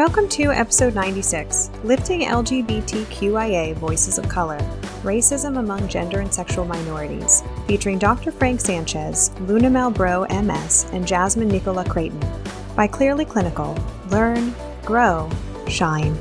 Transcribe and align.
Welcome 0.00 0.30
to 0.30 0.44
episode 0.44 0.94
96 0.94 1.70
Lifting 1.84 2.22
LGBTQIA 2.22 3.74
Voices 3.74 4.16
of 4.16 4.26
Color 4.30 4.56
Racism 5.02 5.58
Among 5.58 5.86
Gender 5.88 6.20
and 6.20 6.32
Sexual 6.32 6.64
Minorities, 6.64 7.42
featuring 7.66 7.98
Dr. 7.98 8.32
Frank 8.32 8.62
Sanchez, 8.62 9.30
Luna 9.40 9.68
Malbrough, 9.68 10.26
MS, 10.42 10.86
and 10.94 11.06
Jasmine 11.06 11.48
Nicola 11.48 11.84
Creighton. 11.84 12.18
By 12.74 12.86
Clearly 12.86 13.26
Clinical 13.26 13.76
Learn, 14.08 14.54
Grow, 14.86 15.28
Shine. 15.68 16.18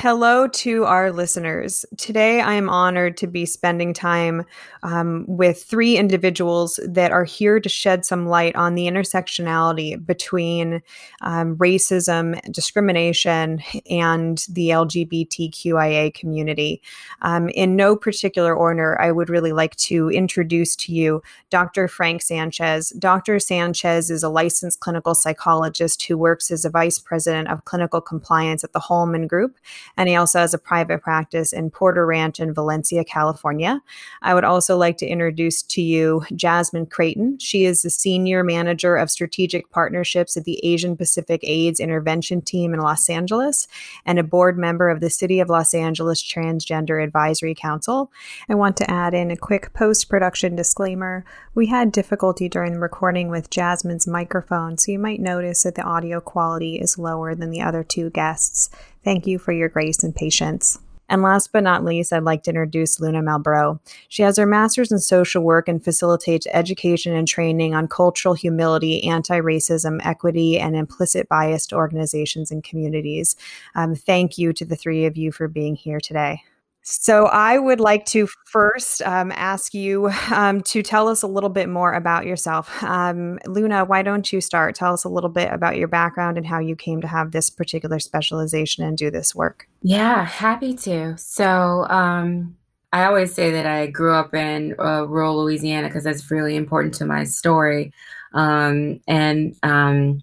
Hello 0.00 0.48
to 0.48 0.84
our 0.86 1.12
listeners. 1.12 1.84
Today, 1.98 2.40
I 2.40 2.54
am 2.54 2.70
honored 2.70 3.18
to 3.18 3.26
be 3.26 3.44
spending 3.44 3.92
time 3.92 4.46
um, 4.82 5.26
with 5.28 5.62
three 5.62 5.98
individuals 5.98 6.80
that 6.88 7.12
are 7.12 7.24
here 7.24 7.60
to 7.60 7.68
shed 7.68 8.06
some 8.06 8.26
light 8.26 8.56
on 8.56 8.76
the 8.76 8.86
intersectionality 8.86 10.02
between 10.06 10.80
um, 11.20 11.54
racism, 11.58 12.40
discrimination, 12.50 13.62
and 13.90 14.38
the 14.48 14.70
LGBTQIA 14.70 16.14
community. 16.14 16.80
Um, 17.20 17.50
in 17.50 17.76
no 17.76 17.94
particular 17.94 18.56
order, 18.56 18.98
I 18.98 19.12
would 19.12 19.28
really 19.28 19.52
like 19.52 19.76
to 19.76 20.08
introduce 20.08 20.74
to 20.76 20.94
you 20.94 21.22
Dr. 21.50 21.88
Frank 21.88 22.22
Sanchez. 22.22 22.88
Dr. 22.98 23.38
Sanchez 23.38 24.10
is 24.10 24.22
a 24.22 24.30
licensed 24.30 24.80
clinical 24.80 25.14
psychologist 25.14 26.06
who 26.06 26.16
works 26.16 26.50
as 26.50 26.64
a 26.64 26.70
vice 26.70 26.98
president 26.98 27.48
of 27.48 27.66
clinical 27.66 28.00
compliance 28.00 28.64
at 28.64 28.72
the 28.72 28.80
Holman 28.80 29.26
Group 29.26 29.58
and 29.96 30.08
he 30.08 30.16
also 30.16 30.40
has 30.40 30.54
a 30.54 30.58
private 30.58 31.02
practice 31.02 31.52
in 31.52 31.70
Porter 31.70 32.06
Ranch 32.06 32.40
in 32.40 32.54
Valencia, 32.54 33.04
California. 33.04 33.82
I 34.22 34.34
would 34.34 34.44
also 34.44 34.76
like 34.76 34.96
to 34.98 35.06
introduce 35.06 35.62
to 35.62 35.82
you 35.82 36.24
Jasmine 36.34 36.86
Creighton. 36.86 37.38
She 37.38 37.64
is 37.64 37.82
the 37.82 37.90
Senior 37.90 38.44
Manager 38.44 38.96
of 38.96 39.10
Strategic 39.10 39.70
Partnerships 39.70 40.36
at 40.36 40.44
the 40.44 40.60
Asian 40.64 40.96
Pacific 40.96 41.40
AIDS 41.44 41.80
Intervention 41.80 42.42
Team 42.42 42.74
in 42.74 42.80
Los 42.80 43.08
Angeles 43.08 43.68
and 44.06 44.18
a 44.18 44.24
board 44.24 44.58
member 44.58 44.88
of 44.88 45.00
the 45.00 45.10
City 45.10 45.40
of 45.40 45.48
Los 45.48 45.74
Angeles 45.74 46.22
Transgender 46.22 47.02
Advisory 47.02 47.54
Council. 47.54 48.10
I 48.48 48.54
want 48.54 48.76
to 48.78 48.90
add 48.90 49.14
in 49.14 49.30
a 49.30 49.36
quick 49.36 49.72
post 49.72 50.08
production 50.08 50.56
disclaimer. 50.56 51.24
We 51.54 51.66
had 51.66 51.92
difficulty 51.92 52.48
during 52.48 52.72
the 52.74 52.80
recording 52.80 53.28
with 53.28 53.50
Jasmine's 53.50 54.06
microphone, 54.06 54.78
so 54.78 54.92
you 54.92 54.98
might 54.98 55.20
notice 55.20 55.62
that 55.62 55.74
the 55.74 55.82
audio 55.82 56.20
quality 56.20 56.76
is 56.76 56.98
lower 56.98 57.34
than 57.34 57.50
the 57.50 57.62
other 57.62 57.82
two 57.82 58.10
guests. 58.10 58.70
Thank 59.04 59.26
you 59.26 59.38
for 59.38 59.52
your 59.52 59.68
grace 59.68 60.02
and 60.02 60.14
patience. 60.14 60.78
And 61.10 61.22
last 61.22 61.52
but 61.52 61.64
not 61.64 61.84
least, 61.84 62.12
I'd 62.12 62.22
like 62.22 62.44
to 62.44 62.50
introduce 62.50 63.00
Luna 63.00 63.20
Malbrough. 63.20 63.80
She 64.08 64.22
has 64.22 64.36
her 64.36 64.46
master's 64.46 64.92
in 64.92 65.00
social 65.00 65.42
work 65.42 65.66
and 65.68 65.82
facilitates 65.82 66.46
education 66.52 67.12
and 67.16 67.26
training 67.26 67.74
on 67.74 67.88
cultural 67.88 68.34
humility, 68.34 69.02
anti 69.02 69.40
racism, 69.40 69.98
equity, 70.04 70.56
and 70.56 70.76
implicit 70.76 71.28
bias 71.28 71.66
to 71.68 71.74
organizations 71.74 72.52
and 72.52 72.62
communities. 72.62 73.34
Um, 73.74 73.96
thank 73.96 74.38
you 74.38 74.52
to 74.52 74.64
the 74.64 74.76
three 74.76 75.04
of 75.04 75.16
you 75.16 75.32
for 75.32 75.48
being 75.48 75.74
here 75.74 75.98
today. 75.98 76.42
So, 76.82 77.26
I 77.26 77.58
would 77.58 77.78
like 77.78 78.06
to 78.06 78.26
first 78.46 79.02
um, 79.02 79.32
ask 79.32 79.74
you 79.74 80.10
um, 80.30 80.62
to 80.62 80.82
tell 80.82 81.08
us 81.08 81.22
a 81.22 81.26
little 81.26 81.50
bit 81.50 81.68
more 81.68 81.92
about 81.92 82.26
yourself. 82.26 82.82
Um, 82.82 83.38
Luna, 83.46 83.84
why 83.84 84.02
don't 84.02 84.32
you 84.32 84.40
start? 84.40 84.74
Tell 84.74 84.92
us 84.92 85.04
a 85.04 85.08
little 85.08 85.30
bit 85.30 85.52
about 85.52 85.76
your 85.76 85.88
background 85.88 86.38
and 86.38 86.46
how 86.46 86.58
you 86.58 86.74
came 86.74 87.00
to 87.02 87.06
have 87.06 87.32
this 87.32 87.50
particular 87.50 87.98
specialization 87.98 88.84
and 88.84 88.96
do 88.96 89.10
this 89.10 89.34
work. 89.34 89.68
Yeah, 89.82 90.24
happy 90.24 90.74
to. 90.74 91.16
So, 91.18 91.86
um, 91.88 92.56
I 92.92 93.04
always 93.04 93.32
say 93.32 93.50
that 93.52 93.66
I 93.66 93.86
grew 93.86 94.14
up 94.14 94.34
in 94.34 94.74
uh, 94.78 95.06
rural 95.06 95.44
Louisiana 95.44 95.88
because 95.88 96.04
that's 96.04 96.30
really 96.30 96.56
important 96.56 96.94
to 96.94 97.06
my 97.06 97.24
story. 97.24 97.92
Um, 98.32 99.00
and 99.06 99.56
um, 99.62 100.22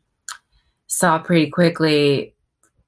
saw 0.88 1.20
pretty 1.20 1.50
quickly 1.50 2.34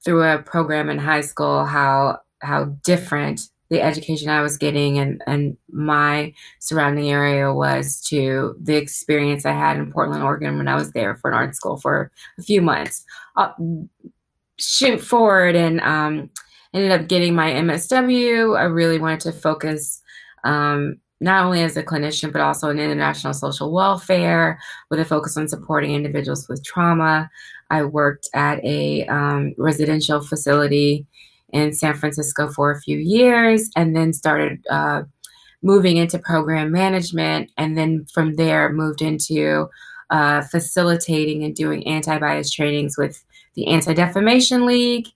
through 0.03 0.23
a 0.23 0.41
program 0.41 0.89
in 0.89 0.97
high 0.97 1.21
school 1.21 1.65
how 1.65 2.21
how 2.41 2.65
different 2.83 3.49
the 3.69 3.81
education 3.81 4.29
I 4.29 4.41
was 4.41 4.57
getting 4.57 4.97
and, 4.97 5.21
and 5.27 5.55
my 5.71 6.33
surrounding 6.59 7.11
area 7.11 7.53
was 7.53 8.01
to 8.09 8.55
the 8.59 8.75
experience 8.75 9.45
I 9.45 9.51
had 9.51 9.77
in 9.77 9.91
Portland, 9.91 10.23
Oregon 10.23 10.57
when 10.57 10.67
I 10.67 10.75
was 10.75 10.91
there 10.91 11.15
for 11.15 11.29
an 11.29 11.37
art 11.37 11.55
school 11.55 11.77
for 11.77 12.11
a 12.37 12.41
few 12.41 12.61
months. 12.61 13.05
Uh, 13.35 13.51
shoot 14.57 14.99
forward 14.99 15.55
and 15.55 15.79
um, 15.81 16.29
ended 16.73 16.91
up 16.91 17.07
getting 17.07 17.35
my 17.35 17.51
MSW. 17.51 18.57
I 18.57 18.63
really 18.63 18.99
wanted 18.99 19.21
to 19.21 19.31
focus 19.31 20.01
um, 20.43 20.99
not 21.21 21.45
only 21.45 21.61
as 21.61 21.77
a 21.77 21.83
clinician, 21.83 22.31
but 22.31 22.41
also 22.41 22.69
in 22.69 22.79
international 22.79 23.33
social 23.33 23.71
welfare 23.71 24.59
with 24.89 24.99
a 24.99 25.05
focus 25.05 25.37
on 25.37 25.47
supporting 25.47 25.93
individuals 25.93 26.47
with 26.47 26.63
trauma. 26.63 27.29
I 27.69 27.83
worked 27.83 28.29
at 28.33 28.63
a 28.63 29.05
um, 29.07 29.53
residential 29.57 30.21
facility 30.21 31.05
in 31.53 31.73
San 31.73 31.95
Francisco 31.95 32.49
for 32.49 32.71
a 32.71 32.81
few 32.81 32.97
years 32.97 33.69
and 33.75 33.95
then 33.95 34.13
started 34.13 34.65
uh, 34.69 35.03
moving 35.61 35.97
into 35.97 36.19
program 36.19 36.71
management. 36.71 37.51
And 37.57 37.77
then 37.77 38.05
from 38.11 38.35
there, 38.35 38.71
moved 38.71 39.01
into 39.01 39.69
uh, 40.09 40.41
facilitating 40.41 41.43
and 41.43 41.55
doing 41.55 41.85
anti 41.87 42.17
bias 42.17 42.51
trainings 42.51 42.97
with 42.97 43.23
the 43.55 43.67
Anti 43.67 43.93
Defamation 43.93 44.65
League. 44.65 45.07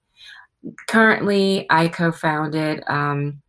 Currently, 0.88 1.66
I 1.70 1.88
co 1.88 2.12
founded 2.12 2.84
um, 2.88 3.42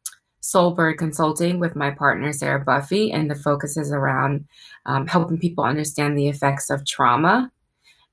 Soulbird 0.43 0.99
Consulting 0.99 1.59
with 1.59 1.77
my 1.77 1.91
partner, 1.91 2.33
Sarah 2.33 2.65
Buffy, 2.65 3.13
and 3.13 3.31
the 3.31 3.35
focus 3.35 3.77
is 3.77 3.93
around 3.93 4.47
um, 4.87 5.07
helping 5.07 5.39
people 5.39 5.65
understand 5.65 6.19
the 6.19 6.29
effects 6.29 6.71
of 6.71 6.85
trauma 6.87 7.51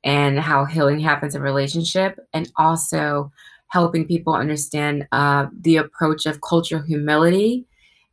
and 0.03 0.39
how 0.39 0.65
healing 0.65 0.99
happens 0.99 1.35
in 1.35 1.41
relationship, 1.41 2.19
and 2.33 2.51
also 2.57 3.31
helping 3.71 4.05
people 4.05 4.33
understand 4.33 5.07
uh, 5.13 5.47
the 5.61 5.77
approach 5.77 6.25
of 6.25 6.41
cultural 6.41 6.81
humility 6.81 7.65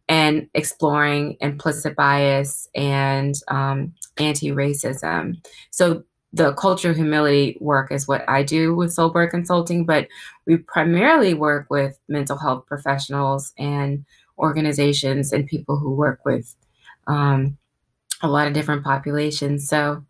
and 0.09 0.49
exploring 0.55 1.37
implicit 1.41 1.97
bias 1.97 2.69
and 2.77 3.35
um, 3.49 3.93
anti-racism. 4.19 5.35
So 5.71 6.05
the 6.33 6.53
cultural 6.53 6.95
humility 6.95 7.59
work 7.61 7.91
is 7.91 8.07
what 8.07 8.23
I 8.29 8.45
do 8.45 8.77
with 8.77 8.95
Soulbird 8.95 9.31
Consulting, 9.31 9.85
but 9.85 10.07
we 10.47 10.59
primarily 10.59 11.35
work 11.35 11.67
with 11.71 11.99
mental 12.09 12.39
health 12.39 12.65
professionals 12.67 13.53
and 13.59 14.05
organizations 14.39 15.33
and 15.33 15.45
people 15.45 15.77
who 15.77 15.93
work 15.93 16.21
with 16.25 16.55
um, 17.09 17.59
a 18.23 18.29
lot 18.29 18.47
of 18.47 18.53
different 18.53 18.85
populations. 18.85 19.69
So 19.69 20.05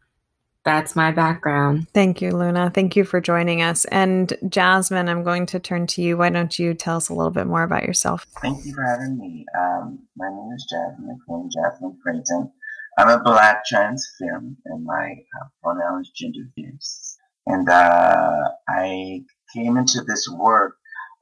that's 0.68 0.94
my 0.94 1.10
background. 1.10 1.86
Thank 1.94 2.20
you, 2.20 2.30
Luna. 2.32 2.70
Thank 2.74 2.94
you 2.94 3.04
for 3.04 3.22
joining 3.22 3.62
us. 3.62 3.86
And 3.86 4.34
Jasmine, 4.50 5.08
I'm 5.08 5.24
going 5.24 5.46
to 5.46 5.58
turn 5.58 5.86
to 5.88 6.02
you. 6.02 6.18
Why 6.18 6.28
don't 6.28 6.58
you 6.58 6.74
tell 6.74 6.98
us 6.98 7.08
a 7.08 7.14
little 7.14 7.30
bit 7.30 7.46
more 7.46 7.62
about 7.62 7.84
yourself? 7.84 8.26
Thank 8.42 8.66
you 8.66 8.74
for 8.74 8.84
having 8.84 9.18
me. 9.18 9.46
Um, 9.58 10.00
my 10.16 10.28
name 10.28 10.50
is 10.54 10.66
Jasmine 10.70 11.18
I'm 11.30 11.48
Jasmine 11.48 11.98
Creighton. 12.02 12.52
I'm 12.98 13.08
a 13.08 13.22
black 13.22 13.64
trans 13.64 14.06
femme, 14.18 14.58
and 14.66 14.84
my 14.84 15.14
uh, 15.40 15.46
pronoun 15.62 16.02
is 16.02 16.10
gender 16.14 16.50
fierce. 16.54 17.16
And 17.46 17.66
uh, 17.66 18.50
I 18.68 19.22
came 19.54 19.78
into 19.78 20.02
this 20.06 20.28
work 20.28 20.74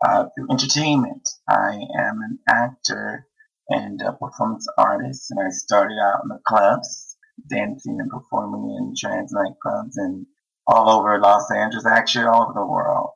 uh, 0.04 0.26
through 0.34 0.50
entertainment. 0.50 1.28
I 1.48 1.78
am 2.00 2.20
an 2.20 2.38
actor 2.48 3.26
and 3.68 4.02
a 4.02 4.12
performance 4.12 4.66
artist, 4.76 5.30
and 5.30 5.38
I 5.38 5.50
started 5.50 5.98
out 6.02 6.22
in 6.24 6.30
the 6.30 6.40
clubs 6.48 7.05
dancing 7.48 7.98
and 8.00 8.10
performing 8.10 8.76
in 8.78 8.94
trans 8.98 9.32
nightclubs 9.32 9.92
and 9.96 10.26
all 10.66 10.90
over 10.90 11.20
Los 11.20 11.50
Angeles, 11.50 11.86
actually 11.86 12.24
all 12.24 12.44
over 12.44 12.52
the 12.54 12.66
world. 12.66 13.10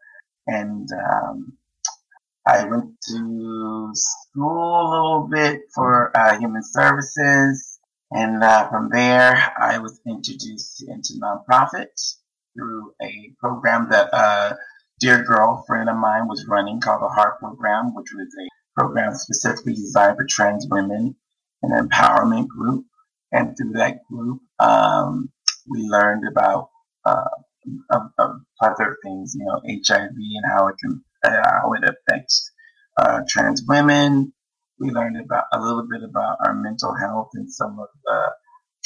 And 0.46 0.88
um, 0.92 1.56
I 2.46 2.64
went 2.64 2.94
to 3.08 3.90
school 3.94 4.80
a 4.80 4.90
little 4.90 5.28
bit 5.30 5.62
for 5.74 6.16
uh, 6.16 6.38
human 6.38 6.62
services. 6.64 7.78
And 8.12 8.42
uh, 8.42 8.68
from 8.70 8.88
there, 8.90 9.52
I 9.60 9.78
was 9.78 10.00
introduced 10.06 10.82
into 10.82 11.20
nonprofit 11.22 11.86
through 12.56 12.92
a 13.00 13.32
program 13.38 13.88
that 13.90 14.12
a 14.12 14.56
dear 14.98 15.22
girlfriend 15.22 15.88
of 15.88 15.96
mine 15.96 16.26
was 16.26 16.46
running 16.48 16.80
called 16.80 17.02
the 17.02 17.08
Heart 17.08 17.38
Program, 17.38 17.94
which 17.94 18.08
was 18.14 18.26
a 18.26 18.80
program 18.80 19.14
specifically 19.14 19.74
designed 19.74 20.16
for 20.16 20.26
trans 20.28 20.66
women, 20.68 21.14
an 21.62 21.88
empowerment 21.88 22.48
group 22.48 22.84
and 23.32 23.56
through 23.56 23.72
that 23.72 24.04
group, 24.10 24.40
um, 24.58 25.30
we 25.68 25.82
learned 25.82 26.24
about 26.30 26.70
uh, 27.04 27.28
a, 27.90 27.96
a 27.96 28.40
plethora 28.58 28.90
of 28.90 28.96
things, 29.04 29.34
you 29.38 29.44
know, 29.44 29.60
HIV 29.64 30.10
and 30.10 30.44
how 30.46 30.68
it 30.68 30.76
can 30.82 31.04
uh, 31.24 31.42
how 31.62 31.72
it 31.74 31.84
affects 31.84 32.50
uh, 32.98 33.20
trans 33.28 33.62
women. 33.68 34.32
We 34.78 34.90
learned 34.90 35.20
about 35.20 35.44
a 35.52 35.60
little 35.60 35.86
bit 35.88 36.02
about 36.02 36.38
our 36.44 36.54
mental 36.54 36.94
health 36.98 37.30
and 37.34 37.52
some 37.52 37.78
of 37.78 37.88
the 38.04 38.30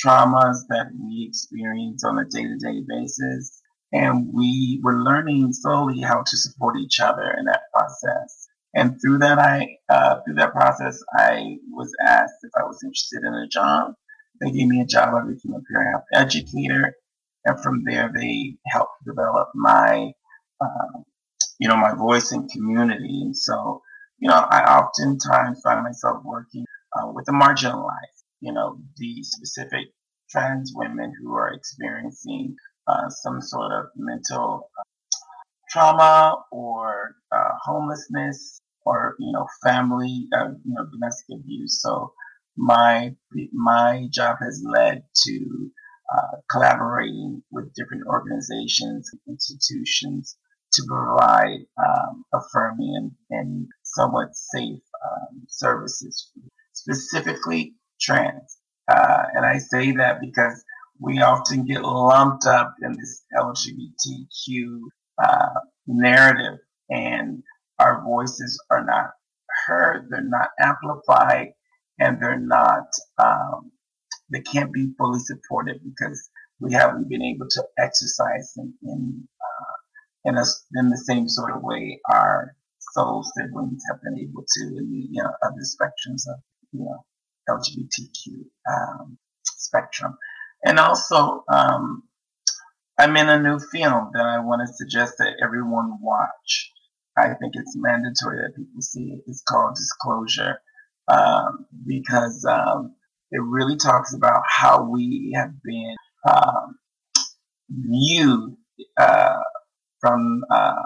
traumas 0.04 0.56
that 0.68 0.86
we 0.92 1.26
experience 1.28 2.02
on 2.04 2.18
a 2.18 2.24
day-to-day 2.24 2.82
basis, 2.88 3.60
and 3.92 4.28
we 4.34 4.80
were 4.82 5.02
learning 5.04 5.52
slowly 5.52 6.00
how 6.00 6.22
to 6.26 6.36
support 6.36 6.76
each 6.78 6.98
other 7.00 7.34
in 7.38 7.44
that 7.44 7.62
process. 7.72 8.48
And 8.74 8.96
through 9.00 9.18
that, 9.18 9.38
I 9.38 9.76
uh, 9.88 10.20
through 10.24 10.34
that 10.34 10.52
process, 10.52 10.98
I 11.16 11.58
was 11.70 11.92
asked 12.04 12.42
if 12.42 12.50
I 12.58 12.64
was 12.64 12.80
interested 12.84 13.22
in 13.24 13.34
a 13.34 13.46
job. 13.46 13.94
They 14.40 14.50
gave 14.50 14.68
me 14.68 14.80
a 14.80 14.86
job. 14.86 15.14
I 15.14 15.26
became 15.26 15.54
a 15.54 15.60
peer 15.60 16.02
educator, 16.14 16.94
and 17.44 17.60
from 17.62 17.84
there, 17.84 18.10
they 18.14 18.56
helped 18.66 19.04
develop 19.06 19.48
my, 19.54 20.12
uh, 20.60 21.00
you 21.58 21.68
know, 21.68 21.76
my 21.76 21.94
voice 21.94 22.32
in 22.32 22.48
community. 22.48 23.22
And 23.22 23.36
so, 23.36 23.82
you 24.18 24.28
know, 24.28 24.34
I 24.36 24.62
oftentimes 24.78 25.60
find 25.62 25.82
myself 25.82 26.22
working 26.24 26.64
uh, 26.96 27.10
with 27.12 27.26
the 27.26 27.32
marginalized, 27.32 28.24
you 28.40 28.52
know, 28.52 28.78
the 28.96 29.22
specific 29.22 29.88
trans 30.30 30.72
women 30.74 31.12
who 31.20 31.32
are 31.34 31.52
experiencing 31.52 32.56
uh, 32.86 33.08
some 33.08 33.40
sort 33.40 33.72
of 33.72 33.86
mental 33.96 34.68
uh, 34.78 34.82
trauma 35.70 36.36
or 36.52 37.16
uh, 37.32 37.50
homelessness 37.62 38.60
or 38.84 39.16
you 39.18 39.32
know 39.32 39.46
family 39.62 40.28
uh, 40.36 40.48
you 40.64 40.74
know 40.74 40.84
domestic 40.92 41.36
abuse 41.36 41.80
so 41.80 42.12
my 42.56 43.14
my 43.52 44.06
job 44.12 44.36
has 44.40 44.62
led 44.66 45.02
to 45.26 45.70
uh, 46.14 46.36
collaborating 46.50 47.42
with 47.50 47.72
different 47.74 48.04
organizations 48.06 49.10
and 49.12 49.20
institutions 49.28 50.36
to 50.72 50.82
provide 50.88 51.60
um, 51.78 52.24
affirming 52.32 52.94
and, 52.96 53.40
and, 53.40 53.66
somewhat 53.96 54.28
safe 54.34 54.82
um, 55.06 55.42
services 55.46 56.32
specifically 56.72 57.74
trans. 58.00 58.58
Uh, 58.92 59.22
and 59.34 59.46
i 59.46 59.56
say 59.56 59.92
that 59.92 60.20
because 60.20 60.64
we 61.00 61.22
often 61.22 61.64
get 61.64 61.82
lumped 61.82 62.46
up 62.46 62.74
in 62.82 62.92
this 62.92 63.24
lgbtq 63.38 64.78
uh, 65.22 65.60
narrative 65.86 66.58
and 66.90 67.42
our 67.78 68.02
voices 68.04 68.62
are 68.70 68.84
not 68.84 69.10
heard, 69.66 70.08
they're 70.10 70.22
not 70.22 70.50
amplified, 70.60 71.48
and 71.98 72.20
they're 72.20 72.40
not, 72.40 72.86
um, 73.18 73.70
they 74.30 74.40
can't 74.40 74.72
be 74.72 74.92
fully 74.98 75.20
supported 75.20 75.80
because 75.84 76.28
we 76.60 76.72
haven't 76.72 77.08
been 77.08 77.22
able 77.22 77.46
to 77.50 77.64
exercise 77.78 78.52
in, 78.56 78.74
in, 78.82 79.28
uh, 79.40 80.30
in, 80.30 80.36
a, 80.36 80.44
in 80.74 80.90
the 80.90 80.98
same 80.98 81.28
sort 81.28 81.54
of 81.54 81.62
way 81.62 82.00
our 82.10 82.56
soul 82.92 83.24
siblings 83.36 83.82
have 83.90 84.00
been 84.02 84.18
able 84.18 84.44
to 84.46 84.64
in 84.78 84.90
the 84.90 85.08
you 85.10 85.22
know, 85.22 85.30
other 85.42 85.62
spectrums 85.62 86.28
of 86.28 86.40
you 86.72 86.84
know, 86.84 87.04
LGBTQ 87.48 88.44
um, 88.70 89.18
spectrum. 89.44 90.16
And 90.64 90.78
also, 90.78 91.44
um, 91.48 92.04
I'm 92.98 93.16
in 93.16 93.28
a 93.28 93.42
new 93.42 93.58
film 93.58 94.10
that 94.14 94.24
I 94.24 94.38
want 94.38 94.62
to 94.66 94.72
suggest 94.72 95.14
that 95.18 95.36
everyone 95.42 95.98
watch. 96.00 96.70
I 97.16 97.34
think 97.34 97.54
it's 97.54 97.76
mandatory 97.76 98.38
that 98.38 98.56
people 98.56 98.80
see 98.80 99.12
it. 99.12 99.20
It's 99.26 99.42
called 99.42 99.74
Disclosure 99.76 100.58
um, 101.08 101.66
because 101.86 102.44
um, 102.48 102.94
it 103.30 103.40
really 103.42 103.76
talks 103.76 104.14
about 104.14 104.42
how 104.48 104.88
we 104.90 105.32
have 105.34 105.50
been 105.62 105.96
um, 106.30 106.78
viewed 107.70 108.56
uh, 108.96 109.40
from 110.00 110.44
uh, 110.50 110.82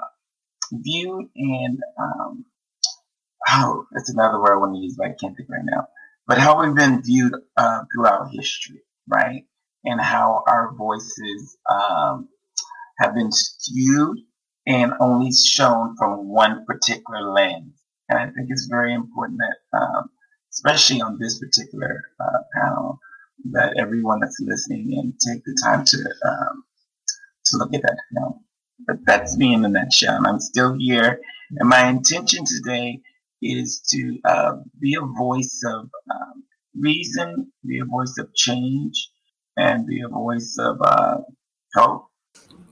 viewed 0.72 1.26
and 1.36 1.78
um, 2.00 2.44
oh, 3.50 3.84
that's 3.92 4.10
another 4.10 4.40
word 4.40 4.54
I 4.54 4.58
want 4.58 4.74
to 4.74 4.80
use, 4.80 4.96
but 4.96 5.06
I 5.06 5.14
can't 5.20 5.36
think 5.36 5.48
right 5.48 5.64
now. 5.64 5.88
But 6.26 6.38
how 6.38 6.60
we've 6.60 6.74
been 6.74 7.02
viewed 7.02 7.34
uh, 7.56 7.80
throughout 7.94 8.28
history, 8.32 8.82
right? 9.06 9.44
and 9.84 10.00
how 10.00 10.42
our 10.46 10.74
voices 10.74 11.56
um, 11.70 12.28
have 12.98 13.14
been 13.14 13.30
skewed 13.32 14.18
and 14.66 14.92
only 15.00 15.32
shown 15.32 15.96
from 15.96 16.28
one 16.28 16.64
particular 16.66 17.22
lens. 17.22 17.77
And 18.08 18.18
I 18.18 18.24
think 18.26 18.48
it's 18.50 18.66
very 18.66 18.94
important 18.94 19.40
that, 19.40 19.78
um, 19.78 20.10
especially 20.52 21.00
on 21.00 21.18
this 21.18 21.38
particular 21.38 22.04
uh, 22.20 22.38
panel, 22.54 22.98
that 23.52 23.76
everyone 23.78 24.20
that's 24.20 24.38
listening 24.40 24.98
and 24.98 25.14
take 25.20 25.44
the 25.44 25.56
time 25.62 25.84
to 25.84 25.98
um, 26.26 26.64
to 27.46 27.56
look 27.58 27.74
at 27.74 27.82
that 27.82 27.98
film. 28.14 28.40
But 28.86 28.96
that's 29.06 29.36
me 29.36 29.54
in 29.54 29.64
a 29.64 29.68
nutshell. 29.68 30.16
And 30.16 30.26
I'm 30.26 30.40
still 30.40 30.76
here, 30.78 31.20
and 31.58 31.68
my 31.68 31.88
intention 31.88 32.44
today 32.44 33.00
is 33.42 33.80
to 33.90 34.18
uh, 34.24 34.56
be 34.80 34.96
a 34.96 35.06
voice 35.06 35.62
of 35.66 35.88
um, 36.10 36.44
reason, 36.78 37.52
be 37.66 37.78
a 37.78 37.84
voice 37.84 38.14
of 38.18 38.34
change, 38.34 39.10
and 39.56 39.86
be 39.86 40.02
a 40.02 40.08
voice 40.08 40.56
of 40.58 40.78
uh, 40.82 41.18
hope. 41.74 42.07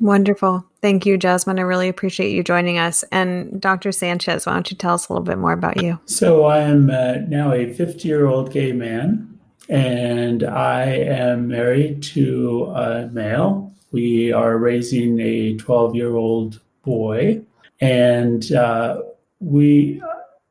Wonderful. 0.01 0.65
Thank 0.83 1.07
you, 1.07 1.17
Jasmine. 1.17 1.59
I 1.59 1.63
really 1.63 1.89
appreciate 1.89 2.31
you 2.31 2.43
joining 2.43 2.79
us. 2.79 3.03
And 3.13 3.61
Dr. 3.61 3.93
Sanchez, 3.93 4.47
why 4.47 4.55
don't 4.55 4.71
you 4.71 4.77
tell 4.77 4.95
us 4.95 5.09
a 5.09 5.13
little 5.13 5.25
bit 5.25 5.39
more 5.39 5.53
about 5.53 5.83
you? 5.83 5.99
So, 6.05 6.45
I 6.45 6.61
am 6.61 6.91
uh, 6.91 7.17
now 7.29 7.53
a 7.53 7.73
50 7.73 8.07
year 8.07 8.27
old 8.27 8.53
gay 8.53 8.73
man, 8.73 9.39
and 9.69 10.45
I 10.45 10.85
am 10.85 11.49
married 11.49 12.03
to 12.05 12.73
a 12.75 13.09
male. 13.09 13.73
We 13.91 14.33
are 14.33 14.59
raising 14.59 15.19
a 15.21 15.57
12 15.57 15.95
year 15.95 16.15
old 16.15 16.61
boy. 16.83 17.43
And 17.81 18.51
uh, 18.53 19.03
we, 19.41 20.03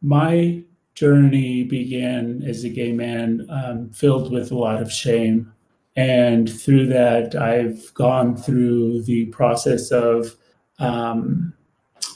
my 0.01 0.63
journey 0.94 1.63
began 1.63 2.44
as 2.44 2.63
a 2.63 2.69
gay 2.69 2.91
man 2.91 3.45
um, 3.50 3.89
filled 3.89 4.31
with 4.31 4.51
a 4.51 4.57
lot 4.57 4.81
of 4.81 4.91
shame 4.91 5.51
and 5.95 6.50
through 6.50 6.88
that, 6.88 7.36
I've 7.36 7.94
gone 7.94 8.36
through 8.36 9.03
the 9.03 9.25
process 9.27 9.92
of 9.92 10.36
um, 10.80 11.53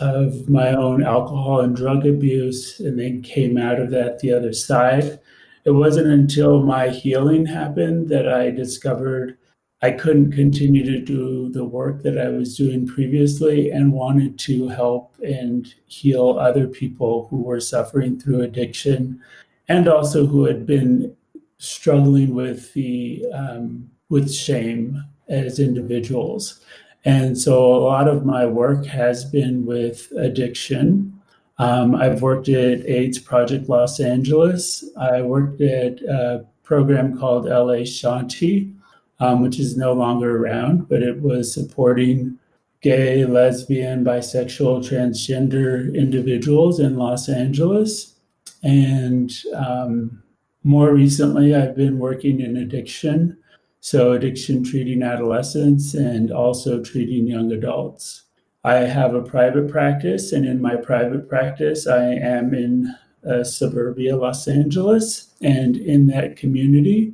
of 0.01 0.49
my 0.49 0.73
own 0.73 1.03
alcohol 1.03 1.61
and 1.61 1.75
drug 1.75 2.05
abuse, 2.05 2.79
and 2.79 2.99
then 2.99 3.21
came 3.21 3.57
out 3.57 3.79
of 3.79 3.89
that 3.91 4.19
the 4.19 4.33
other 4.33 4.53
side. 4.53 5.19
It 5.65 5.71
wasn't 5.71 6.07
until 6.07 6.63
my 6.63 6.89
healing 6.89 7.45
happened 7.45 8.09
that 8.09 8.27
I 8.27 8.49
discovered 8.49 9.37
I 9.81 9.91
couldn't 9.91 10.33
continue 10.33 10.83
to 10.83 10.99
do 10.99 11.49
the 11.49 11.63
work 11.63 12.03
that 12.03 12.17
I 12.17 12.27
was 12.29 12.57
doing 12.57 12.85
previously 12.85 13.71
and 13.71 13.93
wanted 13.93 14.37
to 14.39 14.67
help 14.67 15.15
and 15.23 15.73
heal 15.85 16.37
other 16.37 16.67
people 16.67 17.27
who 17.29 17.41
were 17.41 17.61
suffering 17.61 18.19
through 18.19 18.41
addiction 18.41 19.21
and 19.69 19.87
also 19.87 20.25
who 20.25 20.43
had 20.43 20.65
been 20.65 21.15
struggling 21.59 22.33
with 22.33 22.73
the 22.73 23.23
um, 23.33 23.89
with 24.09 24.33
shame 24.33 25.03
as 25.27 25.59
individuals. 25.59 26.59
And 27.05 27.37
so 27.37 27.73
a 27.73 27.79
lot 27.79 28.07
of 28.07 28.25
my 28.25 28.45
work 28.45 28.85
has 28.87 29.23
been 29.23 29.65
with 29.65 30.11
addiction. 30.17 31.13
Um, 31.59 31.95
I've 31.95 32.21
worked 32.21 32.49
at 32.49 32.85
AIDS 32.85 33.19
Project 33.19 33.69
Los 33.69 33.99
Angeles. 33.99 34.83
I 34.97 35.21
worked 35.21 35.61
at 35.61 36.01
a 36.01 36.45
program 36.63 37.17
called 37.17 37.45
LA 37.45 37.83
Shanti, 37.85 38.73
um, 39.19 39.41
which 39.41 39.59
is 39.59 39.77
no 39.77 39.93
longer 39.93 40.37
around, 40.37 40.89
but 40.89 41.03
it 41.03 41.21
was 41.21 41.53
supporting 41.53 42.37
gay, 42.81 43.25
lesbian, 43.25 44.03
bisexual, 44.03 44.87
transgender 44.87 45.93
individuals 45.93 46.79
in 46.79 46.97
Los 46.97 47.27
Angeles. 47.27 48.15
And 48.63 49.31
um, 49.53 50.23
more 50.63 50.93
recently, 50.93 51.55
I've 51.55 51.75
been 51.75 51.99
working 51.99 52.41
in 52.41 52.57
addiction, 52.57 53.37
so 53.79 54.11
addiction 54.11 54.63
treating 54.63 55.03
adolescents 55.03 55.93
and 55.93 56.31
also 56.31 56.83
treating 56.83 57.27
young 57.27 57.51
adults. 57.51 58.23
I 58.63 58.75
have 58.75 59.13
a 59.15 59.21
private 59.21 59.69
practice, 59.69 60.33
and 60.33 60.45
in 60.45 60.61
my 60.61 60.75
private 60.75 61.29
practice, 61.29 61.87
I 61.87 62.03
am 62.03 62.53
in 62.53 62.93
uh, 63.27 63.43
suburbia 63.43 64.17
Los 64.17 64.47
Angeles. 64.47 65.33
And 65.41 65.77
in 65.77 66.07
that 66.07 66.35
community, 66.35 67.13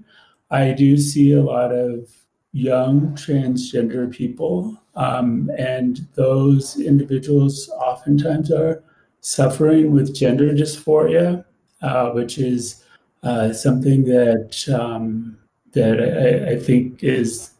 I 0.49 0.71
do 0.71 0.97
see 0.97 1.33
a 1.33 1.43
lot 1.43 1.71
of 1.71 2.09
young 2.51 3.09
transgender 3.15 4.09
people. 4.11 4.81
Um, 4.95 5.51
and 5.57 6.07
those 6.15 6.79
individuals 6.79 7.69
oftentimes 7.69 8.51
are 8.51 8.83
suffering 9.21 9.91
with 9.91 10.15
gender 10.15 10.51
dysphoria, 10.53 11.43
uh, 11.81 12.09
which 12.11 12.37
is 12.37 12.84
uh, 13.25 13.51
something 13.51 14.05
that 14.05 14.67
um, 14.69 15.37
that 15.73 15.99
I, 15.99 16.53
I, 16.53 16.59
think 16.59 17.03
is 17.03 17.51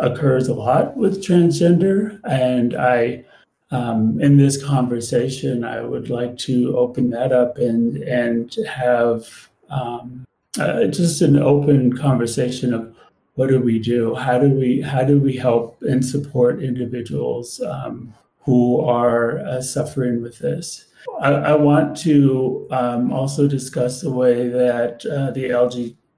occurs 0.00 0.48
a 0.48 0.54
lot 0.54 0.96
with 0.96 1.22
transgender, 1.22 2.20
and 2.28 2.74
I. 2.74 3.24
Um, 3.70 4.20
in 4.20 4.36
this 4.36 4.62
conversation, 4.62 5.64
I 5.64 5.80
would 5.80 6.08
like 6.08 6.38
to 6.40 6.76
open 6.76 7.10
that 7.10 7.32
up 7.32 7.58
and 7.58 7.96
and 8.04 8.54
have 8.68 9.48
um, 9.68 10.24
uh, 10.60 10.84
just 10.84 11.22
an 11.22 11.36
open 11.36 11.96
conversation 11.96 12.72
of 12.72 12.94
what 13.34 13.48
do 13.48 13.60
we 13.60 13.78
do? 13.78 14.14
How 14.14 14.38
do 14.38 14.48
we 14.48 14.80
how 14.80 15.02
do 15.02 15.20
we 15.20 15.36
help 15.36 15.82
and 15.82 16.04
support 16.04 16.62
individuals 16.62 17.60
um, 17.60 18.14
who 18.42 18.80
are 18.80 19.38
uh, 19.40 19.60
suffering 19.60 20.22
with 20.22 20.38
this? 20.38 20.86
I, 21.20 21.30
I 21.30 21.54
want 21.54 21.96
to 21.98 22.66
um, 22.70 23.12
also 23.12 23.46
discuss 23.46 24.00
the 24.00 24.10
way 24.10 24.48
that 24.48 25.04
uh, 25.06 25.30
the 25.32 25.50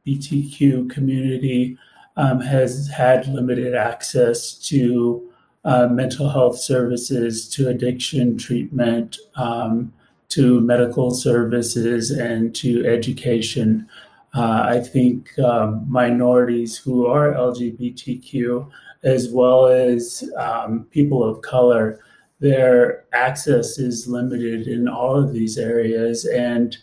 LGBTQ 0.06 0.90
community 0.90 1.78
um, 2.16 2.40
has 2.40 2.88
had 2.88 3.26
limited 3.26 3.74
access 3.74 4.54
to 4.68 5.30
uh, 5.64 5.88
mental 5.88 6.28
health 6.28 6.58
services, 6.58 7.48
to 7.48 7.68
addiction 7.68 8.38
treatment, 8.38 9.18
um, 9.34 9.92
to 10.28 10.60
medical 10.60 11.10
services 11.10 12.10
and 12.10 12.54
to 12.54 12.86
education. 12.86 13.88
Uh, 14.34 14.66
I 14.68 14.80
think 14.80 15.36
um, 15.38 15.84
minorities 15.88 16.76
who 16.76 17.06
are 17.06 17.32
LGBTQ, 17.32 18.68
as 19.02 19.28
well 19.30 19.66
as 19.66 20.28
um, 20.36 20.86
people 20.90 21.24
of 21.24 21.42
color, 21.42 22.00
their 22.40 23.04
access 23.12 23.78
is 23.78 24.06
limited 24.06 24.66
in 24.66 24.88
all 24.88 25.16
of 25.16 25.32
these 25.32 25.56
areas, 25.58 26.26
and 26.26 26.76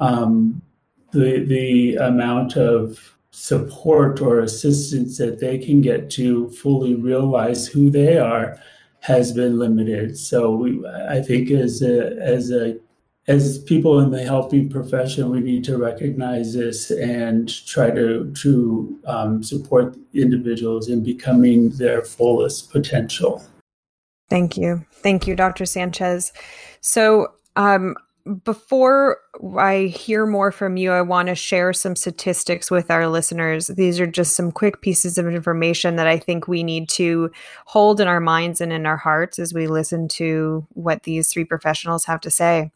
um, 0.00 0.62
the 1.12 1.44
the 1.44 1.96
amount 1.96 2.56
of 2.56 3.16
support 3.30 4.20
or 4.20 4.40
assistance 4.40 5.18
that 5.18 5.38
they 5.40 5.58
can 5.58 5.82
get 5.82 6.08
to 6.10 6.48
fully 6.50 6.94
realize 6.94 7.66
who 7.66 7.90
they 7.90 8.16
are 8.16 8.58
has 9.00 9.30
been 9.30 9.58
limited. 9.58 10.18
So 10.18 10.56
we, 10.56 10.84
I 10.86 11.20
think 11.20 11.50
as 11.50 11.82
a, 11.82 12.16
as 12.16 12.50
a 12.50 12.78
as 13.28 13.58
people 13.58 14.00
in 14.00 14.10
the 14.10 14.24
helping 14.24 14.68
profession, 14.68 15.30
we 15.30 15.40
need 15.40 15.64
to 15.64 15.78
recognize 15.78 16.54
this 16.54 16.90
and 16.90 17.48
try 17.66 17.90
to 17.90 18.32
to 18.42 18.98
um, 19.06 19.42
support 19.42 19.96
individuals 20.14 20.88
in 20.88 21.02
becoming 21.02 21.70
their 21.70 22.02
fullest 22.02 22.70
potential. 22.70 23.44
Thank 24.28 24.56
you, 24.56 24.84
thank 24.92 25.26
you, 25.26 25.36
Dr. 25.36 25.66
Sanchez. 25.66 26.32
So 26.80 27.28
um, 27.54 27.96
before 28.44 29.18
I 29.56 29.84
hear 29.84 30.26
more 30.26 30.50
from 30.50 30.76
you, 30.76 30.90
I 30.90 31.02
want 31.02 31.28
to 31.28 31.34
share 31.34 31.72
some 31.72 31.94
statistics 31.94 32.70
with 32.70 32.90
our 32.90 33.08
listeners. 33.08 33.68
These 33.68 34.00
are 34.00 34.06
just 34.06 34.34
some 34.34 34.50
quick 34.50 34.80
pieces 34.80 35.18
of 35.18 35.26
information 35.26 35.96
that 35.96 36.06
I 36.06 36.18
think 36.18 36.48
we 36.48 36.64
need 36.64 36.88
to 36.90 37.30
hold 37.66 38.00
in 38.00 38.08
our 38.08 38.20
minds 38.20 38.60
and 38.60 38.72
in 38.72 38.86
our 38.86 38.96
hearts 38.96 39.38
as 39.38 39.54
we 39.54 39.66
listen 39.66 40.08
to 40.08 40.66
what 40.70 41.04
these 41.04 41.30
three 41.30 41.44
professionals 41.44 42.04
have 42.06 42.20
to 42.22 42.30
say. 42.30 42.72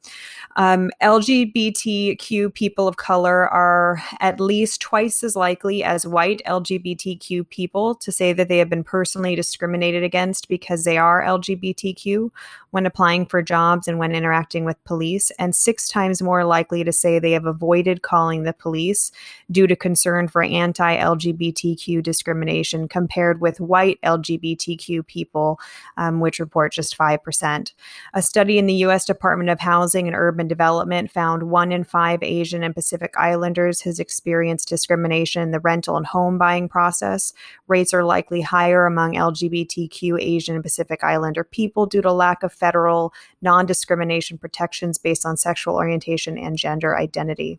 Um, 0.57 0.91
LGBTQ 1.03 2.55
people 2.55 2.87
of 2.87 2.97
color 2.97 3.49
are 3.49 4.03
at 4.21 4.41
least 4.41 4.81
twice 4.81 5.25
as 5.25 5.37
likely 5.37 5.83
as 5.83 6.07
white 6.07 6.43
LGBTQ 6.47 7.49
people 7.49 7.95
to 7.97 8.13
say 8.13 8.33
that 8.33 8.49
they 8.49 8.59
have 8.59 8.69
been 8.69 8.85
personally 8.85 9.35
discriminated 9.35 10.03
against 10.03 10.49
because 10.49 10.85
they 10.85 10.99
are 10.99 11.23
LGBTQ 11.23 12.31
when 12.71 12.87
applying 12.87 13.27
for 13.27 13.43
jobs 13.43 13.89
and 13.89 13.99
when 13.99 14.15
interacting 14.15 14.65
with 14.65 14.83
police, 14.85 15.31
and 15.41 15.57
six 15.57 15.89
times 15.89 16.21
more 16.23 16.45
likely 16.45 16.85
to 16.85 16.93
say 16.93 17.19
they 17.19 17.33
have 17.33 17.47
avoided 17.47 18.03
calling 18.03 18.43
the 18.43 18.53
police 18.53 19.11
due 19.51 19.67
to 19.67 19.75
concern 19.75 20.29
for 20.29 20.43
anti 20.43 20.97
LGBTQ 20.97 22.03
discrimination 22.03 22.87
compared 22.87 23.41
with 23.41 23.59
white 23.59 23.99
LGBTQ 24.05 25.07
people, 25.07 25.59
um, 25.97 26.21
which 26.21 26.39
report 26.39 26.73
just 26.73 26.97
5%. 26.97 27.73
A 28.13 28.23
study 28.23 28.59
in 28.59 28.67
the 28.67 28.75
U.S. 28.75 29.07
Department 29.07 29.49
of 29.49 29.61
Housing 29.61 30.07
and 30.07 30.15
Urban 30.15 30.47
Development 30.47 31.11
found 31.11 31.45
one 31.45 31.73
in 31.73 31.85
five 31.85 32.23
Asian 32.23 32.63
and 32.63 32.75
Pacific 32.75 33.15
Islanders 33.17 33.81
has 33.81 33.99
experienced 33.99 34.69
discrimination 34.69 35.43
in 35.43 35.51
the 35.53 35.61
rental 35.61 35.97
and 35.97 36.07
home 36.07 36.37
buying 36.37 36.69
process. 36.69 37.33
Rates 37.67 37.95
are 37.95 38.05
likely 38.05 38.43
higher 38.43 38.85
among 38.85 39.15
LGBTQ 39.15 40.21
Asian 40.21 40.57
and 40.57 40.65
Pacific 40.65 41.03
Islander 41.03 41.45
people 41.45 41.87
due 41.87 42.03
to 42.03 42.13
lack 42.13 42.43
of 42.43 42.53
federal 42.53 43.15
non 43.41 43.65
discrimination 43.65 44.37
protections 44.37 44.99
based 44.99 45.25
on 45.25 45.30
sexual 45.37 45.75
orientation 45.75 46.39
and 46.39 46.57
gender 46.57 46.97
identity. 46.97 47.59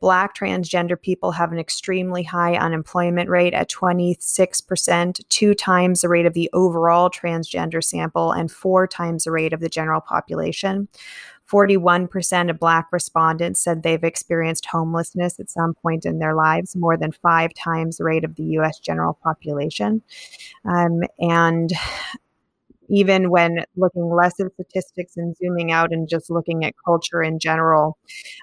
Black 0.00 0.36
transgender 0.36 1.00
people 1.00 1.32
have 1.32 1.52
an 1.52 1.58
extremely 1.58 2.22
high 2.22 2.56
unemployment 2.56 3.28
rate 3.28 3.54
at 3.54 3.70
26%, 3.70 5.20
two 5.28 5.54
times 5.54 6.00
the 6.00 6.08
rate 6.08 6.26
of 6.26 6.34
the 6.34 6.50
overall 6.52 7.10
transgender 7.10 7.82
sample, 7.82 8.32
and 8.32 8.50
four 8.50 8.86
times 8.86 9.24
the 9.24 9.30
rate 9.30 9.52
of 9.52 9.60
the 9.60 9.68
general 9.68 10.00
population. 10.00 10.88
41% 11.52 12.50
of 12.50 12.58
Black 12.58 12.88
respondents 12.92 13.60
said 13.60 13.82
they've 13.82 14.02
experienced 14.02 14.64
homelessness 14.66 15.38
at 15.38 15.50
some 15.50 15.74
point 15.74 16.06
in 16.06 16.18
their 16.18 16.34
lives, 16.34 16.74
more 16.74 16.96
than 16.96 17.12
five 17.12 17.52
times 17.52 17.98
the 17.98 18.04
rate 18.04 18.24
of 18.24 18.36
the 18.36 18.44
US 18.58 18.78
general 18.78 19.18
population. 19.22 20.02
Um, 20.64 21.02
and 21.18 21.70
even 22.88 23.30
when 23.30 23.64
looking 23.76 24.10
less 24.10 24.34
at 24.40 24.52
statistics 24.54 25.16
and 25.16 25.36
zooming 25.36 25.72
out 25.72 25.92
and 25.92 26.08
just 26.08 26.30
looking 26.30 26.64
at 26.64 26.74
culture 26.84 27.22
in 27.22 27.38
general. 27.38 27.98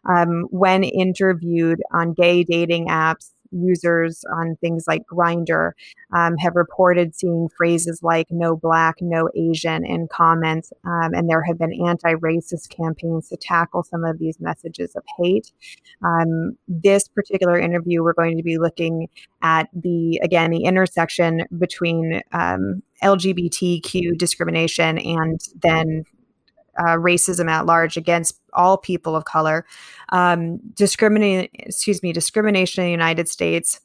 Um, 0.10 0.48
when 0.52 0.84
interviewed 0.84 1.82
on 1.94 2.14
gay 2.14 2.44
dating 2.44 2.88
apps, 2.88 3.32
users 3.52 4.24
on 4.34 4.56
things 4.62 4.86
like 4.88 5.04
Grindr 5.12 5.72
um, 6.16 6.38
have 6.38 6.56
reported 6.56 7.16
seeing 7.16 7.50
phrases 7.58 8.02
like 8.04 8.28
no 8.30 8.56
black, 8.56 8.96
no 9.02 9.30
Asian 9.36 9.86
in 9.86 10.08
comments. 10.08 10.72
Um, 10.86 11.14
and 11.14 11.30
there 11.30 11.44
have 11.44 11.58
been 11.58 11.74
anti 11.86 12.14
racist 12.16 12.70
campaigns 12.70 13.30
to 13.30 13.38
tackle 13.38 13.84
some 13.84 14.04
of 14.04 14.20
these 14.20 14.40
messages 14.40 14.96
of 14.96 15.04
hate. 15.18 15.52
Um, 16.04 16.58
this 16.68 17.08
particular 17.08 17.60
interview, 17.60 18.04
we're 18.04 18.14
going 18.14 18.38
to 18.38 18.44
be 18.44 18.58
looking 18.58 19.08
at 19.42 19.70
the, 19.74 20.20
again, 20.24 20.52
the 20.52 20.64
intersection 20.64 21.46
between 21.58 22.22
um, 22.32 22.84
LGBTQ 23.04 24.18
discrimination 24.18 24.98
and 24.98 25.40
then 25.62 26.06
uh, 26.80 26.96
racism 26.96 27.50
at 27.50 27.66
large 27.66 27.98
against 27.98 28.40
all 28.54 28.78
people 28.78 29.16
of 29.16 29.26
color, 29.26 29.66
um, 30.10 30.58
discriminating, 30.74 31.50
excuse 31.54 32.02
me, 32.02 32.14
discrimination 32.14 32.84
in 32.84 32.88
the 32.88 32.92
United 32.92 33.28
States 33.28 33.80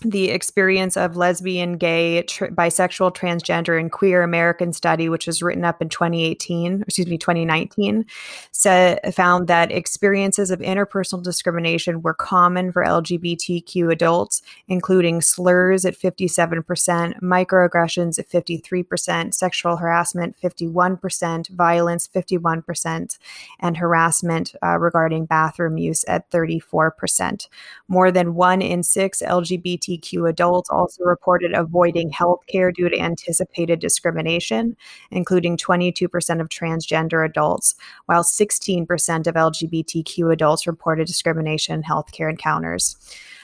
the 0.00 0.30
experience 0.30 0.96
of 0.96 1.16
lesbian, 1.16 1.78
gay, 1.78 2.22
tr- 2.22 2.46
bisexual, 2.46 3.14
transgender, 3.14 3.78
and 3.78 3.92
queer 3.92 4.22
American 4.22 4.72
study, 4.72 5.08
which 5.08 5.26
was 5.26 5.40
written 5.40 5.64
up 5.64 5.80
in 5.80 5.88
2018, 5.88 6.82
excuse 6.82 7.06
me, 7.06 7.16
2019, 7.16 8.04
said, 8.50 9.14
found 9.14 9.46
that 9.46 9.70
experiences 9.70 10.50
of 10.50 10.58
interpersonal 10.58 11.22
discrimination 11.22 12.02
were 12.02 12.12
common 12.12 12.72
for 12.72 12.84
LGBTQ 12.84 13.92
adults, 13.92 14.42
including 14.66 15.20
slurs 15.20 15.84
at 15.84 15.96
57%, 15.96 17.20
microaggressions 17.20 18.18
at 18.18 18.28
53%, 18.28 19.32
sexual 19.32 19.76
harassment 19.76 20.36
51%, 20.42 21.48
violence 21.50 22.08
51%, 22.08 23.18
and 23.60 23.76
harassment 23.76 24.54
uh, 24.62 24.76
regarding 24.76 25.24
bathroom 25.24 25.78
use 25.78 26.04
at 26.08 26.28
34%. 26.32 27.48
More 27.86 28.10
than 28.10 28.34
one 28.34 28.60
in 28.60 28.82
six 28.82 29.22
LGBT 29.22 29.83
LGBTQ 29.84 30.28
adults 30.28 30.70
also 30.70 31.04
reported 31.04 31.52
avoiding 31.54 32.10
healthcare 32.10 32.74
due 32.74 32.88
to 32.88 32.98
anticipated 32.98 33.80
discrimination, 33.80 34.76
including 35.10 35.56
22% 35.56 36.40
of 36.40 36.48
transgender 36.48 37.24
adults, 37.24 37.74
while 38.06 38.22
16% 38.22 39.26
of 39.26 39.34
LGBTQ 39.34 40.32
adults 40.32 40.66
reported 40.66 41.06
discrimination 41.06 41.74
in 41.74 41.82
healthcare 41.82 42.30
encounters. 42.30 42.96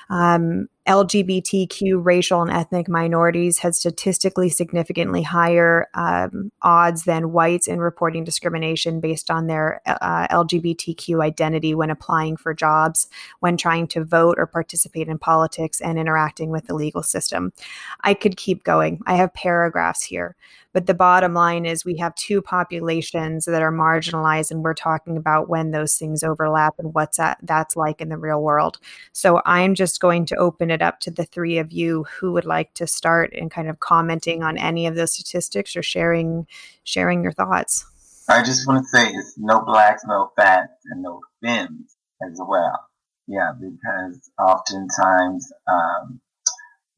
Um, 0.09 0.69
LGBTQ 0.91 2.05
racial 2.05 2.43
and 2.43 2.51
ethnic 2.51 2.89
minorities 2.89 3.59
had 3.61 3.77
statistically 3.77 4.49
significantly 4.49 5.23
higher 5.23 5.87
um, 5.95 6.51
odds 6.63 7.05
than 7.05 7.31
whites 7.31 7.69
in 7.69 7.79
reporting 7.79 8.25
discrimination 8.25 8.99
based 8.99 9.31
on 9.31 9.47
their 9.47 9.81
uh, 9.87 10.27
LGBTQ 10.27 11.23
identity 11.23 11.77
when 11.77 11.91
applying 11.91 12.37
for 12.37 12.53
jobs, 12.53 13.07
when 13.39 13.57
trying 13.57 13.87
to 13.87 14.03
vote 14.03 14.35
or 14.37 14.49
participate 14.49 15.07
in 15.07 15.17
politics, 15.17 15.81
and 15.81 15.97
interacting 15.97 16.51
with 16.51 16.67
the 16.67 16.75
legal 16.75 17.05
system. 17.05 17.53
I 18.01 18.13
could 18.13 18.37
keep 18.37 18.65
going. 18.65 19.01
I 19.07 19.15
have 19.15 19.33
paragraphs 19.33 20.03
here. 20.03 20.35
But 20.73 20.87
the 20.87 20.95
bottom 20.95 21.35
line 21.35 21.67
is 21.67 21.85
we 21.85 21.97
have 21.97 22.15
two 22.15 22.41
populations 22.41 23.45
that 23.45 23.63
are 23.63 23.73
marginalized, 23.73 24.51
and 24.51 24.63
we're 24.63 24.75
talking 24.75 25.17
about 25.17 25.49
when 25.49 25.73
those 25.73 25.97
things 25.97 26.23
overlap 26.23 26.75
and 26.79 26.95
what's 26.95 27.17
that, 27.17 27.39
that's 27.43 27.77
like 27.77 28.01
in 28.01 28.09
the 28.09 28.19
real 28.19 28.41
world. 28.41 28.79
So 29.13 29.43
I'm 29.45 29.75
just 29.75 30.01
going 30.01 30.27
to 30.27 30.37
open 30.37 30.71
it 30.71 30.83
up 30.83 31.01
to 31.01 31.11
the 31.11 31.25
three 31.25 31.59
of 31.59 31.73
you 31.73 32.05
who 32.05 32.33
would 32.33 32.45
like 32.45 32.73
to 32.75 32.87
start 32.87 33.33
and 33.35 33.51
kind 33.51 33.69
of 33.69 33.81
commenting 33.81 34.43
on 34.43 34.59
any 34.59 34.87
of 34.87 34.95
those 34.95 35.15
statistics 35.15 35.75
or 35.77 35.83
sharing 35.83 36.47
sharing 36.85 37.23
your 37.23 37.33
thoughts. 37.33 37.85
I 38.29 38.45
just 38.45 38.67
want 38.67 38.85
to 38.85 38.89
say 38.89 39.09
it's 39.09 39.35
no 39.37 39.61
blacks, 39.61 40.03
no 40.07 40.31
fats, 40.37 40.73
and 40.87 41.03
no 41.03 41.21
fins 41.43 41.97
as 42.23 42.39
well. 42.39 42.87
Yeah, 43.27 43.53
because 43.59 44.31
oftentimes, 44.39 45.53
um, 45.69 46.21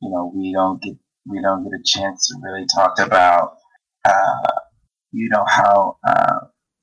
you 0.02 0.10
know, 0.10 0.30
we 0.34 0.52
don't 0.52 0.82
get 0.82 0.94
we 1.26 1.40
don't 1.40 1.64
get 1.64 1.72
a 1.72 1.82
chance 1.84 2.28
to 2.28 2.34
really 2.42 2.66
talk 2.74 2.98
about 2.98 3.56
uh, 4.04 4.50
you 5.12 5.28
know 5.28 5.44
how 5.46 5.98
uh, 6.06 6.40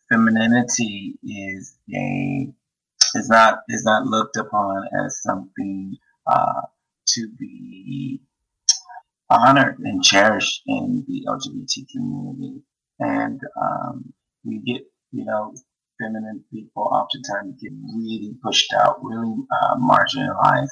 femininity 0.09 1.15
is 1.23 1.77
a 1.93 2.47
is 3.15 3.29
not 3.29 3.59
is 3.69 3.83
not 3.85 4.05
looked 4.05 4.37
upon 4.37 4.83
as 5.05 5.21
something 5.21 5.97
uh, 6.27 6.61
to 7.07 7.27
be 7.39 8.21
honored 9.29 9.79
and 9.79 10.03
cherished 10.03 10.61
in 10.67 11.05
the 11.07 11.25
LGBT 11.27 11.87
community, 11.91 12.61
and 12.99 13.41
um, 13.61 14.13
we 14.43 14.59
get 14.59 14.83
you 15.11 15.25
know 15.25 15.53
feminine 15.99 16.43
people 16.51 16.83
oftentimes 16.83 17.61
get 17.61 17.73
really 17.95 18.35
pushed 18.43 18.73
out, 18.73 18.99
really 19.03 19.35
uh, 19.51 19.75
marginalized, 19.75 20.69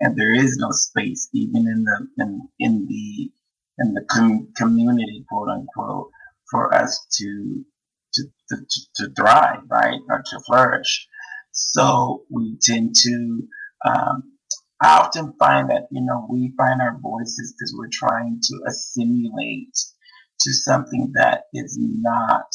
and 0.00 0.16
there 0.16 0.32
is 0.34 0.56
no 0.58 0.70
space 0.70 1.28
even 1.32 1.66
in 1.66 1.84
the 1.84 2.06
in, 2.22 2.48
in 2.58 2.86
the 2.86 3.30
in 3.78 3.94
the 3.94 4.04
com- 4.10 4.48
community, 4.56 5.24
quote 5.28 5.48
unquote, 5.48 6.10
for 6.50 6.74
us 6.74 7.06
to 7.18 7.64
to, 8.14 8.24
to, 8.48 8.56
to 8.96 9.14
thrive, 9.14 9.60
right, 9.70 10.00
or 10.08 10.22
to 10.30 10.40
flourish. 10.46 11.06
So 11.52 12.24
we 12.30 12.56
tend 12.62 12.94
to, 12.96 13.42
um, 13.86 14.22
I 14.80 14.98
often 14.98 15.34
find 15.38 15.68
that, 15.70 15.88
you 15.90 16.04
know, 16.04 16.26
we 16.30 16.52
find 16.56 16.80
our 16.80 16.98
voices 17.00 17.54
because 17.54 17.74
we're 17.76 17.90
trying 17.92 18.40
to 18.42 18.60
assimilate 18.66 19.76
to 20.40 20.52
something 20.52 21.12
that 21.14 21.44
is 21.52 21.76
not, 21.80 22.46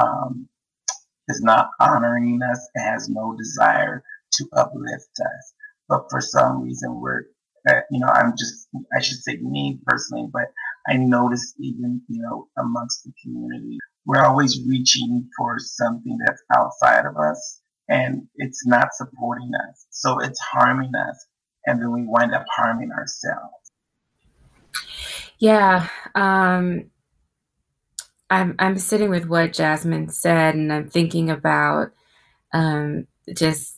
um, 0.00 0.48
is 1.28 1.40
not 1.42 1.70
honoring 1.80 2.40
us, 2.42 2.68
and 2.74 2.84
has 2.84 3.08
no 3.08 3.34
desire 3.36 4.02
to 4.32 4.48
uplift 4.56 5.20
us. 5.20 5.54
But 5.88 6.04
for 6.10 6.20
some 6.20 6.62
reason, 6.62 7.00
we're, 7.00 7.24
uh, 7.68 7.80
you 7.90 8.00
know, 8.00 8.08
I'm 8.08 8.32
just, 8.36 8.68
I 8.96 9.00
should 9.00 9.22
say 9.22 9.36
me 9.36 9.80
personally, 9.86 10.28
but 10.32 10.50
I 10.88 10.96
notice 10.96 11.54
even, 11.58 12.02
you 12.08 12.22
know, 12.22 12.48
amongst 12.58 13.04
the 13.04 13.12
community, 13.22 13.78
we're 14.06 14.24
always 14.24 14.58
reaching 14.66 15.28
for 15.36 15.56
something 15.58 16.16
that's 16.24 16.42
outside 16.56 17.04
of 17.04 17.16
us 17.16 17.60
and 17.88 18.26
it's 18.36 18.66
not 18.66 18.88
supporting 18.94 19.50
us. 19.68 19.86
So 19.90 20.18
it's 20.18 20.40
harming 20.40 20.92
us. 20.94 21.26
And 21.66 21.80
then 21.80 21.92
we 21.92 22.06
wind 22.06 22.34
up 22.34 22.44
harming 22.56 22.90
ourselves. 22.92 23.54
Yeah. 25.38 25.88
Um, 26.14 26.90
I'm, 28.30 28.54
I'm 28.58 28.78
sitting 28.78 29.10
with 29.10 29.26
what 29.26 29.52
Jasmine 29.52 30.10
said, 30.10 30.54
and 30.54 30.72
I'm 30.72 30.88
thinking 30.88 31.30
about 31.30 31.92
um, 32.52 33.06
just 33.34 33.74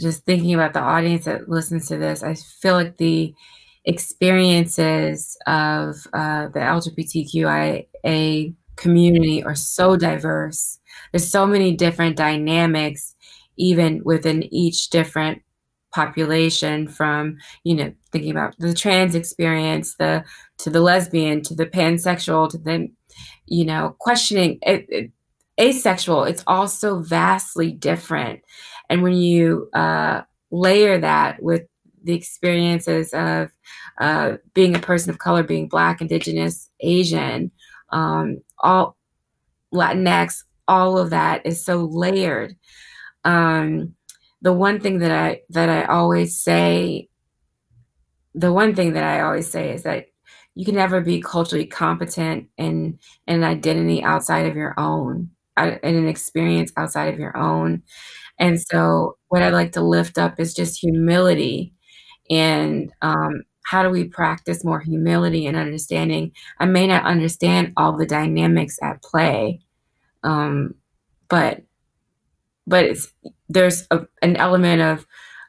just 0.00 0.24
thinking 0.24 0.54
about 0.54 0.72
the 0.72 0.80
audience 0.80 1.26
that 1.26 1.48
listens 1.48 1.88
to 1.88 1.98
this. 1.98 2.22
I 2.22 2.34
feel 2.34 2.74
like 2.74 2.96
the 2.96 3.34
experiences 3.84 5.36
of 5.46 5.96
uh, 6.12 6.48
the 6.48 6.60
LGBTQIA 6.60 8.54
community 8.76 9.42
are 9.44 9.54
so 9.54 9.96
diverse. 9.96 10.78
There's 11.12 11.30
so 11.30 11.46
many 11.46 11.76
different 11.76 12.16
dynamics, 12.16 13.14
even 13.56 14.02
within 14.04 14.42
each 14.52 14.90
different 14.90 15.42
population 15.92 16.86
from 16.86 17.36
you 17.64 17.74
know 17.74 17.92
thinking 18.12 18.30
about 18.30 18.54
the 18.58 18.72
trans 18.72 19.16
experience 19.16 19.96
the 19.96 20.24
to 20.56 20.70
the 20.70 20.80
lesbian 20.80 21.42
to 21.42 21.54
the 21.54 21.66
pansexual 21.66 22.48
to 22.48 22.58
the 22.58 22.88
you 23.46 23.64
know 23.64 23.96
questioning 23.98 24.58
it, 24.62 24.86
it, 24.88 25.10
asexual 25.60 26.22
it's 26.22 26.44
also 26.46 27.00
vastly 27.00 27.72
different 27.72 28.40
and 28.88 29.02
when 29.02 29.14
you 29.14 29.68
uh, 29.74 30.22
layer 30.52 30.98
that 30.98 31.42
with 31.42 31.62
the 32.04 32.14
experiences 32.14 33.12
of 33.12 33.50
uh, 33.98 34.36
being 34.54 34.74
a 34.74 34.80
person 34.80 35.10
of 35.10 35.18
color, 35.18 35.42
being 35.42 35.68
Black, 35.68 36.00
Indigenous, 36.00 36.70
Asian, 36.80 37.50
um, 37.90 38.38
all 38.58 38.96
Latinx, 39.72 40.44
all 40.68 40.98
of 40.98 41.10
that 41.10 41.44
is 41.44 41.64
so 41.64 41.84
layered. 41.84 42.56
Um, 43.24 43.94
the 44.42 44.52
one 44.52 44.80
thing 44.80 44.98
that 45.00 45.10
I 45.10 45.42
that 45.50 45.68
I 45.68 45.84
always 45.84 46.42
say, 46.42 47.08
the 48.34 48.52
one 48.52 48.74
thing 48.74 48.94
that 48.94 49.04
I 49.04 49.20
always 49.20 49.50
say 49.50 49.72
is 49.74 49.82
that 49.82 50.06
you 50.54 50.64
can 50.64 50.74
never 50.74 51.00
be 51.00 51.20
culturally 51.20 51.66
competent 51.66 52.48
in, 52.56 52.98
in 53.26 53.36
an 53.36 53.44
identity 53.44 54.02
outside 54.02 54.46
of 54.46 54.56
your 54.56 54.74
own, 54.78 55.30
uh, 55.56 55.76
in 55.82 55.94
an 55.96 56.08
experience 56.08 56.72
outside 56.76 57.12
of 57.12 57.20
your 57.20 57.36
own. 57.36 57.82
And 58.38 58.60
so, 58.60 59.16
what 59.28 59.42
I 59.42 59.50
like 59.50 59.72
to 59.72 59.82
lift 59.82 60.18
up 60.18 60.40
is 60.40 60.54
just 60.54 60.80
humility 60.80 61.74
and 62.30 62.92
um, 63.02 63.42
how 63.64 63.82
do 63.82 63.90
we 63.90 64.04
practice 64.04 64.64
more 64.64 64.80
humility 64.80 65.46
and 65.46 65.56
understanding? 65.56 66.32
I 66.58 66.66
may 66.66 66.86
not 66.86 67.04
understand 67.04 67.72
all 67.76 67.96
the 67.96 68.06
dynamics 68.06 68.78
at 68.82 69.02
play, 69.02 69.60
um, 70.22 70.74
but 71.28 71.62
but 72.66 72.84
it's 72.84 73.12
there's 73.48 73.86
a, 73.90 74.06
an 74.22 74.36
element 74.36 74.80
of 74.82 75.06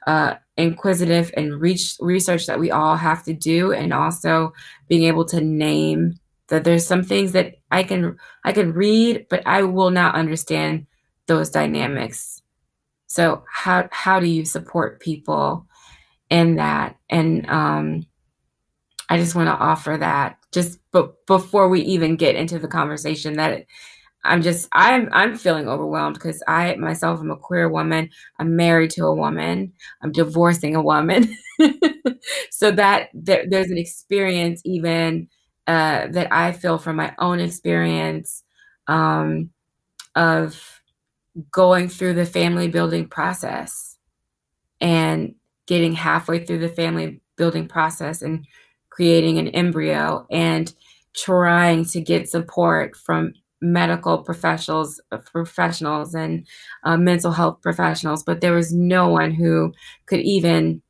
uh, 0.08 0.36
inquisitive 0.58 1.32
and 1.38 1.62
reach 1.62 1.96
research 2.00 2.48
that 2.48 2.60
we 2.60 2.72
all 2.72 2.96
have 2.96 3.24
to 3.24 3.34
do, 3.34 3.72
and 3.72 3.94
also 3.94 4.54
being 4.88 5.04
able 5.04 5.26
to 5.26 5.42
name 5.42 6.16
that 6.48 6.64
there's 6.64 6.86
some 6.86 7.04
things 7.04 7.32
that 7.34 7.56
I 7.72 7.84
can 7.84 8.18
I 8.44 8.52
can 8.52 8.74
read, 8.74 9.28
but 9.30 9.46
I 9.46 9.64
will 9.64 9.92
not 9.92 10.16
understand 10.16 10.88
those 11.28 11.50
dynamics. 11.50 12.42
So 13.08 13.44
how 13.52 13.88
how 13.92 14.20
do 14.20 14.28
you 14.28 14.46
support 14.46 15.00
people 15.00 15.68
in 16.32 16.58
that. 16.58 16.98
And 17.12 17.50
um, 17.52 18.08
I 19.10 19.18
just 19.18 19.36
want 19.36 19.48
to 19.48 19.54
offer 19.54 19.98
that 19.98 20.38
just 20.52 20.80
before 21.28 21.70
we 21.70 21.82
even 21.82 22.16
get 22.16 22.36
into 22.36 22.60
the 22.60 22.68
conversation 22.68 23.34
that 23.36 23.66
I'm 24.26 24.42
just 24.42 24.70
I'm 24.74 25.10
I'm 25.14 25.38
feeling 25.38 25.70
overwhelmed 25.70 26.16
because 26.16 26.44
I 26.48 26.76
myself 26.76 27.20
am 27.22 27.32
a 27.32 27.38
queer 27.38 27.70
woman. 27.70 28.10
I'm 28.40 28.56
married 28.56 28.92
to 28.92 29.06
a 29.06 29.16
woman. 29.16 29.74
I'm 30.04 30.12
divorcing 30.12 30.76
a 30.76 30.82
woman. 30.82 31.36
so 32.52 32.72
that 32.72 33.10
there, 33.14 33.46
there's 33.50 33.72
an 33.72 33.78
experience 33.78 34.62
even 34.66 35.30
uh, 35.68 36.08
that 36.10 36.32
I 36.34 36.54
feel 36.54 36.78
from 36.78 36.98
my 36.98 37.14
own 37.20 37.40
experience 37.40 38.44
um, 38.88 39.52
of 40.16 40.82
going 41.52 41.90
through 41.90 42.14
the 42.16 42.26
family 42.26 42.68
building 42.68 43.08
process 43.08 43.98
and 44.82 45.36
getting 45.72 45.94
halfway 45.94 46.44
through 46.44 46.60
the 46.60 46.68
family 46.68 47.22
building 47.38 47.66
process 47.66 48.22
and 48.22 48.46
creating 48.90 49.38
an 49.38 49.48
embryo 49.50 50.28
and 50.30 50.74
trying 51.16 51.86
to 51.86 52.02
get 52.02 52.28
support 52.28 52.94
from 52.98 53.34
medical 53.62 54.18
professionals 54.18 55.00
professionals 55.32 56.14
and 56.14 56.46
uh, 56.84 56.98
mental 56.98 57.32
health 57.32 57.62
professionals 57.62 58.22
but 58.22 58.42
there 58.42 58.54
was 58.54 58.74
no 58.74 59.08
one 59.08 59.32
who 59.32 59.72
could 60.08 60.20
even 60.20 60.82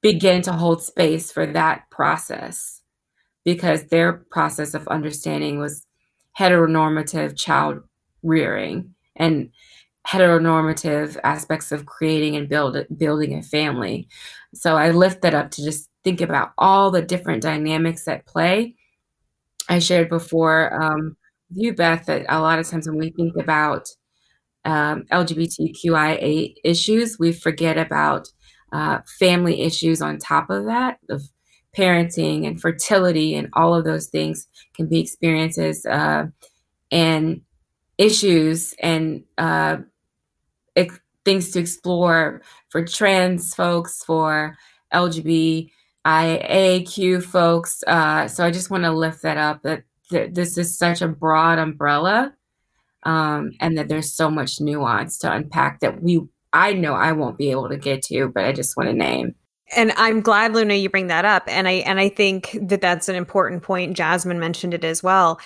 begin 0.00 0.42
to 0.42 0.52
hold 0.52 0.82
space 0.82 1.30
for 1.30 1.46
that 1.46 1.88
process 1.90 2.82
because 3.44 3.84
their 3.84 4.12
process 4.12 4.74
of 4.74 4.88
understanding 4.88 5.58
was 5.58 5.86
heteronormative 6.38 7.36
child 7.36 7.82
rearing. 8.22 8.94
And 9.16 9.50
heteronormative 10.06 11.18
aspects 11.24 11.72
of 11.72 11.86
creating 11.86 12.36
and 12.36 12.48
build, 12.48 12.76
building 12.96 13.34
a 13.34 13.42
family. 13.42 14.08
So 14.54 14.76
I 14.76 14.90
lift 14.90 15.22
that 15.22 15.34
up 15.34 15.50
to 15.52 15.64
just 15.64 15.88
think 16.04 16.20
about 16.20 16.52
all 16.58 16.90
the 16.90 17.02
different 17.02 17.42
dynamics 17.42 18.08
at 18.08 18.26
play. 18.26 18.74
I 19.68 19.78
shared 19.78 20.08
before 20.08 20.72
um, 20.82 21.16
with 21.50 21.58
you, 21.58 21.74
Beth, 21.74 22.06
that 22.06 22.26
a 22.28 22.40
lot 22.40 22.58
of 22.58 22.68
times 22.68 22.88
when 22.88 22.98
we 22.98 23.10
think 23.10 23.36
about 23.36 23.88
um, 24.64 25.04
LGBTQIA 25.10 26.54
issues, 26.64 27.18
we 27.18 27.32
forget 27.32 27.78
about 27.78 28.28
uh, 28.72 29.00
family 29.18 29.62
issues 29.62 30.02
on 30.02 30.18
top 30.18 30.50
of 30.50 30.66
that, 30.66 30.98
of 31.10 31.22
parenting 31.76 32.46
and 32.46 32.60
fertility, 32.60 33.34
and 33.34 33.48
all 33.54 33.74
of 33.74 33.84
those 33.84 34.08
things 34.08 34.46
can 34.74 34.88
be 34.88 35.00
experiences 35.00 35.86
uh, 35.86 36.26
and 36.92 37.42
issues 37.98 38.74
and 38.80 39.24
uh, 39.38 39.78
ex- 40.76 41.00
things 41.24 41.50
to 41.52 41.60
explore 41.60 42.42
for 42.68 42.84
trans 42.84 43.54
folks, 43.54 44.02
for 44.04 44.56
LGBTIAQ 44.92 47.22
folks. 47.22 47.82
Uh, 47.86 48.28
so 48.28 48.44
I 48.44 48.50
just 48.50 48.70
want 48.70 48.84
to 48.84 48.92
lift 48.92 49.22
that 49.22 49.36
up 49.36 49.62
that 49.62 49.84
th- 50.10 50.34
this 50.34 50.58
is 50.58 50.76
such 50.76 51.02
a 51.02 51.08
broad 51.08 51.58
umbrella 51.58 52.34
um, 53.04 53.52
and 53.60 53.76
that 53.78 53.88
there's 53.88 54.12
so 54.12 54.30
much 54.30 54.60
nuance 54.60 55.18
to 55.18 55.32
unpack 55.32 55.80
that 55.80 56.02
we 56.02 56.20
I 56.52 56.74
know 56.74 56.92
I 56.92 57.12
won't 57.12 57.38
be 57.38 57.50
able 57.50 57.70
to 57.70 57.78
get 57.78 58.02
to, 58.04 58.28
but 58.28 58.44
I 58.44 58.52
just 58.52 58.76
want 58.76 58.90
to 58.90 58.94
name 58.94 59.34
and 59.74 59.92
I'm 59.96 60.20
glad 60.20 60.52
Luna 60.52 60.74
you 60.74 60.88
bring 60.88 61.06
that 61.08 61.24
up. 61.24 61.44
And 61.46 61.66
I 61.68 61.72
and 61.72 61.98
I 61.98 62.08
think 62.08 62.56
that 62.60 62.80
that's 62.80 63.08
an 63.08 63.16
important 63.16 63.62
point. 63.62 63.96
Jasmine 63.96 64.38
mentioned 64.40 64.74
it 64.74 64.84
as 64.84 65.02
well. 65.02 65.40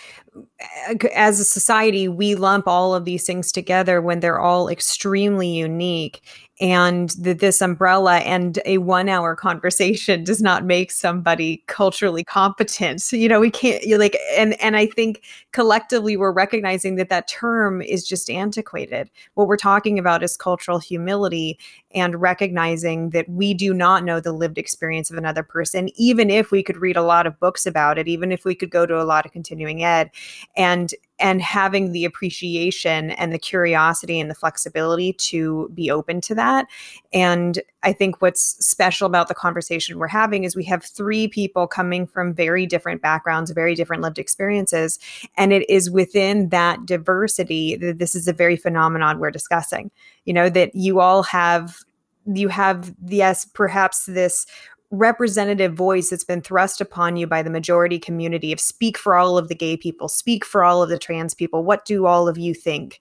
As 1.15 1.41
a 1.41 1.45
society 1.45 2.09
we 2.09 2.35
lump 2.35 2.67
all 2.67 2.95
of 2.95 3.05
these 3.05 3.25
things 3.25 3.51
together 3.53 4.03
when 4.03 4.21
they're 4.21 4.41
all 4.41 4.69
extremely 4.69 5.49
unique. 5.49 6.23
And 6.59 7.11
that 7.21 7.41
this 7.41 7.61
umbrella 7.61 8.19
and 8.19 8.59
a 8.65 8.79
one 8.79 9.11
hour 9.11 9.37
conversation 9.37 10.25
does 10.25 10.41
not 10.41 10.65
make 10.65 10.91
somebody 10.91 11.63
culturally 11.67 12.25
competent. 12.25 13.03
So, 13.03 13.17
you 13.17 13.29
know 13.29 13.41
we 13.41 13.51
can't 13.51 13.83
you 13.85 13.99
like 13.99 14.17
and 14.37 14.61
and 14.61 14.77
i 14.77 14.87
think 14.87 15.23
collectively 15.53 16.17
we're 16.17 16.33
recognizing 16.33 16.97
that 16.97 17.09
that 17.09 17.29
term 17.29 17.81
is 17.83 18.07
just 18.07 18.29
antiquated. 18.31 19.11
What 19.35 19.49
we're 19.49 19.57
talking 19.57 19.99
about 19.99 20.23
is 20.23 20.37
cultural 20.37 20.79
humility 20.79 21.59
and 21.97 22.21
recognizing 22.21 23.11
that 23.11 23.29
we 23.29 23.55
do 23.55 23.75
not 23.75 24.05
know 24.05 24.21
the 24.21 24.33
lived 24.33 24.59
experience 24.59 25.11
of 25.11 25.17
another 25.17 25.43
person 25.43 25.89
even 25.97 26.31
if 26.31 26.53
we 26.53 26.63
could 26.63 26.77
read 26.77 26.97
a 26.97 27.03
lot 27.03 27.27
of 27.27 27.39
books 27.41 27.67
about 27.67 27.99
it 27.99 28.07
even 28.07 28.31
if 28.31 28.45
we 28.45 28.55
could 28.55 28.71
go 28.71 28.87
to 28.87 29.01
a 29.01 29.05
lot 29.05 29.27
of 29.27 29.33
continuing 29.33 29.83
ed 29.83 30.11
and 30.57 30.95
and 31.19 31.41
having 31.41 31.93
the 31.93 32.05
appreciation 32.05 33.11
and 33.13 33.33
the 33.33 33.39
curiosity 33.39 34.21
and 34.21 34.31
the 34.31 34.35
flexibility 34.35 35.15
to 35.15 35.71
be 35.75 35.91
open 35.91 36.21
to 36.21 36.35
that. 36.35 36.67
And 37.13 37.61
I 37.83 37.93
think 37.93 38.21
what's 38.21 38.43
special 38.65 39.07
about 39.07 39.29
the 39.29 39.35
conversation 39.35 39.99
we're 39.99 40.09
having 40.09 40.45
is 40.45 40.55
we 40.55 40.65
have 40.65 40.85
three 40.85 41.29
people 41.29 41.67
coming 41.67 42.07
from 42.07 42.35
very 42.35 42.67
different 42.67 43.01
backgrounds, 43.01 43.51
very 43.53 43.75
different 43.75 44.03
lived 44.03 44.19
experiences. 44.19 44.99
And 45.37 45.53
it 45.53 45.69
is 45.71 45.91
within 45.91 46.51
that 46.51 46.85
diversity 46.85 47.77
that 47.77 47.99
this 47.99 48.15
is 48.15 48.29
a 48.29 48.33
very 48.33 48.57
phenomenon 48.57 49.19
we're 49.19 49.31
discussing. 49.31 49.91
You 50.25 50.35
know, 50.35 50.51
that 50.51 50.75
you 50.75 51.01
all 51.01 51.23
have 51.23 51.79
you 52.27 52.49
have 52.49 52.95
yes 53.07 53.45
perhaps 53.45 54.07
this 54.07 54.47
representative 54.91 55.75
voice 55.75 56.11
that's 56.11 56.25
been 56.25 56.41
thrust 56.41 56.81
upon 56.81 57.17
you 57.17 57.27
by 57.27 57.43
the 57.43 57.51
majority 57.51 57.99
community 57.99 58.53
of 58.53 58.61
speak 58.61 58.97
for 58.97 59.15
all 59.15 59.37
of 59.37 59.49
the 59.49 59.55
gay 59.55 59.77
people, 59.77 60.09
speak 60.09 60.45
for 60.45 60.63
all 60.63 60.83
of 60.83 60.89
the 60.89 60.99
trans 60.99 61.35
people. 61.35 61.65
What 61.65 61.85
do 61.85 62.07
all 62.07 62.29
of 62.29 62.39
you 62.39 62.55
think? 62.55 63.01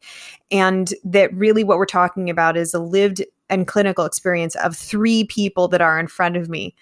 And 0.51 0.93
that 1.03 1.33
really 1.33 1.63
what 1.63 1.77
we're 1.77 1.85
talking 1.85 2.29
about 2.29 2.57
is 2.57 2.73
a 2.73 2.79
lived 2.79 3.23
and 3.49 3.67
clinical 3.67 4.05
experience 4.05 4.55
of 4.55 4.75
three 4.75 5.25
people 5.25 5.67
that 5.67 5.81
are 5.81 5.99
in 5.99 6.07
front 6.07 6.35
of 6.37 6.49
me 6.49 6.75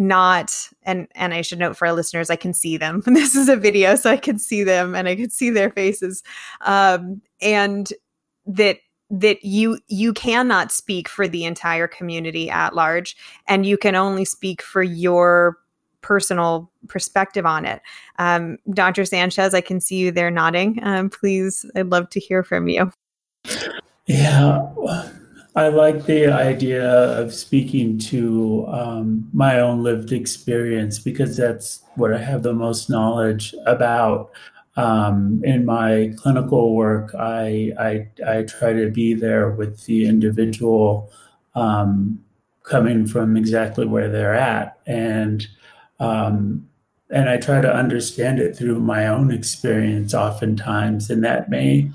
not 0.00 0.68
and 0.84 1.08
and 1.16 1.34
I 1.34 1.42
should 1.42 1.58
note 1.58 1.76
for 1.76 1.88
our 1.88 1.92
listeners 1.92 2.30
I 2.30 2.36
can 2.36 2.54
see 2.54 2.76
them. 2.76 3.02
this 3.06 3.34
is 3.34 3.48
a 3.48 3.56
video 3.56 3.96
so 3.96 4.10
I 4.10 4.16
can 4.16 4.38
see 4.38 4.62
them 4.62 4.94
and 4.94 5.08
I 5.08 5.16
can 5.16 5.28
see 5.28 5.50
their 5.50 5.70
faces. 5.70 6.22
Um 6.60 7.20
and 7.40 7.92
that 8.46 8.78
that 9.10 9.44
you 9.44 9.78
you 9.88 10.12
cannot 10.12 10.70
speak 10.70 11.08
for 11.08 11.26
the 11.26 11.44
entire 11.44 11.88
community 11.88 12.50
at 12.50 12.74
large 12.74 13.16
and 13.46 13.64
you 13.64 13.78
can 13.78 13.94
only 13.94 14.24
speak 14.24 14.60
for 14.60 14.82
your 14.82 15.58
personal 16.00 16.70
perspective 16.88 17.46
on 17.46 17.64
it. 17.64 17.80
Um, 18.18 18.58
dr 18.72 19.04
sanchez 19.04 19.54
i 19.54 19.60
can 19.60 19.80
see 19.80 19.96
you 19.96 20.10
there 20.10 20.30
nodding. 20.30 20.78
Um, 20.82 21.10
please 21.10 21.64
i'd 21.74 21.86
love 21.86 22.10
to 22.10 22.20
hear 22.20 22.42
from 22.42 22.68
you. 22.68 22.92
Yeah 24.06 24.66
i 25.58 25.66
like 25.66 26.06
the 26.06 26.26
idea 26.26 26.88
of 27.18 27.34
speaking 27.34 27.98
to 27.98 28.64
um, 28.68 29.28
my 29.32 29.58
own 29.58 29.82
lived 29.82 30.12
experience 30.12 30.98
because 31.00 31.36
that's 31.36 31.82
what 31.96 32.14
i 32.14 32.18
have 32.18 32.42
the 32.42 32.52
most 32.52 32.88
knowledge 32.88 33.54
about 33.66 34.30
um, 34.78 35.42
in 35.42 35.64
my 35.64 36.14
clinical 36.16 36.76
work, 36.76 37.12
I, 37.16 37.72
I, 37.80 38.08
I 38.24 38.42
try 38.44 38.72
to 38.72 38.88
be 38.88 39.12
there 39.12 39.50
with 39.50 39.84
the 39.86 40.06
individual 40.06 41.10
um, 41.56 42.22
coming 42.62 43.04
from 43.04 43.36
exactly 43.36 43.86
where 43.86 44.08
they're 44.08 44.36
at, 44.36 44.78
and 44.86 45.44
um, 45.98 46.68
and 47.10 47.28
I 47.28 47.38
try 47.38 47.60
to 47.60 47.74
understand 47.74 48.38
it 48.38 48.54
through 48.56 48.78
my 48.78 49.08
own 49.08 49.32
experience, 49.32 50.14
oftentimes, 50.14 51.10
and 51.10 51.24
that 51.24 51.50
may 51.50 51.90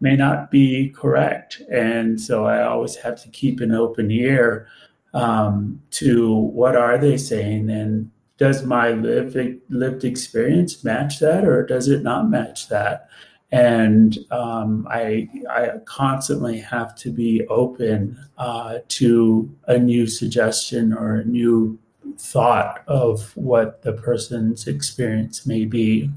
may 0.00 0.14
not 0.14 0.52
be 0.52 0.90
correct, 0.90 1.60
and 1.68 2.20
so 2.20 2.46
I 2.46 2.62
always 2.62 2.94
have 2.96 3.20
to 3.22 3.28
keep 3.30 3.58
an 3.60 3.72
open 3.72 4.12
ear 4.12 4.68
um, 5.12 5.82
to 5.90 6.32
what 6.32 6.76
are 6.76 6.98
they 6.98 7.16
saying 7.16 7.68
and 7.68 8.12
does 8.38 8.64
my 8.64 8.90
lived 8.90 9.36
lived 9.68 10.04
experience 10.04 10.82
match 10.84 11.18
that 11.18 11.44
or 11.44 11.66
does 11.66 11.88
it 11.88 12.02
not 12.02 12.30
match 12.30 12.68
that 12.68 13.08
and 13.50 14.18
um, 14.30 14.86
I, 14.90 15.28
I 15.50 15.78
constantly 15.86 16.58
have 16.60 16.94
to 16.96 17.10
be 17.10 17.46
open 17.46 18.18
uh, 18.36 18.80
to 18.88 19.50
a 19.66 19.78
new 19.78 20.06
suggestion 20.06 20.92
or 20.92 21.16
a 21.16 21.24
new 21.24 21.78
thought 22.18 22.82
of 22.88 23.34
what 23.36 23.82
the 23.82 23.94
person's 23.94 24.66
experience 24.66 25.46
may 25.46 25.64
be. 25.64 26.10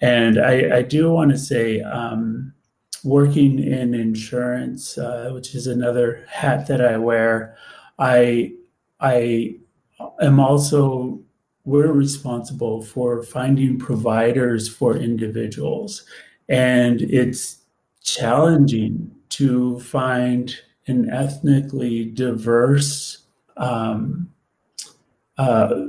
And 0.00 0.40
I, 0.40 0.78
I 0.78 0.82
do 0.82 1.12
want 1.12 1.30
to 1.30 1.38
say, 1.38 1.82
um, 1.82 2.52
working 3.04 3.58
in 3.58 3.94
insurance, 3.94 4.96
uh, 4.98 5.30
which 5.32 5.54
is 5.54 5.66
another 5.66 6.24
hat 6.28 6.66
that 6.68 6.84
I 6.84 6.96
wear, 6.96 7.56
I 7.98 8.52
I 9.00 9.56
am 10.20 10.38
also 10.38 11.20
we're 11.64 11.92
responsible 11.92 12.82
for 12.82 13.22
finding 13.22 13.78
providers 13.78 14.68
for 14.68 14.96
individuals. 14.96 16.04
And 16.48 17.02
it's 17.02 17.58
challenging 18.02 19.10
to 19.30 19.78
find 19.80 20.54
an 20.86 21.08
ethnically 21.10 22.06
diverse 22.06 23.18
um, 23.56 24.28
uh, 25.38 25.86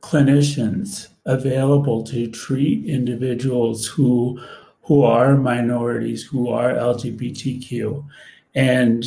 clinicians 0.00 1.08
available 1.26 2.02
to 2.04 2.30
treat 2.30 2.86
individuals 2.86 3.86
who 3.86 4.40
who 4.82 5.04
are 5.04 5.36
minorities, 5.36 6.24
who 6.24 6.48
are 6.48 6.72
LGBTQ, 6.72 8.04
and 8.56 9.04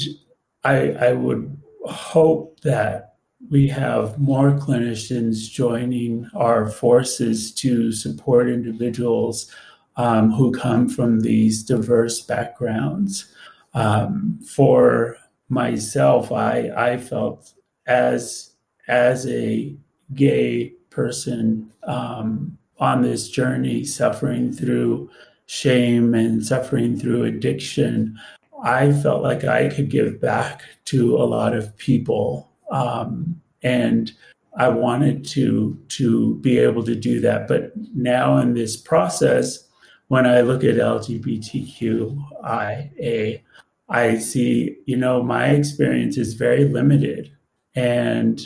I, 0.63 0.91
I 0.91 1.11
would 1.13 1.57
hope 1.85 2.61
that 2.61 3.12
we 3.49 3.67
have 3.67 4.19
more 4.19 4.51
clinicians 4.51 5.49
joining 5.49 6.29
our 6.33 6.69
forces 6.69 7.51
to 7.53 7.91
support 7.91 8.49
individuals 8.49 9.51
um, 9.95 10.31
who 10.31 10.51
come 10.51 10.89
from 10.89 11.19
these 11.19 11.63
diverse 11.63 12.21
backgrounds. 12.21 13.33
Um, 13.73 14.39
for 14.47 15.17
myself, 15.49 16.31
I, 16.31 16.71
I 16.75 16.97
felt 16.97 17.53
as 17.85 18.51
as 18.87 19.25
a 19.27 19.75
gay 20.13 20.73
person 20.89 21.71
um, 21.83 22.57
on 22.79 23.01
this 23.01 23.29
journey, 23.29 23.83
suffering 23.83 24.51
through 24.51 25.09
shame 25.45 26.13
and 26.13 26.45
suffering 26.45 26.97
through 26.97 27.23
addiction, 27.23 28.19
I 28.63 28.91
felt 28.91 29.23
like 29.23 29.43
I 29.43 29.69
could 29.69 29.89
give 29.89 30.19
back 30.19 30.63
to 30.85 31.15
a 31.17 31.23
lot 31.23 31.55
of 31.55 31.75
people 31.77 32.52
um, 32.73 33.39
and 33.61 34.11
I 34.57 34.67
wanted 34.67 35.25
to 35.29 35.79
to 35.89 36.35
be 36.39 36.57
able 36.59 36.83
to 36.83 36.95
do 36.95 37.21
that. 37.21 37.47
But 37.47 37.71
now 37.95 38.37
in 38.37 38.53
this 38.53 38.75
process, 38.75 39.65
when 40.09 40.25
I 40.25 40.41
look 40.41 40.61
at 40.63 40.75
LGBTQIA, 40.75 43.41
I 43.89 44.17
see, 44.17 44.77
you 44.85 44.97
know, 44.97 45.23
my 45.23 45.47
experience 45.47 46.17
is 46.17 46.33
very 46.33 46.65
limited. 46.65 47.31
And 47.75 48.45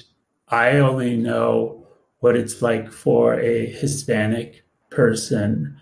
I 0.50 0.78
only 0.78 1.18
know 1.18 1.88
what 2.20 2.36
it's 2.36 2.62
like 2.62 2.92
for 2.92 3.40
a 3.40 3.66
Hispanic 3.66 4.64
person 4.90 5.80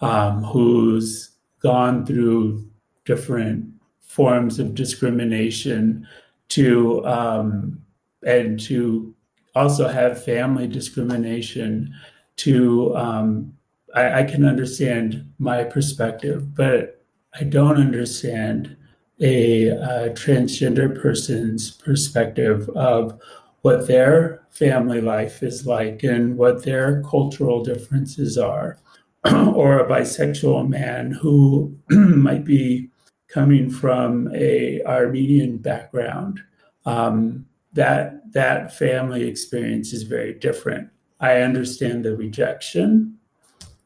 um, 0.00 0.44
who's 0.44 1.30
gone 1.60 2.06
through 2.06 2.64
different 3.04 3.66
forms 4.02 4.58
of 4.58 4.74
discrimination 4.74 6.06
to 6.48 7.04
um, 7.06 7.80
and 8.24 8.58
to 8.60 9.14
also 9.54 9.88
have 9.88 10.24
family 10.24 10.66
discrimination 10.66 11.92
to 12.36 12.94
um, 12.96 13.52
I, 13.94 14.20
I, 14.20 14.24
can 14.24 14.44
understand 14.44 15.32
my 15.38 15.64
perspective 15.64 16.54
but 16.54 17.04
i 17.40 17.44
don't 17.44 17.78
understand 17.78 18.76
a, 19.20 19.68
a 19.68 20.10
transgender 20.10 21.00
person's 21.00 21.70
perspective 21.70 22.68
of 22.70 23.20
what 23.62 23.88
their 23.88 24.46
family 24.50 25.00
life 25.00 25.42
is 25.42 25.66
like 25.66 26.02
and 26.02 26.36
what 26.36 26.64
their 26.64 27.02
cultural 27.02 27.64
differences 27.64 28.38
are 28.38 28.78
or 29.54 29.80
a 29.80 29.88
bisexual 29.88 30.68
man 30.68 31.10
who 31.10 31.76
might 31.90 32.44
be 32.44 32.88
coming 33.28 33.70
from 33.70 34.30
a 34.34 34.82
armenian 34.84 35.58
background. 35.58 36.40
Um, 36.86 37.46
that 37.78 38.32
that 38.32 38.76
family 38.76 39.28
experience 39.28 39.92
is 39.92 40.02
very 40.02 40.34
different. 40.34 40.90
I 41.20 41.42
understand 41.42 42.04
the 42.04 42.16
rejection, 42.16 43.16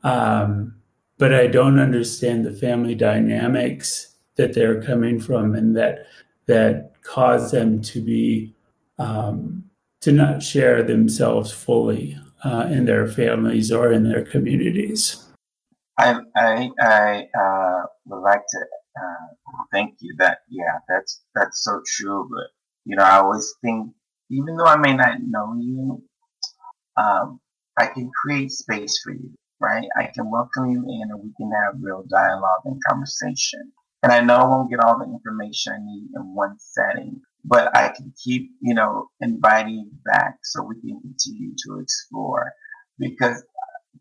um, 0.03 0.75
but 1.19 1.35
I 1.35 1.47
don't 1.47 1.79
understand 1.79 2.47
the 2.47 2.55
family 2.55 2.95
dynamics 2.95 4.17
that 4.37 4.55
they're 4.55 4.83
coming 4.83 5.21
from 5.21 5.55
and 5.55 5.77
that 5.77 6.07
that 6.47 6.93
cause 7.03 7.51
them 7.51 7.83
to 7.83 8.01
be 8.01 8.55
um, 8.99 9.65
to 10.01 10.11
not 10.11 10.43
share 10.43 10.83
themselves 10.83 11.53
fully 11.53 12.19
uh, 12.45 12.69
in 12.71 12.87
their 12.87 13.07
families 13.07 13.71
or 13.71 13.93
in 13.93 14.05
their 14.05 14.25
communities. 14.25 15.23
I 15.99 16.19
I, 16.35 16.71
I 16.81 17.29
uh, 17.39 17.83
would 18.07 18.23
like 18.23 18.43
to 18.49 18.59
uh, 18.99 19.63
thank 19.71 19.97
you. 20.01 20.15
That 20.17 20.39
yeah, 20.49 20.79
that's 20.89 21.21
that's 21.35 21.63
so 21.63 21.83
true. 21.87 22.27
But 22.31 22.62
you 22.85 22.97
know, 22.97 23.05
I 23.05 23.19
always 23.19 23.55
think, 23.63 23.93
even 24.31 24.57
though 24.57 24.67
I 24.67 24.77
may 24.77 24.95
not 24.95 25.19
know 25.21 25.55
you, 25.59 26.03
um, 26.97 27.41
I 27.79 27.87
can 27.87 28.11
create 28.23 28.51
space 28.51 29.01
for 29.03 29.13
you, 29.13 29.31
right? 29.61 29.87
I 29.97 30.11
can 30.15 30.31
welcome 30.31 30.71
you 30.71 30.81
in 30.81 31.11
and 31.11 31.23
we 31.23 31.33
can 31.37 31.51
have 31.53 31.81
real 31.81 32.05
dialogue 32.11 32.63
and 32.65 32.81
conversation. 32.89 33.73
And 34.03 34.13
I 34.13 34.21
know 34.21 34.37
I 34.37 34.45
won't 34.45 34.71
get 34.71 34.81
all 34.81 34.99
the 34.99 35.05
information 35.05 35.73
I 35.73 35.79
need 35.79 36.09
in 36.15 36.35
one 36.35 36.57
setting, 36.59 37.21
but 37.45 37.75
I 37.77 37.89
can 37.89 38.13
keep, 38.23 38.51
you 38.61 38.75
know, 38.75 39.09
inviting 39.21 39.75
you 39.75 39.91
back 40.05 40.39
so 40.43 40.63
we 40.63 40.81
can 40.81 41.01
continue 41.01 41.55
to 41.67 41.79
explore. 41.81 42.53
Because 42.99 43.43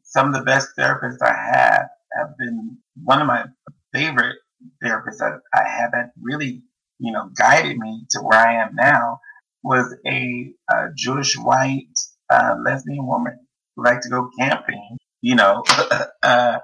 some 0.03 0.27
of 0.27 0.33
the 0.33 0.43
best 0.43 0.69
therapists 0.77 1.21
I 1.21 1.33
have 1.33 1.87
have 2.17 2.37
been 2.37 2.77
one 3.03 3.21
of 3.21 3.27
my 3.27 3.45
favorite 3.93 4.37
therapists 4.83 5.19
that 5.19 5.39
I 5.53 5.67
have 5.67 5.91
that 5.91 6.11
really, 6.21 6.63
you 7.01 7.11
know, 7.11 7.29
guided 7.35 7.77
me 7.77 8.05
to 8.11 8.19
where 8.21 8.39
I 8.39 8.63
am 8.63 8.75
now 8.75 9.19
was 9.63 9.93
a, 10.05 10.53
a 10.69 10.87
Jewish 10.95 11.35
white 11.37 11.87
uh, 12.29 12.55
lesbian 12.63 13.05
woman 13.05 13.39
who 13.75 13.83
liked 13.83 14.03
to 14.03 14.09
go 14.09 14.29
camping, 14.37 14.97
you 15.21 15.35
know, 15.35 15.63
uh, 16.23 16.59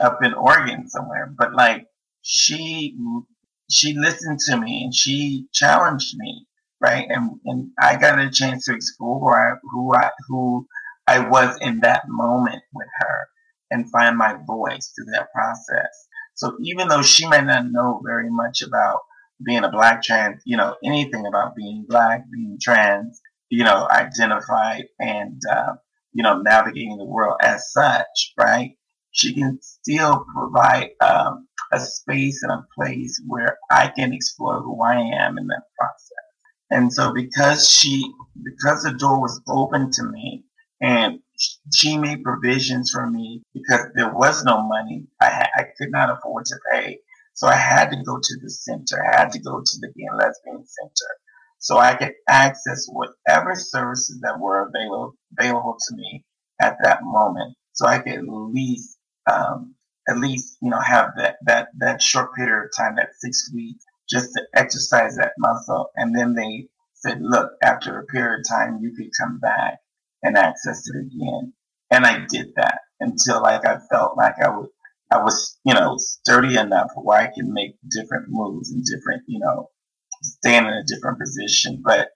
up 0.00 0.18
in 0.22 0.32
Oregon 0.34 0.88
somewhere. 0.88 1.32
But 1.36 1.54
like 1.54 1.86
she 2.22 2.96
she 3.68 3.94
listened 3.94 4.38
to 4.46 4.56
me 4.56 4.84
and 4.84 4.94
she 4.94 5.46
challenged 5.52 6.14
me, 6.16 6.46
right? 6.80 7.06
And 7.08 7.40
and 7.44 7.70
I 7.80 7.96
got 7.96 8.18
a 8.18 8.30
chance 8.30 8.66
to 8.66 8.74
explore 8.74 9.60
who 9.72 9.94
I 9.94 10.10
who 10.28 10.66
I 11.06 11.18
was 11.18 11.58
in 11.60 11.80
that 11.80 12.04
moment 12.06 12.62
with 12.72 12.88
her 13.00 13.28
and 13.72 13.90
find 13.90 14.16
my 14.16 14.36
voice 14.46 14.92
through 14.94 15.12
that 15.12 15.32
process. 15.32 16.06
So 16.34 16.56
even 16.62 16.88
though 16.88 17.02
she 17.02 17.26
may 17.26 17.42
not 17.42 17.66
know 17.70 18.00
very 18.04 18.30
much 18.30 18.62
about 18.62 19.00
being 19.44 19.64
a 19.64 19.70
black 19.70 20.02
trans, 20.02 20.42
you 20.44 20.56
know, 20.56 20.76
anything 20.84 21.26
about 21.26 21.56
being 21.56 21.84
black, 21.88 22.24
being 22.32 22.58
trans, 22.60 23.20
you 23.48 23.64
know, 23.64 23.88
identified 23.90 24.84
and, 24.98 25.40
uh, 25.50 25.74
you 26.12 26.22
know, 26.22 26.40
navigating 26.40 26.96
the 26.98 27.04
world 27.04 27.36
as 27.42 27.72
such, 27.72 28.32
right? 28.38 28.72
She 29.12 29.34
can 29.34 29.58
still 29.60 30.24
provide 30.34 30.90
um, 31.00 31.48
a 31.72 31.80
space 31.80 32.42
and 32.42 32.52
a 32.52 32.66
place 32.76 33.20
where 33.26 33.58
I 33.70 33.88
can 33.88 34.12
explore 34.12 34.60
who 34.60 34.82
I 34.82 34.96
am 34.96 35.38
in 35.38 35.46
that 35.48 35.62
process. 35.78 36.10
And 36.70 36.92
so 36.92 37.12
because 37.12 37.68
she, 37.68 38.12
because 38.44 38.82
the 38.84 38.92
door 38.92 39.20
was 39.20 39.40
open 39.48 39.90
to 39.92 40.04
me 40.04 40.44
and 40.80 41.18
she 41.74 41.98
made 41.98 42.22
provisions 42.22 42.90
for 42.92 43.08
me 43.08 43.42
because 43.54 43.86
there 43.96 44.12
was 44.12 44.44
no 44.44 44.62
money, 44.62 45.06
I, 45.20 45.48
I 45.56 45.62
could 45.76 45.90
not 45.90 46.10
afford 46.10 46.44
to 46.46 46.56
pay. 46.72 47.00
So 47.40 47.48
I 47.48 47.56
had 47.56 47.88
to 47.88 47.96
go 47.96 48.18
to 48.22 48.34
the 48.42 48.50
center. 48.50 49.02
I 49.02 49.20
had 49.20 49.32
to 49.32 49.38
go 49.38 49.62
to 49.64 49.78
the 49.80 49.88
gay 49.96 50.04
and 50.10 50.18
lesbian 50.18 50.62
center 50.66 51.10
so 51.58 51.78
I 51.78 51.94
could 51.94 52.12
access 52.28 52.86
whatever 52.90 53.54
services 53.54 54.20
that 54.22 54.38
were 54.40 54.68
available 54.68 55.14
available 55.38 55.76
to 55.88 55.96
me 55.96 56.24
at 56.60 56.76
that 56.82 57.00
moment. 57.02 57.54
So 57.72 57.86
I 57.86 57.98
could 57.98 58.14
at 58.14 58.24
least 58.26 58.98
um, 59.30 59.74
at 60.08 60.18
least 60.18 60.58
you 60.60 60.70
know 60.70 60.80
have 60.80 61.12
that 61.16 61.36
that 61.46 61.68
that 61.78 62.02
short 62.02 62.34
period 62.34 62.64
of 62.64 62.70
time, 62.76 62.96
that 62.96 63.14
six 63.18 63.50
weeks, 63.54 63.84
just 64.08 64.32
to 64.34 64.42
exercise 64.54 65.16
that 65.16 65.32
muscle. 65.38 65.90
And 65.96 66.14
then 66.18 66.34
they 66.34 66.68
said, 66.94 67.20
look, 67.22 67.52
after 67.62 67.98
a 67.98 68.06
period 68.06 68.40
of 68.40 68.48
time, 68.48 68.78
you 68.82 68.94
could 68.94 69.10
come 69.18 69.38
back 69.38 69.80
and 70.22 70.36
access 70.36 70.82
it 70.88 70.98
again. 70.98 71.54
And 71.90 72.06
I 72.06 72.24
did 72.30 72.52
that 72.56 72.80
until 73.00 73.42
like 73.42 73.66
I 73.66 73.78
felt 73.90 74.16
like 74.16 74.36
I 74.42 74.48
would 74.48 74.68
I 75.12 75.18
was, 75.22 75.58
you 75.64 75.74
know, 75.74 75.96
sturdy 75.98 76.56
enough 76.56 76.90
where 76.96 77.20
I 77.20 77.26
can 77.34 77.52
make 77.52 77.76
different 77.90 78.26
moves 78.28 78.70
and 78.72 78.84
different, 78.84 79.22
you 79.26 79.40
know, 79.40 79.70
stand 80.22 80.66
in 80.66 80.74
a 80.74 80.84
different 80.84 81.18
position. 81.20 81.82
But 81.84 82.08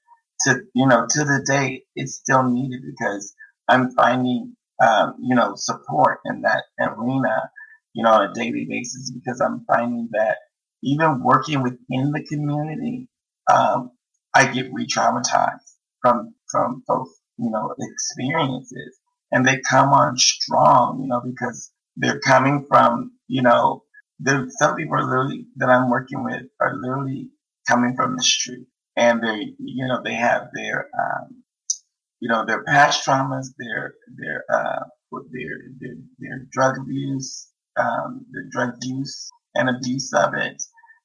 to, 0.43 0.61
you 0.75 0.87
know, 0.87 1.07
to 1.09 1.25
the 1.25 1.45
day, 1.47 1.85
it's 1.97 2.17
still 2.17 2.45
needed 2.49 2.83
because 2.87 3.35
I'm 3.69 3.93
finding, 3.93 4.57
um, 4.85 5.17
you 5.21 5.35
know, 5.35 5.55
support 5.57 6.21
in 6.27 6.43
that 6.43 6.65
arena, 6.81 7.51
you 7.95 8.05
know, 8.05 8.11
on 8.13 8.31
a 8.31 8.35
daily 8.35 8.67
basis 8.69 9.13
because 9.13 9.41
I'm 9.41 9.65
finding 9.67 10.09
that 10.13 10.39
even 10.83 11.23
working 11.23 11.63
within 11.63 12.13
the 12.13 12.25
community, 12.31 13.09
um, 13.53 13.93
I 14.35 14.47
get 14.53 14.73
re-traumatized 14.73 15.77
from, 16.03 16.35
from 16.51 16.83
both, 16.87 17.09
you 17.39 17.51
know, 17.51 17.75
experiences 17.79 18.99
and 19.33 19.47
they 19.47 19.61
come 19.69 19.91
on 19.91 20.17
strong, 20.19 21.01
you 21.03 21.09
know, 21.09 21.23
because 21.25 21.73
they're 21.97 22.21
coming 22.21 22.67
from, 22.69 23.13
you 23.29 23.43
know, 23.43 23.85
there, 24.19 24.47
some 24.59 24.77
people 24.77 24.95
are 24.97 25.05
literally 25.05 25.47
that 25.57 25.69
I'm 25.69 25.91
working 25.91 26.25
with 26.25 26.43
are 26.61 26.77
literally 26.77 27.31
coming 27.69 27.95
from 27.97 28.17
the 28.17 28.23
street, 28.23 28.67
and 28.97 29.23
they, 29.23 29.55
you 29.59 29.87
know, 29.87 30.01
they 30.03 30.15
have 30.15 30.49
their, 30.55 30.89
um, 30.99 31.43
you 32.21 32.29
know, 32.29 32.45
their 32.47 32.63
past 32.65 33.07
traumas, 33.07 33.49
their 33.59 33.95
their 34.17 34.45
uh, 34.53 34.85
their 35.33 35.49
their, 35.81 35.95
their 36.19 36.47
drug 36.51 36.79
abuse, 36.79 37.49
um, 37.77 38.25
their 38.31 38.45
drug 38.51 38.75
use 38.83 39.31
and 39.55 39.69
abuse 39.69 40.13
of 40.15 40.35
it. 40.35 40.63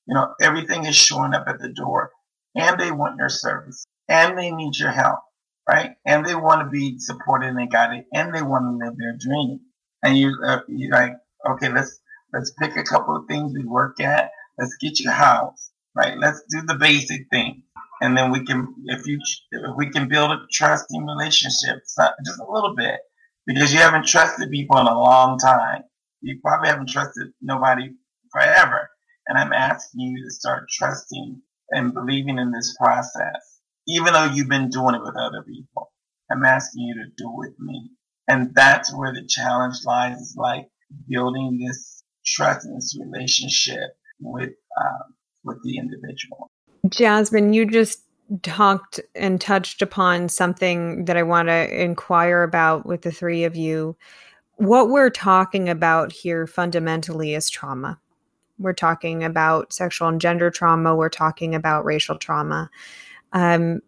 You 0.07 0.15
know, 0.15 0.33
everything 0.41 0.85
is 0.85 0.95
showing 0.95 1.33
up 1.33 1.45
at 1.47 1.59
the 1.59 1.69
door, 1.69 2.11
and 2.55 2.79
they 2.79 2.91
want 2.91 3.17
your 3.17 3.29
service, 3.29 3.85
and 4.07 4.37
they 4.37 4.51
need 4.51 4.77
your 4.77 4.91
help, 4.91 5.19
right? 5.67 5.91
And 6.05 6.25
they 6.25 6.35
want 6.35 6.61
to 6.61 6.69
be 6.69 6.99
supported 6.99 7.55
and 7.55 7.71
guided, 7.71 8.05
and 8.13 8.33
they 8.33 8.41
want 8.41 8.65
to 8.65 8.85
live 8.85 8.97
their 8.97 9.17
dream 9.19 9.61
and 10.03 10.17
you 10.17 10.35
uh, 10.45 10.61
you 10.67 10.89
like 10.91 11.13
okay 11.49 11.69
let's 11.69 11.99
let's 12.33 12.51
pick 12.59 12.75
a 12.77 12.83
couple 12.83 13.15
of 13.15 13.27
things 13.27 13.53
we 13.53 13.65
work 13.65 13.99
at. 13.99 14.31
Let's 14.57 14.75
get 14.81 14.99
you 14.99 15.09
house 15.09 15.71
right? 15.95 16.17
Let's 16.17 16.41
do 16.49 16.61
the 16.61 16.75
basic 16.75 17.27
thing. 17.29 17.63
And 18.01 18.17
then 18.17 18.31
we 18.31 18.45
can 18.45 18.73
if 18.85 19.05
you 19.05 19.19
if 19.51 19.75
we 19.75 19.89
can 19.89 20.07
build 20.07 20.31
a 20.31 20.39
trusting 20.51 21.05
relationship 21.05 21.79
just 21.85 22.39
a 22.39 22.51
little 22.51 22.73
bit 22.75 22.99
because 23.45 23.73
you 23.73 23.79
haven't 23.79 24.07
trusted 24.07 24.49
people 24.51 24.77
in 24.77 24.87
a 24.87 24.97
long 24.97 25.37
time. 25.37 25.83
You 26.21 26.39
probably 26.41 26.69
haven't 26.69 26.89
trusted 26.89 27.29
nobody 27.41 27.89
forever. 28.31 28.89
And 29.27 29.37
i'm 29.37 29.53
asking 29.53 29.99
you 30.01 30.23
to 30.25 30.31
start 30.31 30.69
trusting 30.71 31.41
and 31.71 31.93
believing 31.93 32.39
in 32.39 32.51
this 32.51 32.75
process 32.81 33.59
even 33.87 34.13
though 34.13 34.25
you've 34.25 34.49
been 34.49 34.69
doing 34.69 34.95
it 34.95 35.01
with 35.01 35.15
other 35.15 35.43
people. 35.43 35.91
I'm 36.31 36.45
asking 36.45 36.83
you 36.83 36.95
to 36.95 37.09
do 37.17 37.29
it 37.29 37.37
with 37.37 37.59
me 37.59 37.91
and 38.29 38.53
that's 38.53 38.95
where 38.95 39.13
the 39.13 39.25
challenge 39.27 39.75
lies 39.85 40.17
is 40.19 40.35
like 40.37 40.67
building 41.09 41.59
this 41.59 42.03
trust 42.25 42.65
and 42.65 42.77
this 42.77 42.97
relationship 42.99 43.97
with 44.21 44.51
um, 44.79 45.13
with 45.43 45.57
the 45.63 45.77
individual. 45.77 46.49
Jasmine 46.87 47.53
you 47.53 47.65
just 47.65 48.03
talked 48.43 48.99
and 49.15 49.41
touched 49.41 49.81
upon 49.81 50.29
something 50.29 51.05
that 51.05 51.17
i 51.17 51.23
want 51.23 51.47
to 51.47 51.83
inquire 51.83 52.43
about 52.43 52.85
with 52.85 53.01
the 53.01 53.11
three 53.11 53.43
of 53.43 53.55
you. 53.55 53.97
What 54.57 54.89
we're 54.89 55.09
talking 55.09 55.67
about 55.67 56.11
here 56.11 56.45
fundamentally 56.45 57.33
is 57.33 57.49
trauma. 57.49 57.99
We're 58.59 58.73
talking 58.73 59.23
about 59.23 59.73
sexual 59.73 60.09
and 60.09 60.21
gender 60.21 60.51
trauma. 60.51 60.95
We're 60.95 61.09
talking 61.09 61.55
about 61.55 61.85
racial 61.85 62.17
trauma. 62.17 62.69
Um, 63.31 63.81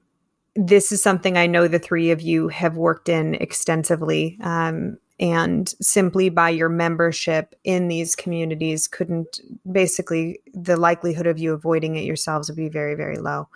this 0.55 0.91
is 0.91 1.01
something 1.01 1.37
I 1.37 1.47
know 1.47 1.67
the 1.67 1.79
three 1.79 2.11
of 2.11 2.21
you 2.21 2.47
have 2.49 2.77
worked 2.77 3.09
in 3.09 3.35
extensively. 3.35 4.37
Um, 4.41 4.97
and 5.19 5.69
simply 5.79 6.29
by 6.29 6.49
your 6.49 6.67
membership 6.67 7.55
in 7.63 7.87
these 7.87 8.15
communities, 8.15 8.87
couldn't 8.87 9.39
basically 9.71 10.39
the 10.53 10.77
likelihood 10.77 11.27
of 11.27 11.37
you 11.37 11.53
avoiding 11.53 11.95
it 11.95 12.03
yourselves 12.03 12.49
would 12.49 12.57
be 12.57 12.69
very, 12.69 12.95
very 12.95 13.17
low. 13.17 13.47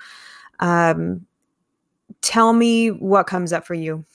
Um, 0.60 1.26
tell 2.22 2.54
me 2.54 2.92
what 2.92 3.28
comes 3.28 3.52
up 3.52 3.66
for 3.66 3.74
you 3.74 4.06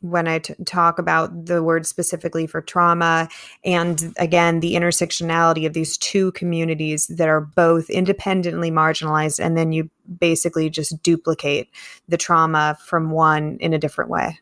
when 0.00 0.28
I 0.28 0.38
t- 0.38 0.54
talk 0.64 0.98
about 0.98 1.46
the 1.46 1.62
word 1.62 1.86
specifically 1.86 2.46
for 2.46 2.60
trauma 2.60 3.28
and 3.64 4.14
again 4.18 4.60
the 4.60 4.74
intersectionality 4.74 5.66
of 5.66 5.72
these 5.72 5.96
two 5.96 6.32
communities 6.32 7.06
that 7.08 7.28
are 7.28 7.40
both 7.40 7.90
independently 7.90 8.70
marginalized 8.70 9.42
and 9.44 9.56
then 9.56 9.72
you 9.72 9.90
basically 10.18 10.70
just 10.70 11.02
duplicate 11.02 11.68
the 12.08 12.16
trauma 12.16 12.76
from 12.84 13.10
one 13.10 13.58
in 13.60 13.72
a 13.72 13.78
different 13.78 14.10
way. 14.10 14.38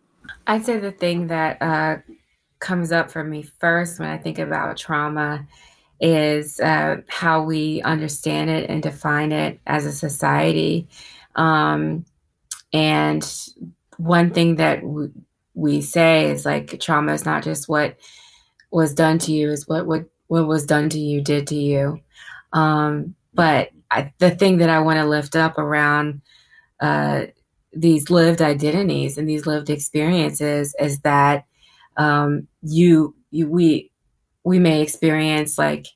I'd 0.47 0.65
say 0.65 0.79
the 0.79 0.93
thing 0.93 1.27
that 1.29 1.61
uh, 1.61 1.97
comes 2.59 2.93
up 2.93 3.11
for 3.11 3.23
me 3.23 3.43
first 3.43 3.99
when 3.99 4.09
i 4.09 4.17
think 4.17 4.39
about 4.39 4.77
trauma 4.77 5.47
is 6.01 6.61
uh, 6.61 6.97
how 7.09 7.43
we 7.43 7.81
understand 7.83 8.51
it 8.51 8.69
and 8.69 8.83
define 8.83 9.33
it 9.33 9.61
as 9.67 9.87
a 9.87 9.93
society. 9.93 10.89
Um, 11.35 12.05
and 12.73 13.27
one 13.97 14.31
thing 14.31 14.57
that 14.57 14.81
we 15.57 15.83
say 15.83 16.31
is 16.33 16.47
like 16.47 16.81
trauma 16.81 17.15
is 17.15 17.27
not 17.27 17.45
just 17.45 17.69
what 17.69 17.99
was 18.71 18.95
done 18.95 19.19
to 19.19 19.33
you 19.33 19.51
is 19.51 19.69
what 19.69 19.87
what 19.87 20.07
what 20.29 20.47
was 20.47 20.67
done 20.67 20.89
to 20.91 20.99
you 20.99 21.21
did 21.23 21.47
to 21.49 21.55
you. 21.57 22.01
Um, 22.53 23.15
but 23.35 23.71
I, 23.91 24.13
the 24.19 24.33
thing 24.33 24.59
that 24.59 24.71
i 24.71 24.81
want 24.81 24.99
to 24.99 25.07
lift 25.07 25.37
up 25.37 25.59
around 25.59 26.21
uh, 26.81 27.27
these 27.73 28.11
lived 28.11 28.43
identities 28.43 29.19
and 29.19 29.29
these 29.29 29.47
lived 29.47 29.71
experiences 29.71 30.75
is 30.81 31.01
that 31.01 31.45
um, 31.97 32.49
you 32.63 33.15
you 33.31 33.49
we 33.51 33.93
we 34.45 34.59
may 34.59 34.83
experience 34.83 35.59
like 35.59 35.87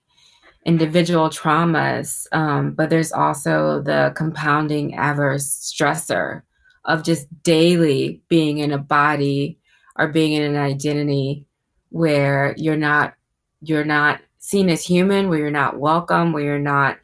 individual 0.67 1.31
traumas 1.31 2.27
um, 2.33 2.73
but 2.73 2.91
there's 2.91 3.13
also 3.13 3.81
the 3.83 4.13
compounding 4.17 4.95
adverse 4.95 5.47
stressor 5.47 6.43
of 6.85 7.05
just 7.05 7.27
daily 7.43 8.23
being 8.29 8.59
in 8.59 8.73
a 8.73 8.79
body 8.79 9.59
or 9.97 10.09
being 10.09 10.33
in 10.33 10.43
an 10.43 10.57
identity 10.57 11.47
where 11.91 12.55
you're 12.57 12.77
not 12.77 13.15
you're 13.63 13.85
not 13.85 14.21
seen 14.39 14.71
as 14.71 14.85
human, 14.85 15.29
where 15.29 15.39
you're 15.39 15.51
not 15.51 15.79
welcome, 15.79 16.33
where 16.33 16.45
you're 16.45 16.59
not 16.59 16.99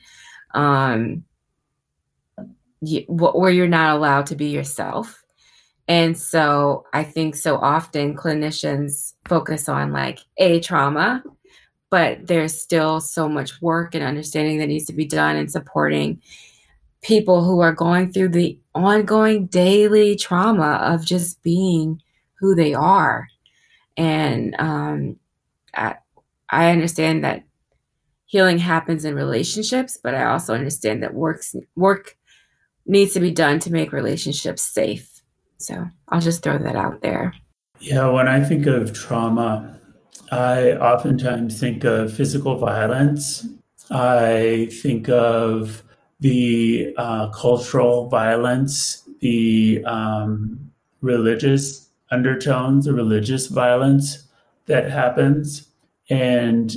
um 0.54 1.24
where 3.08 3.50
you're 3.50 3.68
not 3.68 3.96
allowed 3.96 4.26
to 4.26 4.36
be 4.36 4.46
yourself. 4.46 5.22
And 5.88 6.18
so 6.18 6.84
I 6.92 7.04
think 7.04 7.36
so 7.36 7.56
often 7.56 8.16
clinicians 8.16 9.12
focus 9.28 9.68
on 9.68 9.92
like 9.92 10.18
a 10.36 10.60
trauma, 10.60 11.22
but 11.90 12.26
there's 12.26 12.60
still 12.60 13.00
so 13.00 13.28
much 13.28 13.60
work 13.62 13.94
and 13.94 14.02
understanding 14.02 14.58
that 14.58 14.66
needs 14.66 14.86
to 14.86 14.92
be 14.92 15.06
done 15.06 15.36
in 15.36 15.48
supporting 15.48 16.20
people 17.02 17.44
who 17.44 17.60
are 17.60 17.72
going 17.72 18.12
through 18.12 18.30
the 18.30 18.58
ongoing 18.84 19.46
daily 19.46 20.16
trauma 20.16 20.80
of 20.82 21.04
just 21.04 21.42
being 21.42 22.00
who 22.38 22.54
they 22.54 22.74
are. 22.74 23.28
And 23.96 24.54
um, 24.58 25.16
I, 25.74 25.96
I 26.50 26.70
understand 26.70 27.24
that 27.24 27.44
healing 28.26 28.58
happens 28.58 29.04
in 29.04 29.14
relationships, 29.14 29.98
but 30.02 30.14
I 30.14 30.24
also 30.26 30.54
understand 30.54 31.02
that 31.02 31.14
works 31.14 31.54
work 31.76 32.16
needs 32.86 33.14
to 33.14 33.20
be 33.20 33.30
done 33.30 33.58
to 33.60 33.72
make 33.72 33.92
relationships 33.92 34.62
safe. 34.62 35.22
So 35.58 35.88
I'll 36.08 36.20
just 36.20 36.42
throw 36.42 36.58
that 36.58 36.76
out 36.76 37.00
there. 37.02 37.34
Yeah, 37.80 38.08
when 38.10 38.28
I 38.28 38.42
think 38.42 38.66
of 38.66 38.92
trauma, 38.92 39.80
I 40.30 40.72
oftentimes 40.72 41.58
think 41.58 41.84
of 41.84 42.12
physical 42.12 42.58
violence. 42.58 43.46
I 43.90 44.68
think 44.82 45.08
of 45.08 45.82
the 46.20 46.94
uh, 46.96 47.28
cultural 47.30 48.08
violence, 48.08 49.08
the 49.20 49.84
um, 49.84 50.70
religious 51.00 51.88
undertones, 52.10 52.86
the 52.86 52.94
religious 52.94 53.46
violence 53.48 54.26
that 54.66 54.90
happens. 54.90 55.68
And 56.08 56.74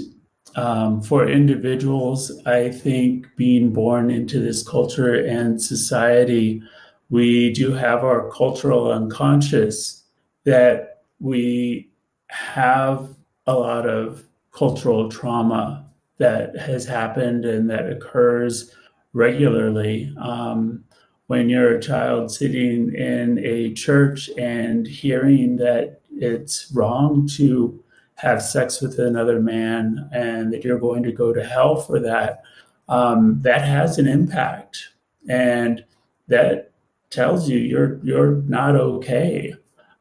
um, 0.56 1.02
for 1.02 1.28
individuals, 1.28 2.32
I 2.46 2.70
think 2.70 3.28
being 3.36 3.72
born 3.72 4.10
into 4.10 4.40
this 4.40 4.68
culture 4.68 5.14
and 5.16 5.62
society, 5.62 6.62
we 7.10 7.54
do 7.54 7.72
have 7.74 8.04
our 8.04 8.30
cultural 8.32 8.92
unconscious 8.92 10.04
that 10.46 11.04
we 11.20 11.90
have 12.30 13.16
a 13.48 13.54
lot 13.54 13.88
of 13.88 14.24
cultural 14.52 15.10
trauma 15.10 15.86
that 16.18 16.58
has 16.58 16.86
happened 16.86 17.46
and 17.46 17.70
that 17.70 17.90
occurs 17.90 18.76
regularly. 19.14 20.14
Um, 20.20 20.84
when 21.28 21.48
you're 21.50 21.78
a 21.78 21.82
child 21.82 22.32
sitting 22.32 22.94
in 22.96 23.38
a 23.46 23.74
church 23.74 24.30
and 24.38 24.88
hearing 24.88 25.58
that 25.58 26.02
it's 26.12 26.72
wrong 26.74 27.28
to 27.36 27.84
have 28.16 28.42
sex 28.42 28.82
with 28.82 28.98
another 29.00 29.40
man 29.40 30.10
and 30.12 30.52
that 30.52 30.64
you're 30.64 30.80
going 30.80 31.04
to 31.04 31.12
go 31.12 31.32
to 31.32 31.44
hell 31.44 31.76
for 31.76 32.00
that, 32.00 32.42
um, 32.88 33.40
that 33.44 33.62
has 33.62 34.00
an 34.00 34.08
impact. 34.08 34.90
And 35.30 35.86
that 36.28 36.72
tells 37.12 37.48
you 37.50 37.58
you're 37.58 38.00
you're 38.04 38.42
not 38.44 38.76
okay. 38.76 39.54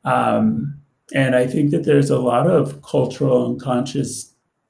Um, 0.05 0.79
and 1.15 1.35
I 1.35 1.47
think 1.47 1.71
that 1.71 1.85
there's 1.85 2.11
a 2.11 2.19
lot 2.19 2.47
of 2.47 2.83
cultural 2.83 3.47
and 3.47 3.61
conscious 3.61 4.28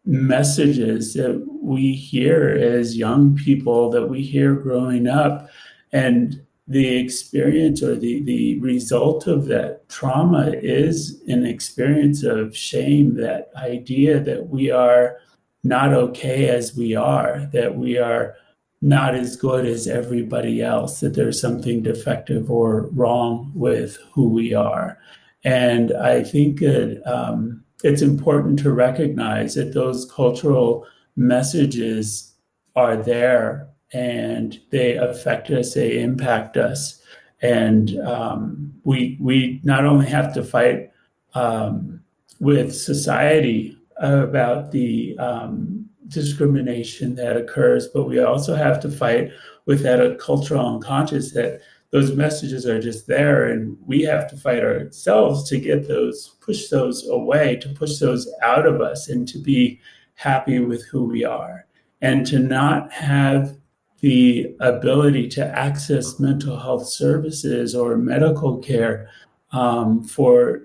messages 0.08 1.12
that 1.12 1.46
we 1.62 1.92
hear 1.92 2.48
as 2.48 2.96
young 2.96 3.36
people 3.36 3.90
that 3.90 4.06
we 4.06 4.22
hear 4.22 4.54
growing 4.54 5.06
up. 5.06 5.50
And 5.92 6.40
the 6.66 6.96
experience 6.96 7.82
or 7.82 7.94
the, 7.94 8.22
the 8.22 8.58
result 8.60 9.26
of 9.26 9.46
that 9.46 9.86
trauma 9.90 10.50
is 10.62 11.22
an 11.28 11.44
experience 11.44 12.22
of 12.22 12.56
shame 12.56 13.16
that 13.16 13.50
idea 13.56 14.18
that 14.20 14.48
we 14.48 14.70
are 14.70 15.18
not 15.62 15.92
okay 15.92 16.48
as 16.48 16.74
we 16.74 16.94
are 16.94 17.48
that 17.52 17.76
we 17.76 17.98
are 17.98 18.34
not 18.80 19.14
as 19.14 19.34
good 19.34 19.66
as 19.66 19.88
everybody 19.88 20.62
else 20.62 21.00
that 21.00 21.14
there's 21.14 21.40
something 21.40 21.82
defective 21.82 22.50
or 22.50 22.88
wrong 22.92 23.50
with 23.54 23.98
who 24.12 24.28
we 24.28 24.54
are. 24.54 24.98
And 25.44 25.92
i 25.92 26.22
think 26.22 26.60
that 26.60 27.02
um, 27.06 27.64
it's 27.84 28.02
important 28.02 28.58
to 28.60 28.72
recognize 28.72 29.54
that 29.54 29.74
those 29.74 30.10
cultural 30.10 30.86
messages 31.16 32.34
are 32.76 32.96
there 32.96 33.68
and 33.92 34.60
they 34.70 34.96
affect 34.96 35.50
us, 35.50 35.74
they 35.74 36.00
impact 36.00 36.56
us. 36.56 37.00
And 37.40 37.98
um, 38.00 38.74
we, 38.84 39.16
we 39.20 39.60
not 39.62 39.84
only 39.84 40.06
have 40.06 40.34
to 40.34 40.44
fight 40.44 40.90
um, 41.34 42.00
with 42.40 42.74
society 42.74 43.78
about 43.98 44.72
the 44.72 45.16
um, 45.18 45.88
discrimination 46.08 47.14
that 47.16 47.36
occurs, 47.36 47.88
but 47.88 48.04
we 48.04 48.18
also 48.20 48.54
have 48.54 48.80
to 48.80 48.90
fight 48.90 49.30
with 49.66 49.82
that 49.82 50.18
cultural 50.18 50.74
unconscious 50.74 51.32
that 51.32 51.60
those 51.90 52.14
messages 52.14 52.66
are 52.66 52.80
just 52.80 53.06
there 53.06 53.50
and 53.50 53.76
we 53.86 54.02
have 54.02 54.28
to 54.28 54.36
fight 54.36 54.62
ourselves 54.62 55.48
to 55.48 55.58
get 55.58 55.88
those 55.88 56.36
push 56.40 56.68
those 56.68 57.08
away 57.08 57.56
to 57.56 57.68
push 57.70 57.98
those 57.98 58.30
out 58.42 58.66
of 58.66 58.80
us 58.80 59.08
and 59.08 59.26
to 59.28 59.38
be 59.38 59.80
happy 60.18 60.58
with 60.58 60.84
who 60.86 61.04
we 61.04 61.24
are. 61.24 61.64
And 62.00 62.26
to 62.26 62.38
not 62.38 62.92
have 62.92 63.56
the 64.00 64.54
ability 64.60 65.28
to 65.28 65.46
access 65.46 66.20
mental 66.20 66.58
health 66.58 66.86
services 66.86 67.74
or 67.74 67.96
medical 67.96 68.58
care 68.58 69.08
um, 69.52 70.04
for 70.04 70.62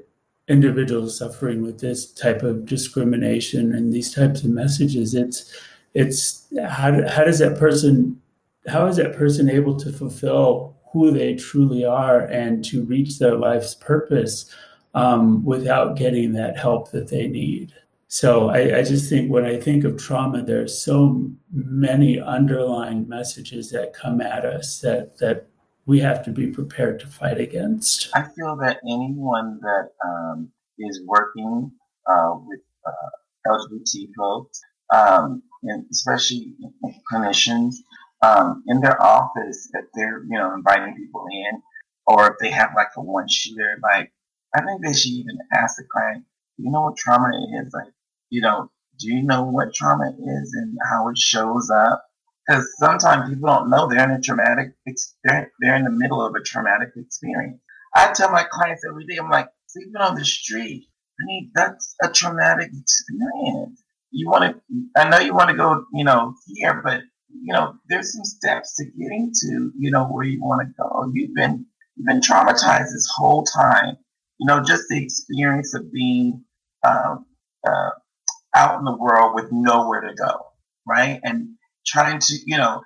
individuals 0.47 1.17
suffering 1.17 1.61
with 1.63 1.79
this 1.79 2.11
type 2.11 2.43
of 2.43 2.65
discrimination 2.65 3.73
and 3.73 3.93
these 3.93 4.13
types 4.13 4.43
of 4.43 4.49
messages 4.49 5.15
it's 5.15 5.57
it's 5.93 6.47
how, 6.67 6.91
how 7.07 7.23
does 7.23 7.39
that 7.39 7.57
person 7.57 8.21
how 8.67 8.85
is 8.85 8.97
that 8.97 9.15
person 9.15 9.49
able 9.49 9.79
to 9.79 9.89
fulfill 9.93 10.75
who 10.93 11.11
they 11.11 11.35
truly 11.35 11.83
are 11.83 12.19
and 12.19 12.63
to 12.65 12.83
reach 12.85 13.19
their 13.19 13.35
life's 13.35 13.73
purpose 13.73 14.49
um, 14.93 15.43
without 15.43 15.97
getting 15.97 16.33
that 16.33 16.57
help 16.57 16.91
that 16.91 17.09
they 17.09 17.27
need. 17.27 17.73
So 18.07 18.49
I, 18.49 18.77
I, 18.77 18.83
just 18.83 19.09
think 19.09 19.31
when 19.31 19.43
I 19.43 19.59
think 19.59 19.83
of 19.83 19.97
trauma, 19.97 20.43
there's 20.43 20.79
so 20.79 21.31
many 21.51 22.19
underlying 22.21 23.09
messages 23.09 23.71
that 23.71 23.95
come 23.95 24.21
at 24.21 24.45
us 24.45 24.81
that 24.81 25.17
that 25.17 25.47
we 25.87 25.99
have 25.99 26.23
to 26.25 26.31
be 26.31 26.47
prepared 26.47 26.99
to 26.99 27.07
fight 27.07 27.39
against. 27.39 28.09
I 28.13 28.21
feel 28.21 28.55
that 28.57 28.77
anyone 28.87 29.59
that 29.61 29.89
um, 30.05 30.51
is 30.77 31.01
working 31.07 31.71
uh, 32.07 32.35
with 32.45 32.59
uh, 32.85 33.51
LGBT 33.51 34.09
folks, 34.15 34.61
um, 34.93 35.41
and 35.63 35.83
especially 35.91 36.53
clinicians, 37.11 37.73
um, 38.23 38.63
in 38.67 38.79
their 38.79 39.01
office 39.01 39.69
if 39.73 39.85
they're, 39.93 40.23
you 40.23 40.37
know, 40.37 40.53
inviting 40.53 40.95
people 40.95 41.25
in, 41.31 41.61
or 42.07 42.31
if 42.31 42.35
they 42.39 42.51
have 42.51 42.71
like 42.75 42.89
a 42.97 43.01
one 43.01 43.27
shooter, 43.29 43.77
like, 43.83 44.11
I 44.55 44.61
think 44.61 44.83
they 44.83 44.93
should 44.93 45.11
even 45.11 45.37
ask 45.53 45.75
the 45.77 45.83
client, 45.91 46.25
you 46.57 46.71
know 46.71 46.83
what 46.83 46.97
trauma 46.97 47.31
is? 47.59 47.73
Like, 47.73 47.91
you 48.29 48.41
know, 48.41 48.69
do 48.99 49.13
you 49.13 49.23
know 49.23 49.43
what 49.43 49.73
trauma 49.73 50.09
is 50.09 50.53
and 50.53 50.77
how 50.89 51.09
it 51.09 51.17
shows 51.17 51.69
up? 51.69 52.03
Because 52.47 52.65
sometimes 52.79 53.29
people 53.29 53.49
don't 53.49 53.69
know 53.69 53.87
they're 53.87 54.03
in 54.03 54.11
a 54.11 54.21
traumatic, 54.21 54.73
they're, 55.23 55.51
they're 55.59 55.75
in 55.75 55.83
the 55.85 55.91
middle 55.91 56.25
of 56.25 56.33
a 56.35 56.43
traumatic 56.43 56.89
experience. 56.95 57.59
I 57.95 58.11
tell 58.13 58.31
my 58.31 58.45
clients 58.51 58.83
every 58.87 59.05
day, 59.05 59.17
I'm 59.17 59.29
like, 59.29 59.47
sleeping 59.67 60.01
on 60.01 60.15
the 60.15 60.25
street, 60.25 60.87
I 61.19 61.25
mean, 61.25 61.51
that's 61.55 61.95
a 62.01 62.09
traumatic 62.09 62.69
experience. 62.73 63.81
You 64.11 64.29
want 64.29 64.43
to, 64.43 64.61
I 64.97 65.09
know 65.09 65.19
you 65.19 65.33
want 65.33 65.49
to 65.49 65.55
go, 65.55 65.85
you 65.93 66.03
know, 66.03 66.35
here, 66.47 66.81
but 66.83 67.01
you 67.41 67.53
know, 67.53 67.75
there's 67.89 68.13
some 68.13 68.23
steps 68.23 68.75
to 68.75 68.85
getting 68.85 69.31
to, 69.41 69.71
you 69.77 69.91
know, 69.91 70.05
where 70.05 70.25
you 70.25 70.41
want 70.41 70.67
to 70.67 70.73
go. 70.81 71.11
You've 71.13 71.35
been 71.35 71.65
you've 71.95 72.05
been 72.05 72.21
traumatized 72.21 72.91
this 72.91 73.09
whole 73.15 73.43
time. 73.43 73.97
You 74.39 74.47
know, 74.47 74.63
just 74.63 74.83
the 74.89 75.01
experience 75.03 75.73
of 75.73 75.91
being 75.91 76.43
uh, 76.83 77.17
uh, 77.65 77.89
out 78.55 78.79
in 78.79 78.85
the 78.85 78.95
world 78.95 79.35
with 79.35 79.51
nowhere 79.51 80.01
to 80.01 80.13
go, 80.13 80.47
right? 80.87 81.19
And 81.23 81.49
trying 81.85 82.19
to, 82.19 82.35
you 82.45 82.57
know, 82.57 82.81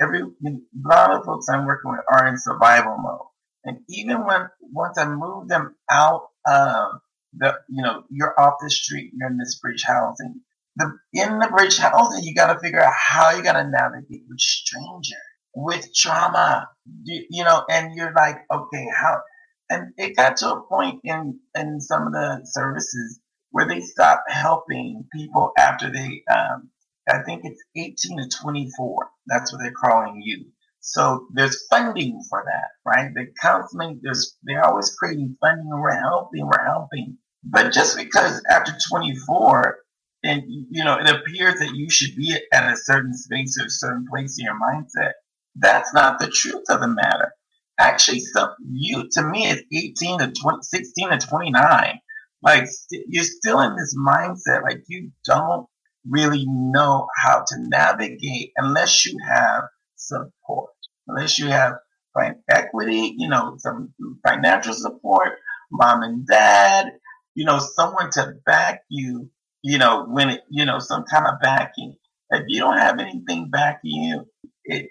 every 0.00 0.20
a 0.22 0.50
lot 0.84 1.12
of 1.12 1.24
folks 1.24 1.48
I'm 1.48 1.66
working 1.66 1.90
with 1.90 2.00
are 2.10 2.26
in 2.28 2.38
survival 2.38 2.96
mode. 2.98 3.26
And 3.64 3.78
even 3.88 4.24
when 4.26 4.48
once 4.72 4.98
I 4.98 5.06
move 5.06 5.48
them 5.48 5.74
out 5.90 6.28
of 6.46 7.00
the, 7.34 7.54
you 7.68 7.82
know, 7.82 8.04
you're 8.10 8.38
off 8.38 8.54
the 8.60 8.70
street, 8.70 9.12
you're 9.14 9.30
in 9.30 9.38
this 9.38 9.58
bridge 9.60 9.84
housing, 9.86 10.40
the 10.76 10.98
in 11.12 11.38
the 11.38 11.48
bridge 11.48 11.78
housing, 11.78 12.24
you 12.24 12.34
got 12.34 12.52
to 12.52 12.60
figure 12.60 12.82
out 12.82 12.94
how 12.96 13.30
you 13.30 13.42
got 13.42 13.54
to 13.54 13.68
navigate 13.68 14.24
with 14.28 14.40
stranger, 14.40 15.16
with 15.54 15.92
trauma, 15.94 16.68
you, 17.04 17.24
you, 17.30 17.44
know, 17.44 17.64
and 17.70 17.94
you're 17.94 18.12
like, 18.14 18.36
okay, 18.50 18.86
how? 18.96 19.18
And 19.70 19.92
it 19.96 20.16
got 20.16 20.36
to 20.38 20.52
a 20.54 20.62
point 20.62 21.00
in 21.04 21.40
in 21.54 21.80
some 21.80 22.06
of 22.06 22.12
the 22.12 22.40
services 22.44 23.20
where 23.50 23.68
they 23.68 23.80
stopped 23.80 24.30
helping 24.30 25.04
people 25.14 25.52
after 25.58 25.90
they, 25.90 26.22
um, 26.30 26.70
I 27.08 27.22
think 27.22 27.42
it's 27.44 27.62
18 27.76 28.18
to 28.18 28.38
24. 28.42 29.10
That's 29.26 29.52
what 29.52 29.60
they're 29.62 29.72
calling 29.72 30.22
you. 30.22 30.46
So 30.80 31.26
there's 31.34 31.66
funding 31.70 32.22
for 32.28 32.42
that, 32.44 32.68
right? 32.84 33.12
The 33.14 33.26
counseling, 33.40 34.00
there's 34.02 34.36
they're 34.42 34.64
always 34.64 34.94
creating 34.98 35.36
funding. 35.40 35.68
We're 35.70 36.00
helping, 36.00 36.46
we're 36.46 36.64
helping. 36.64 37.18
But 37.44 37.72
just 37.72 37.96
because 37.96 38.42
after 38.50 38.72
24 38.90 39.78
and 40.24 40.42
you 40.46 40.84
know 40.84 40.98
it 40.98 41.08
appears 41.08 41.58
that 41.60 41.74
you 41.74 41.90
should 41.90 42.14
be 42.16 42.36
at 42.52 42.72
a 42.72 42.76
certain 42.76 43.14
space 43.14 43.58
or 43.60 43.66
a 43.66 43.70
certain 43.70 44.06
place 44.10 44.38
in 44.38 44.44
your 44.44 44.58
mindset. 44.60 45.12
That's 45.56 45.92
not 45.92 46.18
the 46.18 46.28
truth 46.28 46.64
of 46.70 46.80
the 46.80 46.88
matter. 46.88 47.32
Actually 47.78 48.20
so 48.20 48.48
you 48.68 49.08
to 49.12 49.22
me 49.22 49.46
it's 49.48 49.62
18 49.72 50.18
to 50.20 50.32
20 50.32 50.58
16 50.62 51.10
to 51.10 51.18
29 51.18 52.00
like 52.42 52.68
you're 52.90 53.24
still 53.24 53.60
in 53.60 53.76
this 53.76 53.96
mindset 53.96 54.62
like 54.62 54.82
you 54.88 55.10
don't 55.24 55.66
really 56.08 56.44
know 56.46 57.06
how 57.22 57.44
to 57.46 57.56
navigate 57.58 58.52
unless 58.56 59.06
you 59.06 59.16
have 59.28 59.64
support, 59.96 60.70
unless 61.06 61.38
you 61.38 61.46
have 61.46 61.74
equity, 62.48 63.14
you 63.16 63.28
know, 63.28 63.54
some 63.58 63.92
financial 64.26 64.74
support, 64.74 65.38
mom 65.70 66.02
and 66.02 66.26
dad, 66.26 66.92
you 67.34 67.44
know, 67.44 67.58
someone 67.58 68.10
to 68.10 68.34
back 68.44 68.82
you, 68.88 69.30
you 69.62 69.78
know, 69.78 70.04
when 70.06 70.30
it, 70.30 70.42
you 70.50 70.64
know, 70.64 70.78
some 70.78 71.04
kind 71.04 71.26
of 71.26 71.40
backing. 71.40 71.96
If 72.30 72.44
you 72.48 72.60
don't 72.60 72.78
have 72.78 72.98
anything 72.98 73.50
backing 73.50 74.04
you, 74.04 74.24
it, 74.64 74.88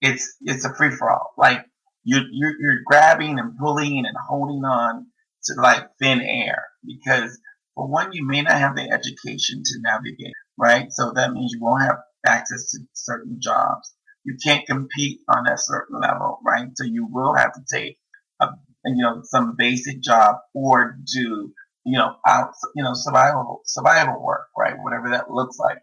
it's, 0.00 0.36
it's 0.42 0.64
a 0.64 0.74
free 0.74 0.90
for 0.90 1.10
all. 1.10 1.32
Like 1.36 1.64
you, 2.04 2.20
you're, 2.30 2.54
you're 2.60 2.82
grabbing 2.86 3.38
and 3.38 3.56
pulling 3.58 4.06
and 4.06 4.16
holding 4.28 4.64
on 4.64 5.06
to 5.44 5.54
like 5.60 5.88
thin 6.00 6.20
air 6.20 6.64
because 6.84 7.38
for 7.74 7.88
one, 7.88 8.12
you 8.12 8.24
may 8.26 8.42
not 8.42 8.58
have 8.58 8.76
the 8.76 8.82
education 8.82 9.62
to 9.64 9.80
navigate, 9.80 10.32
right? 10.56 10.86
So 10.90 11.12
that 11.14 11.32
means 11.32 11.52
you 11.52 11.60
won't 11.60 11.82
have 11.82 11.96
access 12.26 12.70
to 12.70 12.78
certain 12.92 13.38
jobs. 13.40 13.92
You 14.24 14.36
can't 14.42 14.66
compete 14.66 15.20
on 15.28 15.46
a 15.48 15.58
certain 15.58 16.00
level, 16.00 16.38
right? 16.46 16.68
So 16.74 16.84
you 16.84 17.06
will 17.10 17.34
have 17.34 17.52
to 17.54 17.60
take 17.70 17.98
a, 18.40 18.46
you 18.86 19.02
know, 19.02 19.22
some 19.24 19.54
basic 19.58 20.00
job 20.00 20.36
or 20.54 20.96
do, 21.12 21.52
you 21.84 21.98
know, 21.98 22.16
out, 22.26 22.52
you 22.74 22.82
know, 22.82 22.92
survival, 22.94 23.60
survival 23.64 24.22
work, 24.22 24.46
right? 24.58 24.74
Whatever 24.82 25.10
that 25.10 25.30
looks 25.30 25.58
like. 25.58 25.78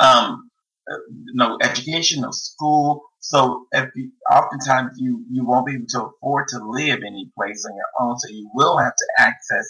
Um, 0.00 0.50
no 1.34 1.58
education, 1.62 2.22
no 2.22 2.30
school. 2.30 3.02
So 3.20 3.66
if 3.72 3.90
you, 3.94 4.10
oftentimes 4.30 4.92
you, 4.98 5.24
you 5.30 5.46
won't 5.46 5.66
be 5.66 5.74
able 5.74 5.86
to 5.90 6.04
afford 6.04 6.48
to 6.48 6.58
live 6.64 7.00
any 7.06 7.30
place 7.36 7.64
on 7.68 7.76
your 7.76 7.86
own. 8.00 8.18
So 8.18 8.28
you 8.30 8.50
will 8.54 8.78
have 8.78 8.94
to 8.94 9.06
access 9.18 9.68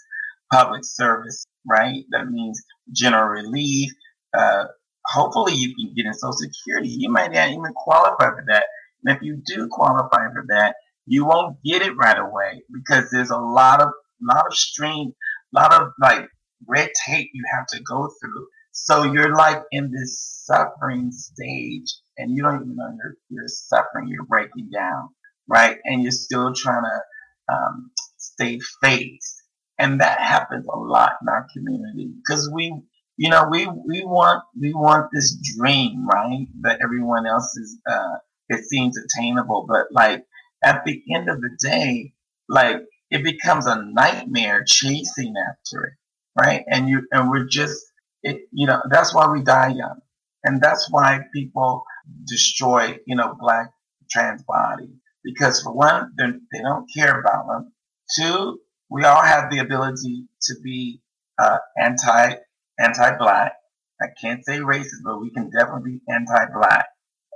public 0.53 0.83
service, 0.85 1.47
right? 1.67 2.05
That 2.11 2.29
means 2.29 2.63
general 2.95 3.29
relief. 3.29 3.93
Uh, 4.37 4.65
hopefully 5.07 5.55
you 5.55 5.75
can 5.75 5.95
get 5.95 6.07
in 6.07 6.15
Social 6.15 6.33
Security. 6.33 6.89
You 6.89 7.11
might 7.11 7.33
not 7.33 7.49
even 7.49 7.73
qualify 7.75 8.31
for 8.31 8.45
that. 8.49 8.65
And 9.05 9.17
if 9.17 9.23
you 9.23 9.43
do 9.45 9.69
qualify 9.71 10.29
for 10.33 10.45
that, 10.49 10.77
you 11.07 11.25
won't 11.27 11.57
get 11.65 11.83
it 11.83 11.97
right 11.97 12.19
away 12.19 12.63
because 12.73 13.11
there's 13.11 13.31
a 13.31 13.39
lot 13.39 13.81
of 13.81 13.89
lot 14.23 14.47
of 14.47 14.55
strain, 14.55 15.09
a 15.11 15.15
lot 15.55 15.73
of 15.73 15.93
like 16.01 16.29
red 16.67 16.91
tape 17.07 17.31
you 17.33 17.45
have 17.55 17.67
to 17.69 17.81
go 17.83 18.09
through. 18.21 18.47
So 18.73 19.05
you're 19.05 19.35
like 19.35 19.63
in 19.71 19.91
this 19.91 20.45
suffering 20.47 21.11
stage 21.13 21.95
and 22.17 22.35
you 22.35 22.43
don't 22.43 22.57
even 22.63 22.77
know 22.77 22.97
you're, 22.97 23.17
you're 23.29 23.49
suffering, 23.49 24.09
you're 24.09 24.25
breaking 24.25 24.71
down, 24.73 25.09
right? 25.47 25.79
And 25.85 26.03
you're 26.03 26.13
still 26.13 26.55
trying 26.55 26.85
to 26.85 27.55
um, 27.55 27.91
stay 28.17 28.61
faced 28.83 29.43
and 29.79 30.01
that 30.01 30.21
happens 30.21 30.67
a 30.67 30.79
lot 30.79 31.13
in 31.21 31.29
our 31.29 31.47
community 31.53 32.13
because 32.17 32.51
we 32.53 32.73
you 33.17 33.29
know 33.29 33.49
we 33.51 33.67
we 33.67 34.05
want 34.05 34.43
we 34.59 34.73
want 34.73 35.11
this 35.13 35.37
dream 35.57 36.07
right 36.07 36.47
that 36.61 36.79
everyone 36.83 37.27
else 37.27 37.57
is 37.57 37.79
uh 37.91 38.17
it 38.49 38.65
seems 38.65 38.97
attainable 38.97 39.67
but 39.69 39.87
like 39.91 40.25
at 40.63 40.85
the 40.85 41.03
end 41.15 41.29
of 41.29 41.41
the 41.41 41.51
day 41.61 42.13
like 42.49 42.77
it 43.13 43.25
becomes 43.25 43.67
a 43.67 43.83
nightmare 43.85 44.65
chasing 44.67 45.35
after 45.49 45.85
it 45.85 45.93
right? 46.37 46.65
And 46.69 46.89
you 46.89 47.07
and 47.13 47.31
we're 47.31 47.47
just 47.47 47.85
it 48.23 48.43
you 48.53 48.67
know 48.67 48.81
that's 48.91 49.15
why 49.15 49.29
we 49.31 49.43
die 49.43 49.69
young. 49.69 50.01
And 50.45 50.61
that's 50.61 50.91
why 50.91 51.21
people 51.33 51.85
destroy 52.27 52.99
you 53.07 53.17
know 53.17 53.37
black 53.39 53.71
trans 54.11 54.43
bodies 54.43 54.97
because 55.25 55.63
for 55.63 55.73
one 55.73 56.13
they 56.19 56.59
don't 56.61 56.89
care 56.95 57.21
about 57.21 57.47
them. 57.47 57.73
Two 58.19 58.61
we 58.91 59.05
all 59.05 59.23
have 59.23 59.51
the 59.51 59.59
ability 59.59 60.27
to 60.43 60.55
be 60.63 61.01
uh, 61.39 61.59
anti 61.81 62.35
anti 62.79 63.17
black. 63.19 63.55
I 64.01 64.07
can't 64.21 64.45
say 64.45 64.59
racist, 64.59 65.03
but 65.05 65.21
we 65.21 65.31
can 65.31 65.51
definitely 65.51 65.93
be 65.93 66.13
anti 66.13 66.47
black, 66.55 66.87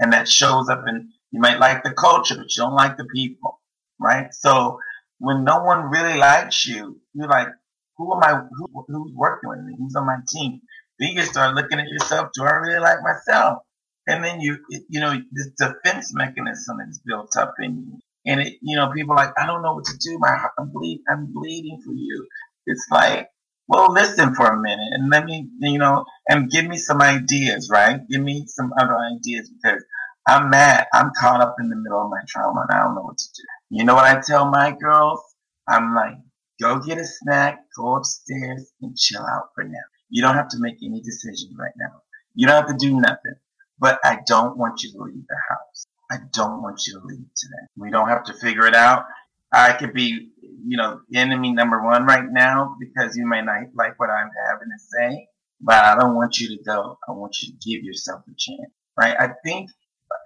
and 0.00 0.12
that 0.12 0.28
shows 0.28 0.68
up 0.68 0.84
in 0.88 1.10
you 1.30 1.40
might 1.40 1.60
like 1.60 1.84
the 1.84 1.92
culture, 1.92 2.34
but 2.36 2.54
you 2.56 2.62
don't 2.62 2.74
like 2.74 2.96
the 2.96 3.04
people, 3.04 3.60
right? 4.00 4.32
So 4.34 4.80
when 5.18 5.44
no 5.44 5.62
one 5.62 5.90
really 5.90 6.18
likes 6.18 6.66
you, 6.66 7.00
you're 7.14 7.28
like, 7.28 7.48
who 7.96 8.14
am 8.14 8.22
I? 8.22 8.42
Who, 8.50 8.84
who's 8.88 9.12
working 9.14 9.48
with 9.48 9.60
me? 9.60 9.74
Who's 9.78 9.96
on 9.96 10.06
my 10.06 10.18
team? 10.28 10.60
Then 10.98 11.10
you 11.10 11.22
start 11.22 11.54
looking 11.54 11.78
at 11.78 11.88
yourself. 11.88 12.30
Do 12.34 12.44
I 12.44 12.52
really 12.52 12.80
like 12.80 12.98
myself? 13.02 13.58
And 14.06 14.22
then 14.22 14.40
you, 14.40 14.58
you 14.88 15.00
know, 15.00 15.18
this 15.32 15.50
defense 15.58 16.14
mechanism 16.14 16.78
is 16.88 17.00
built 17.04 17.36
up 17.36 17.54
in 17.58 17.78
you. 17.78 17.98
And 18.26 18.40
it, 18.40 18.54
you 18.60 18.76
know, 18.76 18.90
people 18.92 19.14
like, 19.16 19.32
I 19.38 19.46
don't 19.46 19.62
know 19.62 19.74
what 19.74 19.84
to 19.86 19.96
do. 19.98 20.18
My, 20.18 20.48
I'm 20.58 20.72
I'm 21.08 21.32
bleeding 21.32 21.80
for 21.84 21.92
you. 21.92 22.26
It's 22.66 22.86
like, 22.90 23.28
well, 23.68 23.92
listen 23.92 24.34
for 24.34 24.46
a 24.46 24.60
minute 24.60 24.88
and 24.92 25.10
let 25.10 25.24
me, 25.24 25.48
you 25.60 25.78
know, 25.78 26.04
and 26.28 26.50
give 26.50 26.66
me 26.66 26.76
some 26.76 27.00
ideas, 27.02 27.68
right? 27.72 28.00
Give 28.08 28.22
me 28.22 28.44
some 28.46 28.72
other 28.78 28.96
ideas 28.96 29.50
because 29.50 29.84
I'm 30.26 30.50
mad. 30.50 30.86
I'm 30.92 31.10
caught 31.18 31.40
up 31.40 31.56
in 31.60 31.68
the 31.68 31.76
middle 31.76 32.02
of 32.02 32.10
my 32.10 32.20
trauma 32.28 32.66
and 32.68 32.78
I 32.78 32.84
don't 32.84 32.94
know 32.94 33.02
what 33.02 33.18
to 33.18 33.24
do. 33.24 33.42
You 33.70 33.84
know 33.84 33.94
what 33.94 34.04
I 34.04 34.20
tell 34.20 34.48
my 34.50 34.72
girls? 34.80 35.20
I'm 35.68 35.94
like, 35.94 36.14
go 36.60 36.78
get 36.78 36.98
a 36.98 37.04
snack, 37.04 37.58
go 37.76 37.96
upstairs 37.96 38.72
and 38.80 38.96
chill 38.96 39.22
out 39.22 39.48
for 39.54 39.64
now. 39.64 39.78
You 40.08 40.22
don't 40.22 40.36
have 40.36 40.48
to 40.50 40.58
make 40.60 40.76
any 40.84 41.00
decisions 41.00 41.52
right 41.58 41.74
now. 41.76 42.02
You 42.34 42.46
don't 42.46 42.56
have 42.56 42.78
to 42.78 42.86
do 42.86 43.00
nothing, 43.00 43.34
but 43.78 43.98
I 44.04 44.18
don't 44.26 44.56
want 44.56 44.82
you 44.82 44.92
to 44.92 44.98
leave 44.98 45.26
the 45.28 45.36
house. 45.48 45.86
I 46.10 46.18
don't 46.32 46.62
want 46.62 46.86
you 46.86 47.00
to 47.00 47.06
leave 47.06 47.26
today. 47.36 47.66
We 47.76 47.90
don't 47.90 48.08
have 48.08 48.24
to 48.24 48.34
figure 48.34 48.66
it 48.66 48.74
out. 48.74 49.04
I 49.52 49.72
could 49.72 49.92
be, 49.92 50.30
you 50.40 50.76
know, 50.76 51.00
enemy 51.14 51.52
number 51.52 51.82
one 51.82 52.04
right 52.04 52.26
now 52.30 52.76
because 52.78 53.16
you 53.16 53.26
may 53.26 53.42
not 53.42 53.62
like 53.74 53.98
what 53.98 54.10
I'm 54.10 54.30
having 54.48 54.68
to 54.68 54.78
say, 54.78 55.28
but 55.60 55.84
I 55.84 55.96
don't 55.98 56.14
want 56.14 56.38
you 56.38 56.56
to 56.56 56.62
go. 56.62 56.98
I 57.08 57.12
want 57.12 57.42
you 57.42 57.52
to 57.52 57.58
give 57.68 57.82
yourself 57.82 58.22
a 58.28 58.34
chance, 58.38 58.70
right? 58.96 59.16
I 59.18 59.30
think 59.44 59.70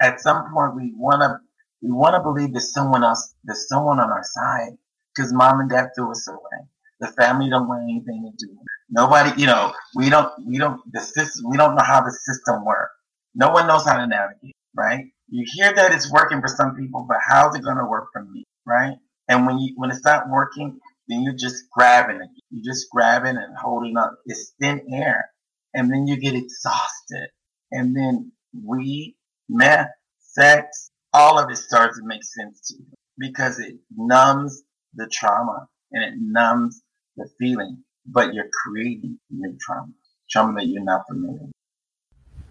at 0.02 0.20
some 0.20 0.52
point 0.52 0.76
we 0.76 0.92
want 0.94 1.22
to, 1.22 1.38
we 1.82 1.90
want 1.90 2.14
to 2.14 2.20
believe 2.20 2.52
there's 2.52 2.72
someone 2.72 3.04
else, 3.04 3.34
there's 3.44 3.68
someone 3.68 4.00
on 4.00 4.10
our 4.10 4.24
side 4.24 4.76
because 5.14 5.32
mom 5.32 5.60
and 5.60 5.70
dad 5.70 5.88
threw 5.94 6.10
us 6.10 6.28
away. 6.28 6.66
The 7.00 7.08
family 7.08 7.48
don't 7.48 7.68
want 7.68 7.84
anything 7.84 8.30
to 8.30 8.46
do. 8.46 8.52
Nobody, 8.90 9.40
you 9.40 9.46
know, 9.46 9.72
we 9.94 10.10
don't, 10.10 10.32
we 10.46 10.58
don't, 10.58 10.80
the 10.92 11.00
system, 11.00 11.44
we 11.48 11.56
don't 11.56 11.74
know 11.74 11.82
how 11.82 12.02
the 12.02 12.12
system 12.12 12.64
works. 12.64 12.92
No 13.34 13.50
one 13.50 13.66
knows 13.66 13.84
how 13.86 13.96
to 13.96 14.06
navigate, 14.06 14.56
right? 14.76 15.06
you 15.30 15.44
hear 15.46 15.72
that 15.72 15.92
it's 15.92 16.12
working 16.12 16.40
for 16.40 16.48
some 16.48 16.74
people, 16.74 17.06
but 17.08 17.18
how's 17.26 17.54
it 17.54 17.62
going 17.62 17.76
to 17.76 17.84
work 17.84 18.08
for 18.12 18.24
me, 18.24 18.44
right? 18.66 18.96
And 19.28 19.46
when 19.46 19.58
you 19.58 19.72
when 19.76 19.90
it's 19.90 20.04
not 20.04 20.28
working, 20.28 20.78
then 21.08 21.22
you're 21.22 21.34
just 21.34 21.70
grabbing 21.70 22.16
it. 22.16 22.28
You're 22.50 22.72
just 22.74 22.90
grabbing 22.90 23.36
and 23.36 23.56
holding 23.56 23.96
up. 23.96 24.16
It's 24.26 24.54
thin 24.60 24.82
air, 24.92 25.30
and 25.72 25.90
then 25.90 26.06
you 26.08 26.16
get 26.16 26.34
exhausted, 26.34 27.28
and 27.70 27.96
then 27.96 28.32
we, 28.64 29.16
meth, 29.48 29.90
sex, 30.18 30.90
all 31.12 31.38
of 31.38 31.50
it 31.50 31.56
starts 31.56 31.98
to 31.98 32.04
make 32.04 32.22
sense 32.24 32.60
to 32.68 32.74
you 32.76 32.86
because 33.18 33.58
it 33.58 33.74
numbs 33.96 34.62
the 34.94 35.08
trauma 35.12 35.66
and 35.92 36.04
it 36.04 36.14
numbs 36.16 36.82
the 37.16 37.28
feeling, 37.38 37.82
but 38.06 38.34
you're 38.34 38.48
creating 38.64 39.18
new 39.30 39.56
trauma, 39.60 39.92
trauma 40.30 40.60
that 40.60 40.66
you're 40.66 40.84
not 40.84 41.02
familiar 41.08 41.40
with. 41.40 41.52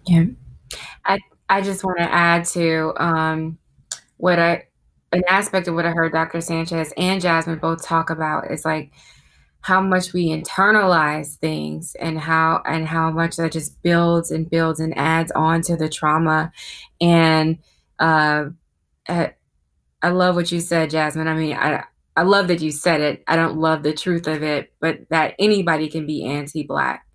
Yeah. 0.05 0.25
I 1.05 1.19
I 1.49 1.61
just 1.61 1.83
want 1.83 1.97
to 1.99 2.11
add 2.11 2.45
to 2.45 2.93
um, 2.97 3.57
what 4.17 4.39
I 4.39 4.67
an 5.11 5.23
aspect 5.27 5.67
of 5.67 5.73
what 5.73 5.85
I 5.85 5.91
heard 5.91 6.11
Dr. 6.11 6.39
Sanchez 6.39 6.93
and 6.95 7.21
Jazzmun 7.21 7.59
both 7.59 7.83
talk 7.83 8.11
about 8.11 8.51
is 8.51 8.63
like 8.63 8.91
how 9.61 9.81
much 9.81 10.13
we 10.13 10.27
internalize 10.27 11.35
things 11.35 11.95
and 11.99 12.19
how 12.19 12.61
and 12.65 12.87
how 12.87 13.09
much 13.09 13.35
that 13.37 13.51
just 13.51 13.81
builds 13.81 14.31
and 14.31 14.49
builds 14.49 14.79
and 14.79 14.95
adds 14.97 15.31
on 15.31 15.61
to 15.63 15.75
the 15.75 15.89
trauma 15.89 16.51
and 17.01 17.57
uh, 17.99 18.45
I, 19.07 19.33
I 20.01 20.09
love 20.09 20.35
what 20.35 20.51
you 20.51 20.59
said 20.59 20.91
Jazzmun. 20.91 21.27
I 21.27 21.33
mean 21.35 21.55
i 21.55 21.83
i 22.15 22.21
love 22.23 22.47
that 22.47 22.61
you 22.61 22.71
said 22.71 23.01
it. 23.01 23.23
I 23.27 23.35
don't 23.35 23.57
love 23.57 23.83
the 23.83 23.93
truth 23.93 24.27
of 24.27 24.43
it 24.43 24.73
but 24.79 24.99
that 25.09 25.35
anybody 25.39 25.89
can 25.89 26.05
be 26.05 26.25
anti-black. 26.25 27.05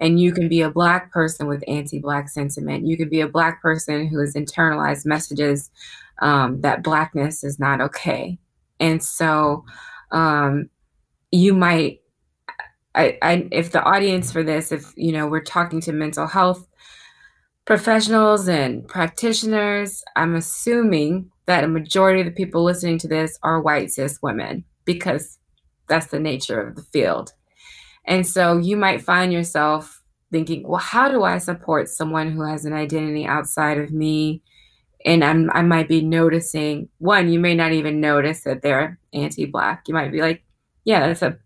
And 0.00 0.20
you 0.20 0.32
can 0.32 0.48
be 0.48 0.60
a 0.60 0.70
black 0.70 1.10
person 1.10 1.48
with 1.48 1.64
anti-black 1.66 2.28
sentiment. 2.28 2.86
You 2.86 2.96
can 2.96 3.08
be 3.08 3.20
a 3.20 3.28
black 3.28 3.60
person 3.60 4.06
who 4.06 4.20
has 4.20 4.34
internalized 4.34 5.04
messages 5.04 5.70
um, 6.22 6.60
that 6.60 6.84
blackness 6.84 7.42
is 7.42 7.58
not 7.58 7.80
okay. 7.80 8.38
And 8.78 9.02
so 9.02 9.64
um, 10.12 10.70
you 11.30 11.54
might 11.54 12.00
I, 12.94 13.18
I 13.22 13.48
if 13.52 13.72
the 13.72 13.82
audience 13.82 14.32
for 14.32 14.42
this 14.42 14.72
if 14.72 14.92
you 14.96 15.12
know 15.12 15.26
we're 15.26 15.42
talking 15.42 15.80
to 15.82 15.92
mental 15.92 16.26
health 16.26 16.66
professionals 17.68 18.48
and 18.48 18.88
practitioners 18.88 20.02
i'm 20.16 20.34
assuming 20.34 21.30
that 21.46 21.64
a 21.64 21.68
majority 21.68 22.20
of 22.20 22.26
the 22.26 22.32
people 22.32 22.64
listening 22.64 22.98
to 22.98 23.06
this 23.06 23.38
are 23.42 23.60
white 23.60 23.90
cis 23.90 24.18
women 24.22 24.64
because 24.86 25.38
that's 25.86 26.06
the 26.06 26.18
nature 26.18 26.60
of 26.60 26.74
the 26.76 26.82
field 26.82 27.32
and 28.08 28.26
so 28.26 28.56
you 28.56 28.74
might 28.76 29.02
find 29.02 29.34
yourself 29.34 30.02
thinking, 30.32 30.66
well, 30.66 30.80
how 30.80 31.10
do 31.10 31.24
I 31.24 31.38
support 31.38 31.88
someone 31.90 32.32
who 32.32 32.42
has 32.42 32.64
an 32.64 32.72
identity 32.72 33.26
outside 33.26 33.78
of 33.78 33.92
me? 33.92 34.42
And 35.04 35.22
I'm, 35.22 35.50
I 35.52 35.62
might 35.62 35.88
be 35.88 36.02
noticing 36.02 36.88
one, 36.98 37.30
you 37.30 37.38
may 37.38 37.54
not 37.54 37.72
even 37.72 38.00
notice 38.00 38.42
that 38.44 38.62
they're 38.62 38.98
anti 39.12 39.44
black. 39.44 39.84
You 39.86 39.94
might 39.94 40.10
be 40.10 40.22
like, 40.22 40.42
yeah, 40.84 41.06
that's 41.06 41.22
a 41.22 41.38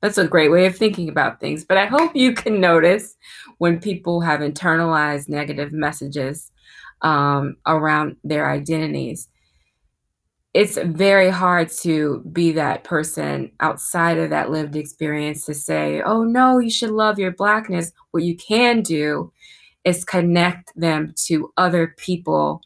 that's 0.00 0.18
a 0.18 0.28
great 0.28 0.50
way 0.50 0.66
of 0.66 0.76
thinking 0.76 1.08
about 1.08 1.40
things. 1.40 1.64
But 1.64 1.76
I 1.76 1.86
hope 1.86 2.14
you 2.14 2.32
can 2.32 2.60
notice 2.60 3.16
when 3.58 3.80
people 3.80 4.20
have 4.20 4.40
internalized 4.40 5.28
negative 5.28 5.72
messages 5.72 6.52
um, 7.02 7.56
around 7.66 8.16
their 8.22 8.50
identities. 8.50 9.28
It's 10.54 10.78
very 10.78 11.30
hard 11.30 11.68
to 11.82 12.24
be 12.32 12.52
that 12.52 12.84
person 12.84 13.52
outside 13.60 14.18
of 14.18 14.30
that 14.30 14.50
lived 14.50 14.76
experience 14.76 15.44
to 15.44 15.54
say, 15.54 16.00
oh 16.02 16.24
no, 16.24 16.58
you 16.58 16.70
should 16.70 16.90
love 16.90 17.18
your 17.18 17.32
blackness. 17.32 17.92
What 18.12 18.22
you 18.22 18.36
can 18.36 18.82
do 18.82 19.32
is 19.84 20.04
connect 20.04 20.72
them 20.74 21.14
to 21.26 21.52
other 21.56 21.94
people 21.96 22.62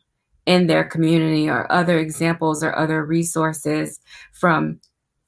in 0.46 0.66
their 0.66 0.84
community 0.84 1.48
or 1.48 1.70
other 1.70 1.98
examples 1.98 2.62
or 2.62 2.76
other 2.76 3.04
resources 3.04 4.00
from 4.32 4.80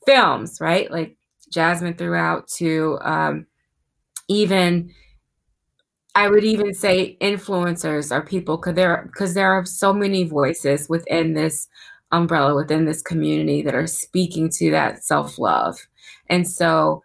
films, 0.06 0.58
right? 0.60 0.90
Like 0.90 1.16
Jazzmun 1.54 1.96
throughout 1.98 2.48
to 2.58 2.98
um, 3.02 3.46
even 4.28 4.92
I 6.14 6.28
would 6.28 6.44
even 6.44 6.74
say 6.74 7.16
influencers 7.20 8.12
are 8.12 8.24
people 8.24 8.56
because 8.56 8.74
there 8.74 9.08
because 9.12 9.34
there 9.34 9.52
are 9.52 9.64
so 9.66 9.92
many 9.92 10.24
voices 10.24 10.88
within 10.88 11.34
this 11.34 11.68
umbrella 12.12 12.54
within 12.54 12.84
this 12.84 13.02
community 13.02 13.62
that 13.62 13.74
are 13.74 13.86
speaking 13.88 14.48
to 14.48 14.70
that 14.70 15.02
self 15.02 15.38
love, 15.38 15.76
and 16.28 16.48
so 16.48 17.02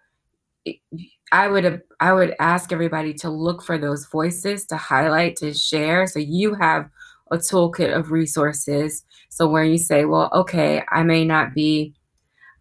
I 1.31 1.47
would 1.47 1.81
I 1.99 2.13
would 2.13 2.35
ask 2.39 2.71
everybody 2.71 3.13
to 3.15 3.29
look 3.29 3.63
for 3.63 3.77
those 3.77 4.05
voices 4.07 4.65
to 4.67 4.77
highlight 4.77 5.35
to 5.37 5.53
share 5.53 6.07
so 6.07 6.19
you 6.19 6.55
have 6.55 6.89
a 7.31 7.37
toolkit 7.37 7.95
of 7.95 8.11
resources. 8.11 9.03
So 9.29 9.47
where 9.47 9.63
you 9.63 9.77
say, 9.77 10.05
well, 10.05 10.29
okay, 10.33 10.83
I 10.91 11.03
may 11.03 11.23
not 11.25 11.53
be 11.53 11.93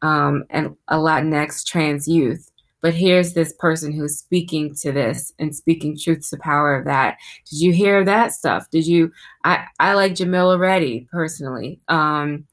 um, 0.03 0.45
and 0.51 0.77
a 0.89 0.97
Latinx 0.97 1.65
trans 1.65 2.07
youth. 2.09 2.51
But 2.81 2.95
here's 2.95 3.33
this 3.33 3.53
person 3.59 3.93
who's 3.93 4.19
speaking 4.19 4.75
to 4.83 4.93
this 4.93 5.33
and 5.41 5.55
speaking 5.55 5.99
truth 5.99 6.29
to 6.31 6.37
power 6.37 6.77
of 6.77 6.85
that. 6.85 7.17
Did 7.51 7.61
you 7.61 7.73
hear 7.73 8.05
that 8.05 8.33
stuff? 8.33 8.71
Did 8.71 8.87
you? 8.87 9.11
I, 9.45 9.65
I 9.81 9.95
like 9.95 10.15
Jamila 10.15 10.59
Reddy 10.59 11.09
personally. 11.11 11.81
Um, 11.89 12.47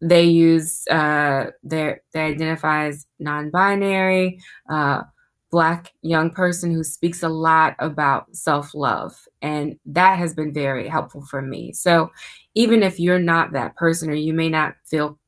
they 0.00 0.22
use 0.24 0.86
uh, 0.88 1.46
their 1.64 2.02
they 2.12 2.20
identify 2.20 2.86
as 2.86 3.04
non-binary, 3.18 4.38
uh, 4.70 5.02
black 5.50 5.92
young 6.02 6.30
person 6.30 6.70
who 6.70 6.84
speaks 6.84 7.24
a 7.24 7.28
lot 7.28 7.74
about 7.80 8.26
self-love, 8.36 9.12
and 9.42 9.76
that 9.86 10.18
has 10.20 10.34
been 10.34 10.52
very 10.52 10.86
helpful 10.86 11.24
for 11.26 11.42
me. 11.42 11.72
So 11.72 12.12
even 12.54 12.84
if 12.84 13.00
you're 13.00 13.18
not 13.18 13.52
that 13.54 13.74
person 13.74 14.08
or 14.08 14.14
you 14.14 14.34
may 14.34 14.48
not 14.48 14.74
feel 14.86 15.18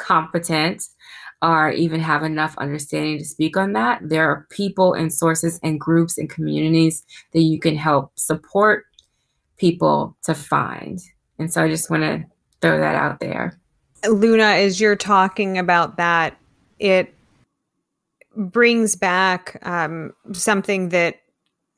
competent 0.00 0.82
or 1.42 1.70
even 1.70 2.00
have 2.00 2.22
enough 2.22 2.56
understanding 2.58 3.18
to 3.18 3.24
speak 3.24 3.56
on 3.56 3.72
that, 3.72 4.00
there 4.02 4.28
are 4.28 4.46
people 4.50 4.92
and 4.92 5.12
sources 5.12 5.58
and 5.62 5.80
groups 5.80 6.18
and 6.18 6.28
communities 6.28 7.04
that 7.32 7.40
you 7.40 7.58
can 7.58 7.76
help 7.76 8.12
support 8.16 8.84
people 9.56 10.16
to 10.24 10.34
find. 10.34 11.00
And 11.38 11.52
so 11.52 11.62
I 11.62 11.68
just 11.68 11.90
want 11.90 12.02
to 12.02 12.24
throw 12.60 12.78
that 12.78 12.94
out 12.94 13.20
there. 13.20 13.58
Luna, 14.06 14.44
as 14.44 14.80
you're 14.80 14.96
talking 14.96 15.58
about 15.58 15.96
that, 15.96 16.36
it 16.78 17.14
brings 18.36 18.96
back 18.96 19.58
um, 19.62 20.12
something 20.32 20.90
that 20.90 21.20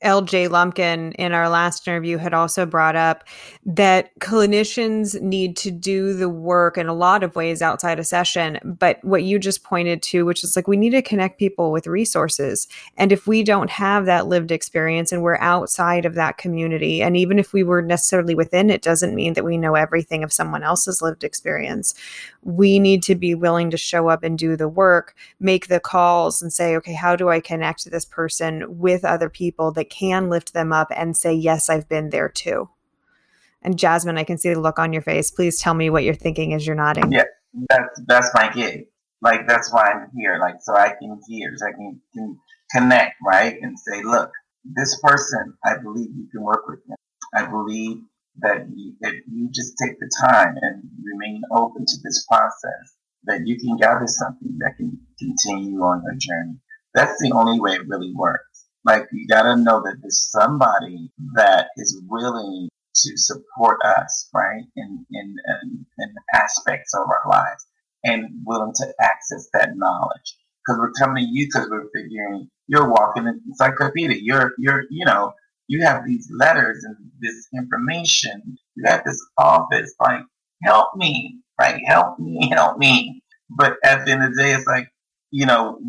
LJ 0.03 0.49
Lumpkin 0.49 1.13
in 1.13 1.31
our 1.33 1.49
last 1.49 1.87
interview 1.87 2.17
had 2.17 2.33
also 2.33 2.65
brought 2.65 2.95
up 2.95 3.23
that 3.65 4.17
clinicians 4.19 5.19
need 5.21 5.55
to 5.57 5.71
do 5.71 6.13
the 6.13 6.29
work 6.29 6.77
in 6.77 6.87
a 6.87 6.93
lot 6.93 7.23
of 7.23 7.35
ways 7.35 7.61
outside 7.61 7.99
a 7.99 8.03
session. 8.03 8.59
But 8.63 9.03
what 9.03 9.23
you 9.23 9.39
just 9.39 9.63
pointed 9.63 10.01
to, 10.03 10.25
which 10.25 10.43
is 10.43 10.55
like 10.55 10.67
we 10.67 10.77
need 10.77 10.91
to 10.91 11.01
connect 11.01 11.39
people 11.39 11.71
with 11.71 11.87
resources. 11.87 12.67
And 12.97 13.11
if 13.11 13.27
we 13.27 13.43
don't 13.43 13.69
have 13.69 14.05
that 14.05 14.27
lived 14.27 14.51
experience 14.51 15.11
and 15.11 15.23
we're 15.23 15.37
outside 15.37 16.05
of 16.05 16.15
that 16.15 16.37
community, 16.37 17.01
and 17.01 17.15
even 17.15 17.39
if 17.39 17.53
we 17.53 17.63
were 17.63 17.81
necessarily 17.81 18.35
within 18.35 18.69
it, 18.69 18.81
doesn't 18.81 19.15
mean 19.15 19.33
that 19.33 19.45
we 19.45 19.57
know 19.57 19.75
everything 19.75 20.23
of 20.23 20.33
someone 20.33 20.63
else's 20.63 21.01
lived 21.01 21.23
experience. 21.23 21.93
We 22.41 22.77
need 22.79 23.03
to 23.03 23.15
be 23.15 23.35
willing 23.35 23.71
to 23.71 23.77
show 23.77 24.09
up 24.09 24.23
and 24.23 24.37
do 24.37 24.57
the 24.57 24.67
work, 24.67 25.15
make 25.39 25.67
the 25.67 25.79
calls, 25.79 26.41
and 26.41 26.51
say, 26.51 26.75
okay, 26.75 26.93
how 26.93 27.15
do 27.15 27.29
I 27.29 27.39
connect 27.39 27.89
this 27.89 28.05
person 28.05 28.79
with 28.79 29.05
other 29.05 29.29
people 29.29 29.71
that 29.71 29.89
can 29.93 30.29
lift 30.29 30.53
them 30.53 30.73
up 30.73 30.87
and 30.95 31.15
say, 31.15 31.33
Yes, 31.33 31.69
I've 31.69 31.87
been 31.87 32.09
there 32.09 32.29
too. 32.29 32.69
And 33.61 33.77
Jazzmun, 33.77 34.17
I 34.17 34.23
can 34.23 34.37
see 34.37 34.53
the 34.53 34.59
look 34.59 34.79
on 34.79 34.91
your 34.91 35.01
face. 35.01 35.31
Please 35.31 35.61
tell 35.61 35.73
me 35.73 35.89
what 35.89 36.03
you're 36.03 36.13
thinking 36.13 36.53
as 36.53 36.67
you're 36.67 36.75
nodding. 36.75 37.11
Yeah, 37.11 37.23
that's 37.69 38.01
that's 38.07 38.29
my 38.33 38.51
gig. 38.51 38.87
Like 39.21 39.47
that's 39.47 39.71
why 39.71 39.91
I'm 39.91 40.09
here. 40.15 40.37
Like 40.39 40.55
so 40.61 40.75
I 40.75 40.89
can 40.99 41.19
hear, 41.27 41.53
so 41.55 41.67
I 41.67 41.71
can, 41.71 42.01
can 42.13 42.37
connect, 42.71 43.15
right, 43.25 43.55
and 43.61 43.79
say, 43.79 44.03
look, 44.03 44.31
this 44.65 44.99
person, 45.01 45.53
I 45.63 45.77
believe 45.81 46.09
you 46.15 46.27
can 46.31 46.41
work 46.41 46.67
with 46.67 46.79
them. 46.87 46.97
I 47.35 47.45
believe 47.49 47.97
that 48.41 48.65
you, 48.73 48.93
if 49.01 49.23
you 49.31 49.49
just 49.53 49.75
take 49.81 49.97
the 49.99 50.09
time 50.21 50.55
and 50.61 50.83
remain 51.03 51.41
open 51.51 51.85
to 51.85 51.97
this 52.03 52.25
process, 52.27 52.95
that 53.25 53.41
you 53.45 53.57
can 53.59 53.77
gather 53.77 54.07
something 54.07 54.57
that 54.59 54.75
can 54.77 54.99
continue 55.19 55.79
on 55.79 56.03
your 56.03 56.15
journey. 56.17 56.57
That's 56.93 57.21
the 57.21 57.31
only 57.31 57.59
way 57.59 57.73
it 57.73 57.87
really 57.87 58.13
works. 58.13 58.52
Like 58.85 59.07
you 59.11 59.27
gotta 59.27 59.55
know 59.55 59.81
that 59.81 59.97
there's 60.01 60.29
somebody 60.31 61.11
that 61.35 61.67
is 61.77 62.01
willing 62.07 62.69
to 62.95 63.17
support 63.17 63.79
us, 63.83 64.29
right, 64.33 64.63
in 64.75 65.05
in 65.11 65.35
in, 65.63 65.85
in 65.99 66.15
aspects 66.33 66.93
of 66.93 67.07
our 67.07 67.29
lives, 67.29 67.65
and 68.03 68.25
willing 68.45 68.73
to 68.75 68.93
access 69.01 69.49
that 69.53 69.71
knowledge. 69.75 70.37
Because 70.65 70.79
we're 70.79 70.91
coming 70.93 71.25
to 71.25 71.29
you 71.31 71.47
because 71.47 71.69
we're 71.69 71.89
figuring 71.93 72.49
you're 72.67 72.89
walking 72.89 73.27
in 73.27 73.41
encyclopedia. 73.47 74.17
You're 74.21 74.53
you're 74.57 74.83
you 74.89 75.05
know 75.05 75.33
you 75.67 75.83
have 75.85 76.05
these 76.05 76.29
letters 76.37 76.83
and 76.83 76.95
this 77.21 77.47
information. 77.55 78.57
You 78.75 78.83
have 78.87 79.03
this 79.05 79.19
office. 79.37 79.93
Like 79.99 80.23
help 80.63 80.95
me, 80.95 81.39
right? 81.59 81.81
Help 81.85 82.19
me, 82.19 82.49
help 82.53 82.77
me. 82.77 83.21
But 83.49 83.77
at 83.83 84.05
the 84.05 84.11
end 84.11 84.23
of 84.23 84.35
the 84.35 84.41
day, 84.41 84.53
it's 84.53 84.67
like 84.67 84.89
you 85.31 85.45
know 85.45 85.79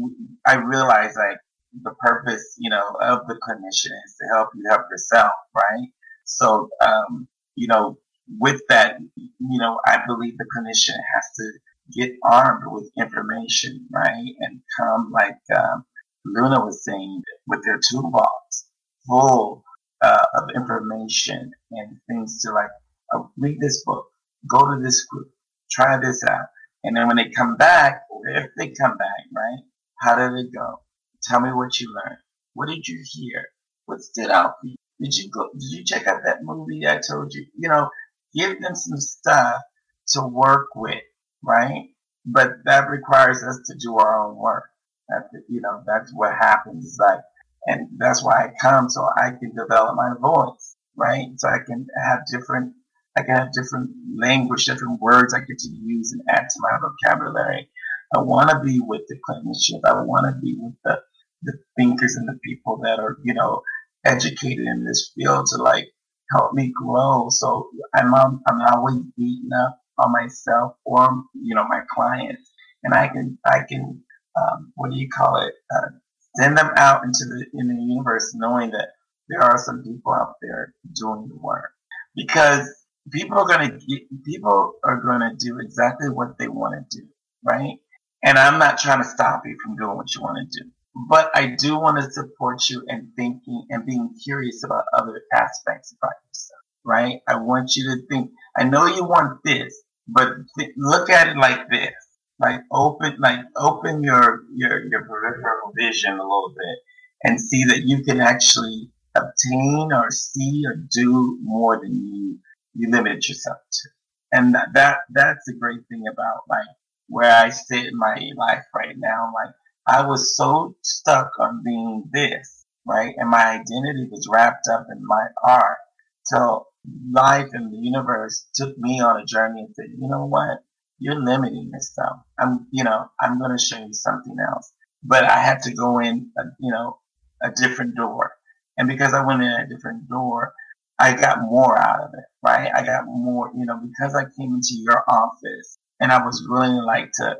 I 0.46 0.56
realize 0.56 1.14
like 1.16 1.38
the 1.82 1.94
purpose, 2.00 2.56
you 2.58 2.70
know, 2.70 2.84
of 3.00 3.26
the 3.26 3.34
clinician 3.34 3.92
is 4.06 4.16
to 4.20 4.28
help 4.34 4.48
you 4.54 4.64
help 4.68 4.82
yourself, 4.90 5.32
right? 5.54 5.88
So, 6.24 6.68
um, 6.80 7.28
you 7.56 7.66
know, 7.68 7.98
with 8.38 8.60
that, 8.68 8.98
you 9.16 9.58
know, 9.58 9.78
I 9.86 10.00
believe 10.06 10.38
the 10.38 10.46
clinician 10.56 10.96
has 11.14 11.24
to 11.36 11.52
get 11.92 12.12
armed 12.24 12.64
with 12.66 12.90
information, 12.98 13.86
right? 13.92 14.34
And 14.40 14.60
come 14.78 15.10
like 15.12 15.38
um, 15.56 15.84
Luna 16.24 16.64
was 16.64 16.84
saying, 16.84 17.22
with 17.46 17.64
their 17.64 17.78
toolbox 17.90 18.66
full 19.06 19.64
uh, 20.02 20.26
of 20.34 20.44
information 20.54 21.50
and 21.70 21.98
things 22.08 22.40
to 22.42 22.52
like 22.52 22.70
uh, 23.14 23.22
read 23.36 23.58
this 23.60 23.82
book, 23.84 24.06
go 24.48 24.74
to 24.74 24.82
this 24.82 25.04
group, 25.04 25.30
try 25.70 25.98
this 25.98 26.22
out. 26.24 26.46
And 26.84 26.96
then 26.96 27.06
when 27.08 27.16
they 27.16 27.30
come 27.30 27.56
back, 27.56 28.02
if 28.26 28.50
they 28.58 28.68
come 28.68 28.96
back, 28.96 29.08
right? 29.34 29.58
How 30.00 30.16
did 30.16 30.38
it 30.38 30.52
go? 30.54 30.80
Tell 31.28 31.40
me 31.40 31.50
what 31.52 31.80
you 31.80 31.88
learned. 31.88 32.18
What 32.54 32.68
did 32.68 32.86
you 32.86 33.02
hear? 33.12 33.44
What 33.86 34.00
stood 34.00 34.30
out 34.30 34.54
for 34.60 34.66
you? 34.66 34.76
Did 35.00 35.16
you 35.16 35.30
go? 35.30 35.48
Did 35.52 35.78
you 35.78 35.84
check 35.84 36.06
out 36.06 36.22
that 36.24 36.42
movie 36.42 36.86
I 36.86 37.00
told 37.06 37.32
you? 37.34 37.46
You 37.58 37.68
know, 37.68 37.88
give 38.34 38.60
them 38.60 38.74
some 38.74 38.98
stuff 38.98 39.62
to 40.08 40.26
work 40.26 40.68
with, 40.76 41.02
right? 41.42 41.88
But 42.26 42.50
that 42.64 42.88
requires 42.88 43.42
us 43.42 43.60
to 43.66 43.74
do 43.80 43.96
our 43.98 44.26
own 44.26 44.36
work. 44.36 44.64
That's 45.08 45.28
you 45.48 45.60
know, 45.60 45.82
that's 45.86 46.12
what 46.14 46.32
happens. 46.34 46.96
like, 47.00 47.20
and 47.66 47.88
that's 47.98 48.22
why 48.24 48.44
I 48.44 48.52
come 48.60 48.88
so 48.88 49.06
I 49.16 49.30
can 49.30 49.54
develop 49.56 49.96
my 49.96 50.12
voice, 50.20 50.76
right? 50.96 51.28
So 51.36 51.48
I 51.48 51.58
can 51.66 51.86
have 52.02 52.20
different, 52.30 52.74
I 53.16 53.22
can 53.22 53.36
have 53.36 53.52
different 53.52 53.90
language, 54.16 54.66
different 54.66 55.00
words 55.00 55.34
I 55.34 55.40
get 55.40 55.58
to 55.58 55.68
use 55.68 56.12
and 56.12 56.22
add 56.28 56.46
to 56.48 56.60
my 56.60 56.78
vocabulary. 56.80 57.68
I 58.14 58.20
want 58.20 58.50
to 58.50 58.60
be 58.60 58.80
with 58.80 59.02
the 59.08 59.16
clinician. 59.28 59.80
I 59.84 60.02
want 60.02 60.26
to 60.26 60.40
be 60.40 60.56
with 60.58 60.74
the 60.84 61.00
the 61.44 61.54
thinkers 61.76 62.16
and 62.16 62.28
the 62.28 62.38
people 62.44 62.80
that 62.82 62.98
are, 62.98 63.18
you 63.22 63.34
know, 63.34 63.62
educated 64.04 64.66
in 64.66 64.84
this 64.84 65.12
field 65.14 65.46
to 65.46 65.56
like 65.62 65.88
help 66.32 66.52
me 66.54 66.72
grow. 66.74 67.28
So 67.30 67.70
I'm 67.94 68.14
um, 68.14 68.42
I'm 68.46 68.60
always 68.62 69.00
beating 69.16 69.50
up 69.56 69.80
on 69.98 70.12
myself 70.12 70.74
or 70.84 71.24
you 71.34 71.54
know 71.54 71.64
my 71.68 71.80
clients, 71.90 72.50
and 72.82 72.94
I 72.94 73.08
can 73.08 73.38
I 73.46 73.60
can 73.68 74.02
um, 74.36 74.72
what 74.74 74.90
do 74.90 74.98
you 74.98 75.08
call 75.08 75.40
it? 75.40 75.54
Uh, 75.74 75.88
send 76.36 76.56
them 76.56 76.70
out 76.76 77.04
into 77.04 77.24
the 77.24 77.46
in 77.54 77.68
the 77.68 77.82
universe, 77.82 78.32
knowing 78.34 78.70
that 78.72 78.88
there 79.28 79.42
are 79.42 79.58
some 79.58 79.82
people 79.82 80.12
out 80.12 80.34
there 80.42 80.74
doing 80.94 81.28
the 81.28 81.36
work 81.36 81.70
because 82.14 82.68
people 83.10 83.38
are 83.38 83.58
to 83.58 83.78
get 83.86 84.24
people 84.24 84.74
are 84.84 85.00
to 85.00 85.36
do 85.38 85.58
exactly 85.60 86.08
what 86.08 86.38
they 86.38 86.48
want 86.48 86.90
to 86.90 86.98
do, 86.98 87.06
right? 87.42 87.76
And 88.24 88.38
I'm 88.38 88.58
not 88.58 88.78
trying 88.78 89.02
to 89.02 89.08
stop 89.08 89.42
you 89.44 89.56
from 89.62 89.76
doing 89.76 89.96
what 89.96 90.14
you 90.14 90.22
want 90.22 90.50
to 90.50 90.62
do. 90.62 90.70
But 90.94 91.30
I 91.34 91.46
do 91.58 91.78
want 91.78 91.98
to 92.02 92.10
support 92.10 92.68
you 92.70 92.84
in 92.88 93.12
thinking 93.16 93.66
and 93.70 93.86
being 93.86 94.14
curious 94.24 94.62
about 94.64 94.84
other 94.92 95.22
aspects 95.32 95.94
about 95.96 96.14
yourself, 96.28 96.62
right? 96.84 97.20
I 97.28 97.36
want 97.36 97.76
you 97.76 97.84
to 97.90 98.06
think, 98.06 98.30
I 98.56 98.64
know 98.64 98.86
you 98.86 99.04
want 99.04 99.40
this, 99.44 99.74
but 100.08 100.28
th- 100.58 100.72
look 100.76 101.10
at 101.10 101.28
it 101.28 101.36
like 101.36 101.68
this. 101.70 101.92
like 102.38 102.60
open, 102.72 103.16
like 103.20 103.40
open 103.56 104.02
your 104.02 104.42
your 104.54 104.84
your 104.88 105.04
peripheral 105.06 105.72
vision 105.78 106.12
a 106.12 106.22
little 106.22 106.54
bit 106.56 106.78
and 107.24 107.40
see 107.40 107.64
that 107.64 107.82
you 107.84 108.02
can 108.02 108.20
actually 108.20 108.90
obtain 109.14 109.92
or 109.92 110.10
see 110.10 110.62
or 110.66 110.76
do 110.92 111.38
more 111.42 111.80
than 111.80 111.94
you 112.06 112.38
you 112.74 112.90
limit 112.90 113.28
yourself 113.28 113.58
to. 113.72 113.88
And 114.32 114.54
that, 114.54 114.68
that 114.74 114.98
that's 115.12 115.44
the 115.46 115.54
great 115.54 115.80
thing 115.88 116.04
about 116.12 116.42
like 116.48 116.66
where 117.08 117.32
I 117.32 117.50
sit 117.50 117.86
in 117.86 117.96
my 117.98 118.30
life 118.36 118.64
right 118.74 118.96
now. 118.98 119.32
Like 119.34 119.54
I 119.86 120.06
was 120.06 120.36
so 120.36 120.76
stuck 120.82 121.32
on 121.38 121.62
being 121.64 122.04
this, 122.12 122.64
right? 122.86 123.14
And 123.16 123.30
my 123.30 123.44
identity 123.50 124.08
was 124.10 124.28
wrapped 124.30 124.66
up 124.72 124.86
in 124.90 125.04
my 125.04 125.26
art. 125.46 125.78
So 126.24 126.66
life 127.10 127.48
and 127.52 127.72
the 127.72 127.78
universe 127.78 128.46
took 128.54 128.76
me 128.78 129.00
on 129.00 129.20
a 129.20 129.26
journey 129.26 129.60
and 129.60 129.74
said, 129.74 129.86
you 129.98 130.08
know 130.08 130.26
what? 130.26 130.58
You're 130.98 131.22
limiting 131.22 131.70
yourself. 131.72 132.18
I'm, 132.38 132.66
you 132.70 132.84
know, 132.84 133.06
I'm 133.20 133.38
going 133.38 133.56
to 133.56 133.62
show 133.62 133.78
you 133.78 133.92
something 133.92 134.36
else. 134.48 134.72
But 135.02 135.24
I 135.24 135.38
had 135.38 135.62
to 135.62 135.74
go 135.74 135.98
in, 135.98 136.30
a, 136.38 136.42
you 136.60 136.72
know, 136.72 136.98
a 137.42 137.50
different 137.50 137.94
door. 137.94 138.32
And 138.78 138.88
because 138.88 139.12
I 139.12 139.24
went 139.24 139.42
in 139.42 139.50
a 139.50 139.68
different 139.68 140.08
door, 140.08 140.54
I 140.98 141.14
got 141.14 141.42
more 141.42 141.76
out 141.78 142.00
of 142.00 142.10
it, 142.14 142.24
right? 142.42 142.70
I 142.74 142.84
got 142.84 143.04
more, 143.06 143.50
you 143.54 143.66
know, 143.66 143.78
because 143.78 144.14
I 144.14 144.24
came 144.38 144.54
into 144.54 144.74
your 144.74 145.04
office 145.08 145.78
and 146.00 146.10
I 146.12 146.24
was 146.24 146.46
willing 146.48 146.76
like 146.76 147.10
to 147.14 147.36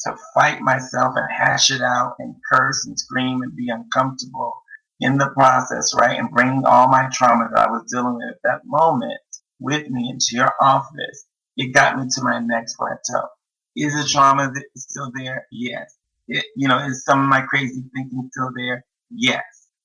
to 0.00 0.16
fight 0.34 0.60
myself 0.60 1.14
and 1.16 1.28
hash 1.30 1.70
it 1.70 1.82
out 1.82 2.14
and 2.18 2.34
curse 2.50 2.86
and 2.86 2.98
scream 2.98 3.42
and 3.42 3.56
be 3.56 3.68
uncomfortable 3.68 4.54
in 5.00 5.18
the 5.18 5.30
process, 5.30 5.92
right? 5.98 6.18
And 6.18 6.30
bring 6.30 6.62
all 6.64 6.88
my 6.88 7.08
trauma 7.12 7.48
that 7.52 7.68
I 7.68 7.70
was 7.70 7.90
dealing 7.92 8.16
with 8.16 8.30
at 8.30 8.42
that 8.44 8.60
moment 8.64 9.20
with 9.60 9.88
me 9.88 10.10
into 10.10 10.28
your 10.32 10.52
office. 10.60 11.26
It 11.56 11.74
got 11.74 11.98
me 11.98 12.06
to 12.08 12.22
my 12.22 12.40
next 12.40 12.76
plateau. 12.76 13.28
Is 13.76 13.94
the 13.94 14.08
trauma 14.08 14.52
still 14.76 15.10
there? 15.14 15.46
Yes. 15.50 15.96
It, 16.28 16.44
you 16.56 16.68
know, 16.68 16.78
is 16.78 17.04
some 17.04 17.20
of 17.22 17.28
my 17.28 17.42
crazy 17.42 17.82
thinking 17.94 18.28
still 18.32 18.50
there? 18.56 18.84
Yes. 19.10 19.42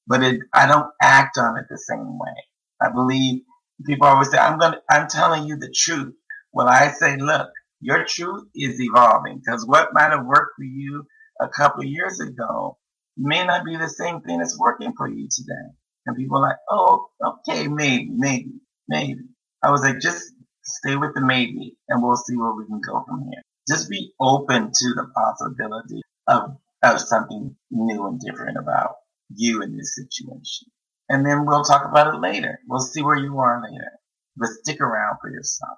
But 0.07 0.23
it, 0.23 0.41
I 0.53 0.67
don't 0.67 0.89
act 1.01 1.37
on 1.37 1.57
it 1.57 1.65
the 1.69 1.77
same 1.77 2.19
way. 2.19 2.33
I 2.81 2.89
believe 2.91 3.43
people 3.85 4.07
always 4.07 4.29
say, 4.29 4.37
I'm 4.37 4.59
going 4.59 4.73
to, 4.73 4.81
I'm 4.89 5.07
telling 5.07 5.47
you 5.47 5.57
the 5.57 5.73
truth. 5.75 6.13
Well, 6.51 6.67
I 6.67 6.91
say, 6.91 7.17
look, 7.17 7.49
your 7.83 8.05
truth 8.05 8.47
is 8.55 8.79
evolving 8.79 9.41
because 9.43 9.65
what 9.67 9.89
might 9.93 10.11
have 10.11 10.25
worked 10.25 10.55
for 10.55 10.63
you 10.63 11.05
a 11.41 11.49
couple 11.49 11.83
years 11.83 12.19
ago 12.19 12.77
may 13.17 13.45
not 13.45 13.65
be 13.65 13.75
the 13.75 13.89
same 13.89 14.21
thing 14.21 14.39
that's 14.39 14.57
working 14.57 14.93
for 14.97 15.07
you 15.07 15.27
today. 15.29 15.67
And 16.05 16.17
people 16.17 16.37
are 16.37 16.49
like, 16.49 16.57
oh, 16.69 17.09
okay, 17.23 17.67
maybe, 17.67 18.09
maybe, 18.09 18.53
maybe. 18.87 19.21
I 19.61 19.71
was 19.71 19.81
like, 19.81 19.99
just 19.99 20.33
stay 20.63 20.95
with 20.95 21.13
the 21.13 21.21
maybe 21.21 21.77
and 21.89 22.01
we'll 22.01 22.15
see 22.15 22.37
where 22.37 22.53
we 22.53 22.65
can 22.65 22.79
go 22.79 23.03
from 23.05 23.25
here. 23.29 23.41
Just 23.67 23.89
be 23.89 24.13
open 24.19 24.71
to 24.73 24.93
the 24.95 25.07
possibility 25.13 26.01
of, 26.27 26.57
of 26.83 26.99
something 26.99 27.55
new 27.69 28.07
and 28.07 28.19
different 28.19 28.57
about 28.57 28.95
you 29.35 29.61
in 29.61 29.75
this 29.75 29.95
situation. 29.95 30.69
And 31.09 31.25
then 31.25 31.45
we'll 31.45 31.63
talk 31.63 31.85
about 31.85 32.13
it 32.13 32.19
later. 32.19 32.59
We'll 32.67 32.79
see 32.79 33.01
where 33.01 33.17
you 33.17 33.37
are 33.39 33.61
later. 33.61 33.91
But 34.35 34.49
stick 34.49 34.81
around 34.81 35.17
for 35.21 35.29
yourself. 35.29 35.77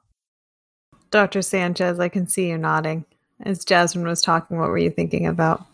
Dr. 1.12 1.42
Sanchez, 1.42 2.00
I 2.00 2.10
can 2.10 2.28
see 2.28 2.50
you 2.50 2.58
nodding. 2.58 3.06
As 3.42 3.66
Jazzmun 3.66 4.06
was 4.06 4.22
talking, 4.22 4.58
what 4.58 4.70
were 4.70 4.78
you 4.78 4.90
thinking 4.90 5.28
about? 5.28 5.66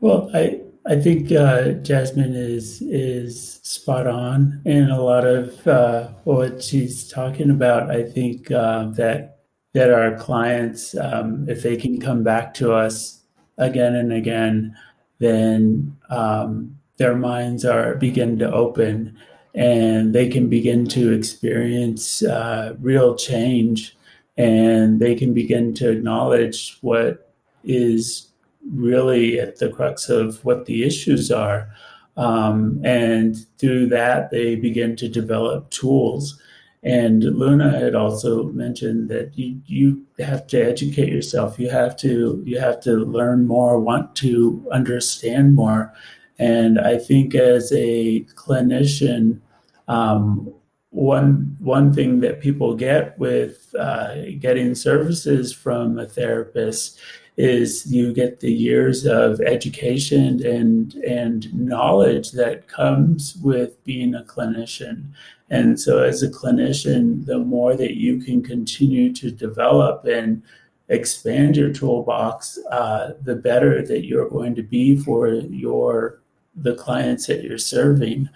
Well, 0.00 0.30
I 0.34 0.60
I 0.88 1.00
think 1.00 1.32
uh, 1.32 1.74
Jazzmun 1.82 2.34
is 2.36 2.80
is 2.82 3.54
spot 3.62 4.06
on 4.06 4.62
in 4.64 4.88
a 4.88 5.02
lot 5.02 5.26
of 5.26 5.66
uh, 5.66 6.08
what 6.24 6.62
she's 6.62 7.08
talking 7.08 7.50
about. 7.50 7.90
I 7.90 8.04
think 8.04 8.50
uh, 8.50 8.86
that 8.90 9.40
that 9.74 9.92
our 9.92 10.16
clients, 10.16 10.96
um, 10.96 11.48
if 11.48 11.62
they 11.62 11.76
can 11.76 12.00
come 12.00 12.22
back 12.22 12.54
to 12.54 12.72
us 12.72 13.22
again 13.58 13.94
and 13.94 14.12
again, 14.12 14.76
then 15.18 15.96
um, 16.08 16.78
their 16.98 17.16
minds 17.16 17.64
are 17.64 17.96
begin 17.96 18.38
to 18.38 18.52
open, 18.52 19.18
and 19.54 20.14
they 20.14 20.28
can 20.28 20.48
begin 20.48 20.86
to 20.88 21.12
experience 21.12 22.22
uh, 22.22 22.74
real 22.80 23.16
change 23.16 23.96
and 24.36 25.00
they 25.00 25.14
can 25.14 25.32
begin 25.32 25.74
to 25.74 25.90
acknowledge 25.90 26.78
what 26.82 27.32
is 27.64 28.28
really 28.72 29.40
at 29.40 29.58
the 29.58 29.70
crux 29.70 30.08
of 30.08 30.44
what 30.44 30.66
the 30.66 30.84
issues 30.84 31.30
are. 31.30 31.70
Um, 32.16 32.80
and 32.84 33.36
through 33.58 33.88
that, 33.88 34.30
they 34.30 34.56
begin 34.56 34.96
to 34.96 35.08
develop 35.08 35.70
tools. 35.70 36.40
And 36.82 37.22
Luna 37.24 37.78
had 37.78 37.94
also 37.94 38.44
mentioned 38.44 39.08
that 39.08 39.36
you, 39.36 39.60
you 39.66 40.06
have 40.18 40.46
to 40.48 40.60
educate 40.60 41.12
yourself. 41.12 41.58
You 41.58 41.68
have 41.70 41.96
to 41.98 42.42
you 42.46 42.60
have 42.60 42.80
to 42.82 42.92
learn 42.92 43.46
more, 43.46 43.80
want 43.80 44.14
to 44.16 44.66
understand 44.70 45.56
more. 45.56 45.92
And 46.38 46.78
I 46.78 46.98
think 46.98 47.34
as 47.34 47.72
a 47.72 48.20
clinician, 48.36 49.40
um, 49.88 50.52
one 50.90 51.55
one 51.66 51.92
thing 51.92 52.20
that 52.20 52.40
people 52.40 52.76
get 52.76 53.18
with 53.18 53.74
uh, 53.76 54.14
getting 54.38 54.72
services 54.74 55.52
from 55.52 55.98
a 55.98 56.06
therapist 56.06 57.00
is 57.36 57.92
you 57.92 58.14
get 58.14 58.38
the 58.40 58.52
years 58.52 59.04
of 59.04 59.40
education 59.40 60.46
and 60.46 60.94
and 60.94 61.52
knowledge 61.52 62.30
that 62.30 62.68
comes 62.68 63.36
with 63.42 63.82
being 63.84 64.14
a 64.14 64.22
clinician. 64.22 65.10
And 65.50 65.78
so 65.78 66.02
as 66.02 66.22
a 66.22 66.30
clinician 66.30 67.26
the 67.26 67.38
more 67.38 67.76
that 67.76 67.96
you 67.96 68.18
can 68.20 68.42
continue 68.42 69.12
to 69.14 69.30
develop 69.30 70.06
and 70.06 70.42
expand 70.88 71.56
your 71.56 71.72
toolbox 71.72 72.58
uh, 72.70 73.14
the 73.22 73.34
better 73.34 73.84
that 73.84 74.06
you're 74.06 74.30
going 74.30 74.54
to 74.54 74.62
be 74.62 74.96
for 74.96 75.28
your 75.64 76.22
the 76.54 76.76
clients 76.76 77.26
that 77.26 77.42
you're 77.42 77.58
serving 77.58 78.28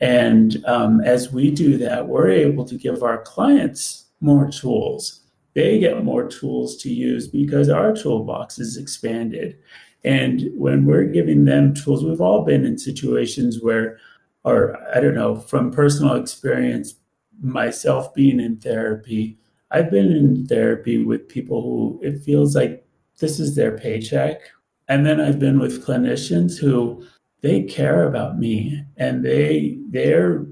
and 0.00 0.62
um, 0.66 1.00
as 1.00 1.32
we 1.32 1.50
do 1.50 1.78
that, 1.78 2.06
we're 2.06 2.30
able 2.30 2.64
to 2.66 2.76
give 2.76 3.02
our 3.02 3.22
clients 3.22 4.06
more 4.20 4.50
tools. 4.50 5.22
They 5.54 5.78
get 5.78 6.04
more 6.04 6.28
tools 6.28 6.76
to 6.78 6.92
use 6.92 7.28
because 7.28 7.70
our 7.70 7.94
toolbox 7.94 8.58
is 8.58 8.76
expanded. 8.76 9.58
And 10.04 10.50
when 10.54 10.84
we're 10.84 11.04
giving 11.04 11.46
them 11.46 11.74
tools, 11.74 12.04
we've 12.04 12.20
all 12.20 12.44
been 12.44 12.64
in 12.64 12.78
situations 12.78 13.62
where, 13.62 13.98
or 14.44 14.76
I 14.94 15.00
don't 15.00 15.14
know, 15.14 15.36
from 15.36 15.70
personal 15.70 16.14
experience, 16.16 16.94
myself 17.40 18.14
being 18.14 18.38
in 18.38 18.58
therapy, 18.58 19.38
I've 19.70 19.90
been 19.90 20.12
in 20.12 20.46
therapy 20.46 21.02
with 21.02 21.28
people 21.28 21.62
who 21.62 22.00
it 22.02 22.22
feels 22.22 22.54
like 22.54 22.86
this 23.18 23.40
is 23.40 23.56
their 23.56 23.76
paycheck. 23.76 24.40
And 24.88 25.04
then 25.04 25.20
I've 25.20 25.38
been 25.38 25.58
with 25.58 25.84
clinicians 25.84 26.58
who 26.58 27.04
they 27.46 27.62
care 27.62 28.08
about 28.08 28.38
me 28.38 28.84
and 28.96 29.24
they 29.24 29.78
they're 29.90 30.44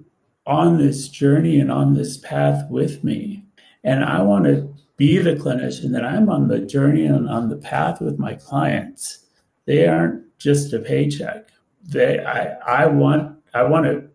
on 0.46 0.78
this 0.78 1.08
journey 1.08 1.58
and 1.58 1.72
on 1.72 1.94
this 1.94 2.18
path 2.18 2.64
with 2.70 3.02
me. 3.02 3.44
And 3.82 4.04
i 4.04 4.22
want 4.22 4.44
to 4.44 4.72
be 4.96 5.18
the 5.18 5.34
clinician 5.34 5.90
that 5.92 6.04
i'm 6.04 6.28
on 6.28 6.46
the 6.46 6.60
journey 6.60 7.04
and 7.04 7.28
on 7.28 7.48
the 7.48 7.56
path 7.56 8.00
with 8.00 8.18
my 8.18 8.34
clients. 8.34 9.26
They 9.66 9.88
aren't 9.88 10.22
just 10.38 10.72
a 10.72 10.78
paycheck. 10.78 11.48
They 11.82 12.24
i 12.24 12.82
i 12.82 12.86
want 12.86 13.36
i 13.54 13.64
want 13.64 13.86
to 13.86 14.08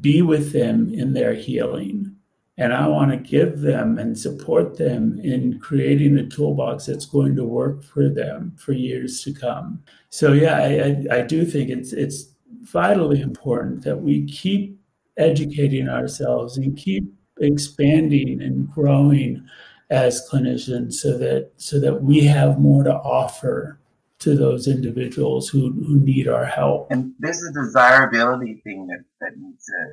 be 0.00 0.22
with 0.22 0.52
them 0.52 0.94
in 0.94 1.12
their 1.12 1.34
healing 1.34 2.11
and 2.58 2.72
i 2.72 2.86
want 2.86 3.10
to 3.10 3.16
give 3.16 3.60
them 3.60 3.98
and 3.98 4.18
support 4.18 4.76
them 4.76 5.18
in 5.20 5.58
creating 5.60 6.18
a 6.18 6.26
toolbox 6.26 6.86
that's 6.86 7.06
going 7.06 7.34
to 7.34 7.44
work 7.44 7.82
for 7.82 8.08
them 8.08 8.54
for 8.58 8.72
years 8.72 9.22
to 9.22 9.32
come 9.32 9.82
so 10.12 10.34
yeah, 10.34 10.58
I, 10.58 11.16
I, 11.16 11.20
I 11.20 11.22
do 11.22 11.46
think 11.46 11.70
it's 11.70 11.94
it's 11.94 12.34
vitally 12.60 13.22
important 13.22 13.82
that 13.84 13.96
we 13.96 14.26
keep 14.26 14.78
educating 15.16 15.88
ourselves 15.88 16.58
and 16.58 16.76
keep 16.76 17.04
expanding 17.40 18.42
and 18.42 18.70
growing 18.70 19.42
as 19.88 20.28
clinicians 20.30 20.94
so 20.94 21.16
that 21.16 21.50
so 21.56 21.80
that 21.80 22.02
we 22.02 22.20
have 22.24 22.60
more 22.60 22.84
to 22.84 22.92
offer 22.92 23.80
to 24.18 24.36
those 24.36 24.68
individuals 24.68 25.48
who, 25.48 25.72
who 25.82 25.98
need 25.98 26.28
our 26.28 26.44
help. 26.44 26.88
And 26.90 27.14
this 27.18 27.38
is 27.38 27.56
a 27.56 27.64
desirability 27.64 28.60
thing 28.62 28.86
that, 28.88 29.02
that 29.22 29.38
needs 29.38 29.64
to 29.64 29.92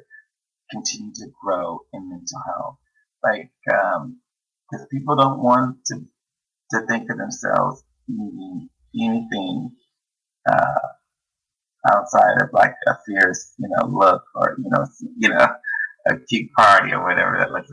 continue 0.72 1.14
to 1.16 1.28
grow 1.44 1.80
in 1.94 2.10
mental 2.10 2.42
health. 2.46 2.78
Like, 3.24 3.52
um, 3.74 4.20
because 4.70 4.88
people 4.92 5.16
don't 5.16 5.42
want 5.42 5.78
to, 5.88 5.96
to 6.72 6.86
think 6.88 7.10
of 7.10 7.18
themselves 7.18 7.84
needing 8.08 8.70
anything 8.96 9.72
uh, 10.50 10.90
outside 11.88 12.42
of 12.42 12.50
like 12.54 12.74
a 12.88 12.94
fierce, 13.06 13.54
you 13.58 13.70
know, 13.70 13.88
look 13.88 14.24
or 14.36 14.58
you 14.58 14.70
know, 14.70 14.86
you 15.18 15.30
know, 15.30 15.48
a 16.08 16.18
cute 16.28 16.52
party 16.54 16.92
or 16.94 17.04
whatever 17.04 17.38
that 17.40 17.52
looks. 17.52 17.72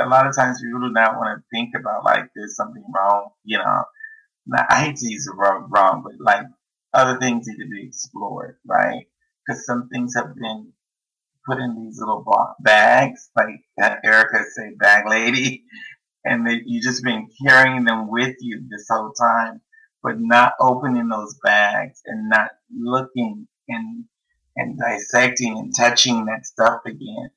A 0.00 0.08
lot 0.08 0.26
of 0.26 0.34
times 0.34 0.62
people 0.62 0.80
do 0.80 0.92
not 0.92 1.16
want 1.16 1.38
to 1.38 1.44
think 1.52 1.74
about 1.78 2.04
like 2.04 2.30
there's 2.34 2.56
something 2.56 2.84
wrong, 2.94 3.30
you 3.44 3.58
know. 3.58 3.84
I 4.70 4.84
hate 4.84 4.96
to 4.96 5.10
use 5.10 5.24
the 5.24 5.36
word 5.36 5.68
wrong, 5.70 6.02
but 6.04 6.14
like 6.20 6.46
other 6.92 7.18
things 7.18 7.46
need 7.46 7.62
to 7.62 7.68
be 7.68 7.86
explored, 7.86 8.56
right? 8.66 9.06
Because 9.46 9.64
some 9.66 9.88
things 9.88 10.14
have 10.14 10.34
been 10.34 10.72
put 11.46 11.58
in 11.58 11.82
these 11.82 11.98
little 11.98 12.24
bags, 12.60 13.30
like 13.36 13.60
Erykah 13.80 14.44
say, 14.56 14.74
bag 14.78 15.08
lady, 15.08 15.64
and 16.24 16.46
that 16.46 16.62
you 16.66 16.80
just 16.80 17.04
been 17.04 17.28
carrying 17.46 17.84
them 17.84 18.10
with 18.10 18.36
you 18.40 18.66
this 18.70 18.86
whole 18.90 19.12
time 19.12 19.60
but 20.04 20.20
not 20.20 20.52
opening 20.60 21.08
those 21.08 21.34
bags 21.42 22.02
and 22.04 22.28
not 22.28 22.50
looking 22.70 23.48
and 23.68 24.04
and 24.54 24.78
dissecting 24.78 25.58
and 25.58 25.72
touching 25.76 26.26
that 26.26 26.46
stuff 26.46 26.82
again. 26.86 27.30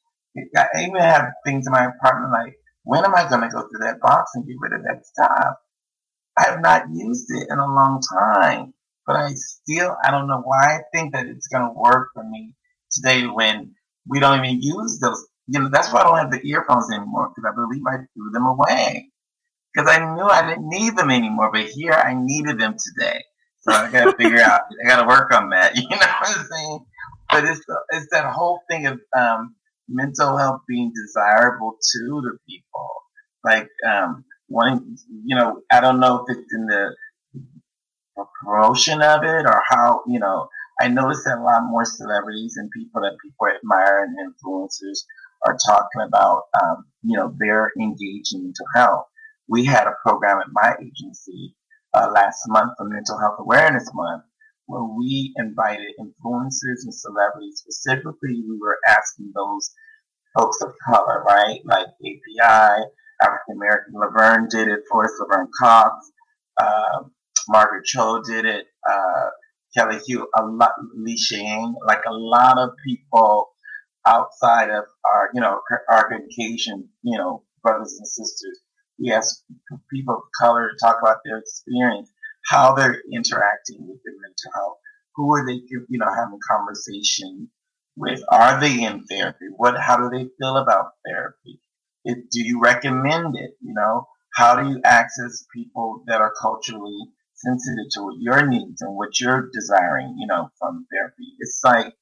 I 0.55 0.81
even 0.81 1.01
have 1.01 1.31
things 1.43 1.65
in 1.65 1.71
my 1.71 1.85
apartment 1.85 2.31
like, 2.31 2.57
when 2.83 3.03
am 3.03 3.15
I 3.15 3.27
going 3.27 3.41
to 3.41 3.47
go 3.47 3.61
through 3.61 3.79
that 3.79 3.99
box 4.01 4.31
and 4.35 4.45
get 4.45 4.57
rid 4.59 4.73
of 4.73 4.83
that 4.83 5.03
stuff? 5.03 5.55
I 6.37 6.43
have 6.43 6.61
not 6.61 6.83
used 6.93 7.25
it 7.31 7.47
in 7.49 7.57
a 7.57 7.65
long 7.65 8.03
time, 8.13 8.75
but 9.07 9.15
I 9.15 9.31
still, 9.33 9.97
I 10.03 10.11
don't 10.11 10.27
know 10.27 10.43
why 10.45 10.75
I 10.75 10.79
think 10.93 11.13
that 11.13 11.25
it's 11.25 11.47
going 11.47 11.63
to 11.63 11.73
work 11.73 12.09
for 12.13 12.23
me 12.23 12.53
today 12.91 13.25
when 13.25 13.73
we 14.09 14.19
don't 14.19 14.43
even 14.43 14.61
use 14.61 14.99
those. 14.99 15.27
You 15.47 15.61
know, 15.61 15.69
that's 15.71 15.93
why 15.93 16.01
I 16.01 16.03
don't 16.03 16.17
have 16.17 16.31
the 16.31 16.45
earphones 16.47 16.91
anymore 16.91 17.29
because 17.29 17.49
I 17.49 17.55
believe 17.55 17.83
I 17.87 17.97
threw 18.13 18.31
them 18.31 18.45
away 18.45 19.09
because 19.73 19.89
I 19.89 19.99
knew 20.15 20.23
I 20.23 20.47
didn't 20.47 20.69
need 20.69 20.97
them 20.97 21.11
anymore. 21.11 21.51
But 21.51 21.65
here 21.65 21.93
I 21.93 22.13
needed 22.13 22.59
them 22.59 22.75
today. 22.77 23.23
So 23.61 23.71
I 23.71 23.91
got 23.91 24.05
to 24.05 24.17
figure 24.17 24.39
out, 24.39 24.61
I 24.83 24.87
got 24.87 25.01
to 25.01 25.07
work 25.07 25.33
on 25.33 25.49
that. 25.49 25.75
You 25.77 25.83
know 25.89 25.97
what 25.97 26.37
I'm 26.37 26.45
saying? 26.51 26.79
But 27.29 27.45
it's, 27.45 27.61
it's 27.89 28.07
that 28.11 28.31
whole 28.33 28.61
thing 28.69 28.87
of 28.87 28.99
um, 29.17 29.55
mental 29.89 30.37
health 30.37 30.61
being 30.67 30.91
desirable 30.95 31.73
to 31.73 32.21
the 32.21 32.37
people. 32.47 32.89
Like, 33.43 33.67
um, 33.87 34.23
wanting, 34.49 34.97
you 35.25 35.35
know, 35.35 35.61
I 35.71 35.81
don't 35.81 35.99
know 35.99 36.25
if 36.25 36.37
it's 36.37 36.53
in 36.53 36.65
the 36.67 36.95
promotion 38.43 39.01
of 39.01 39.23
it 39.23 39.45
or 39.45 39.61
how, 39.67 40.01
you 40.07 40.19
know, 40.19 40.47
I 40.79 40.87
noticed 40.87 41.25
that 41.25 41.39
a 41.39 41.43
lot 41.43 41.63
more 41.69 41.85
celebrities 41.85 42.55
and 42.57 42.69
people 42.71 43.01
that 43.01 43.17
people 43.23 43.47
admire 43.47 44.03
and 44.03 44.15
influencers 44.17 44.99
are 45.45 45.57
talking 45.65 46.01
about, 46.07 46.43
um, 46.61 46.85
you 47.03 47.17
know, 47.17 47.33
their 47.39 47.71
engaging 47.79 48.43
mental 48.43 48.65
health. 48.75 49.05
We 49.47 49.65
had 49.65 49.87
a 49.87 49.95
program 50.03 50.39
at 50.39 50.47
my 50.51 50.75
agency 50.81 51.55
uh, 51.93 52.11
last 52.13 52.43
month 52.47 52.73
for 52.77 52.87
Mental 52.87 53.19
Health 53.19 53.37
Awareness 53.39 53.89
Month 53.93 54.23
where 54.67 54.83
we 54.83 55.33
invited 55.37 55.87
influencers 55.99 56.83
and 56.83 56.93
celebrities. 56.93 57.63
Specifically, 57.65 58.43
we 58.47 58.57
were 58.61 58.77
asking 58.87 59.31
those 59.33 59.71
folks 60.37 60.61
of 60.61 60.73
color, 60.85 61.23
right? 61.23 61.59
Like 61.65 61.87
API, 61.87 62.83
African 63.21 63.55
American 63.55 63.93
Laverne 63.95 64.47
did 64.49 64.67
it 64.67 64.81
for 64.91 65.05
us, 65.05 65.11
Laverne 65.19 65.49
Cox, 65.57 66.11
uh, 66.61 67.03
Margaret 67.47 67.85
Cho 67.85 68.21
did 68.21 68.45
it, 68.45 68.67
uh, 68.87 69.29
Kelly 69.75 69.99
Hu, 70.07 70.27
a 70.35 70.45
lot, 70.45 70.71
Lee 70.95 71.17
Shane, 71.17 71.75
like 71.85 72.03
a 72.07 72.13
lot 72.13 72.57
of 72.57 72.69
people 72.85 73.49
outside 74.05 74.69
of 74.69 74.85
our, 75.05 75.29
you 75.33 75.41
know, 75.41 75.59
our 75.89 76.09
Caucasian, 76.09 76.89
you 77.03 77.17
know, 77.17 77.43
brothers 77.61 77.95
and 77.97 78.07
sisters. 78.07 78.59
We 78.99 79.11
ask 79.11 79.43
people 79.93 80.15
of 80.15 80.21
color 80.39 80.69
to 80.69 80.85
talk 80.85 80.97
about 81.01 81.17
their 81.25 81.37
experience, 81.37 82.11
how 82.45 82.73
they're 82.73 83.01
interacting 83.13 83.87
with 83.87 83.99
their 84.03 84.15
mental 84.15 84.51
health, 84.55 84.77
who 85.15 85.33
are 85.35 85.45
they, 85.45 85.61
you 85.69 85.85
know, 85.89 86.13
having 86.13 86.39
conversation 86.49 87.49
with? 87.95 88.21
Are 88.29 88.59
they 88.59 88.83
in 88.83 89.03
therapy? 89.05 89.45
What, 89.55 89.75
how 89.79 89.97
do 89.97 90.09
they 90.09 90.29
feel 90.39 90.57
about 90.57 90.91
therapy? 91.05 91.59
Do 92.05 92.41
you 92.41 92.61
recommend 92.61 93.35
it? 93.35 93.57
You 93.61 93.73
know, 93.73 94.07
how 94.33 94.55
do 94.61 94.69
you 94.69 94.79
access 94.85 95.45
people 95.53 96.03
that 96.07 96.21
are 96.21 96.33
culturally 96.41 97.09
sensitive 97.37 97.89
to 97.93 98.11
your 98.19 98.45
needs 98.47 98.81
and 98.81 98.95
what 98.95 99.19
you're 99.19 99.49
desiring, 99.53 100.15
you 100.17 100.27
know, 100.27 100.49
from 100.59 100.85
therapy? 100.91 101.33
It's 101.39 101.61
like, 101.63 101.93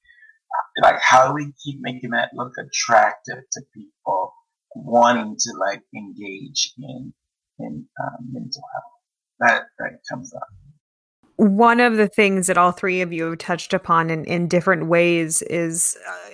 like 0.82 1.00
how 1.02 1.28
do 1.28 1.34
we 1.34 1.54
keep 1.64 1.80
making 1.82 2.12
that 2.12 2.30
look 2.34 2.54
attractive 2.58 3.44
to 3.52 3.62
people 3.74 4.34
wanting 4.76 5.36
to 5.38 5.54
like 5.60 5.82
engage 5.96 6.74
in 6.78 7.14
in 7.60 7.86
um, 8.02 8.28
mental 8.32 8.64
health? 8.74 8.94
That 9.40 9.64
that 9.80 10.00
comes 10.10 10.34
up. 10.34 10.48
One 11.38 11.82
of 11.82 11.98
the 11.98 12.08
things 12.08 12.48
that 12.48 12.58
all 12.58 12.72
three 12.72 13.02
of 13.02 13.12
you 13.12 13.26
have 13.26 13.38
touched 13.38 13.74
upon 13.74 14.10
in, 14.10 14.24
in 14.24 14.48
different 14.48 14.88
ways 14.88 15.42
is 15.42 15.98
uh, 16.08 16.30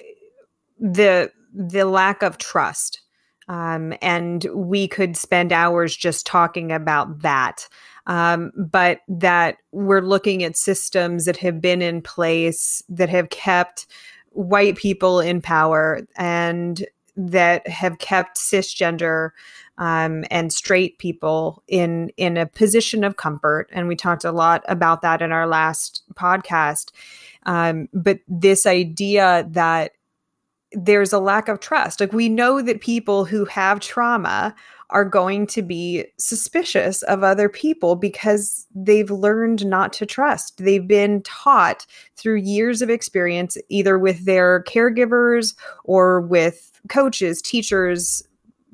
the 0.80 1.32
the 1.54 1.86
lack 1.86 2.22
of 2.22 2.38
trust 2.38 3.01
um, 3.48 3.94
and 4.02 4.46
we 4.54 4.88
could 4.88 5.18
spend 5.18 5.52
hours 5.52 5.96
just 5.96 6.26
talking 6.26 6.72
about 6.72 7.20
that. 7.20 7.68
Um, 8.08 8.52
but 8.58 9.02
that 9.08 9.58
we're 9.72 10.02
looking 10.02 10.44
at 10.44 10.58
systems 10.58 11.26
that 11.26 11.38
have 11.38 11.62
been 11.62 11.84
in 11.84 12.02
place 12.02 12.84
that 12.90 13.10
have 13.10 13.30
kept 13.30 13.86
white 14.32 14.76
people 14.76 15.20
in 15.20 15.40
power 15.40 16.02
and 16.16 16.84
that 17.16 17.68
have 17.68 18.00
kept 18.00 18.38
cisgender 18.38 19.32
um, 19.78 20.26
and 20.32 20.52
straight 20.52 20.98
people 21.00 21.64
in 21.68 22.12
in 22.18 22.38
a 22.38 22.46
position 22.46 23.04
of 23.04 23.18
comfort. 23.18 23.70
And 23.72 23.88
we 23.88 23.96
talked 23.96 24.24
a 24.24 24.32
lot 24.32 24.64
about 24.68 25.02
that 25.02 25.22
in 25.22 25.32
our 25.32 25.48
last 25.48 26.04
podcast. 26.14 26.92
Um, 27.46 27.90
but 27.94 28.20
this 28.28 28.66
idea 28.66 29.48
that 29.52 29.94
there's 30.74 31.14
a 31.14 31.20
lack 31.20 31.48
of 31.48 31.60
trust. 31.60 32.00
Like 32.00 32.14
we 32.14 32.30
know 32.30 32.62
that 32.62 32.82
people 32.82 33.26
who 33.26 33.46
have 33.46 33.80
trauma 33.80 34.56
are 34.92 35.06
going 35.06 35.48
to 35.48 35.62
be 35.62 36.06
suspicious 36.18 37.02
of 37.04 37.24
other 37.24 37.48
people 37.48 37.96
because 37.96 38.68
they've 38.76 39.10
learned 39.10 39.66
not 39.66 39.94
to 39.94 40.06
trust. 40.06 40.58
They've 40.58 40.88
been 40.88 41.22
taught 41.24 41.86
through 42.18 42.36
years 42.36 42.82
of 42.82 42.90
experience, 42.90 43.58
either 43.70 43.98
with 43.98 44.26
their 44.26 44.64
caregivers 44.64 45.56
or 45.86 46.22
with 46.22 46.80
coaches, 46.90 47.42
teachers, 47.42 48.24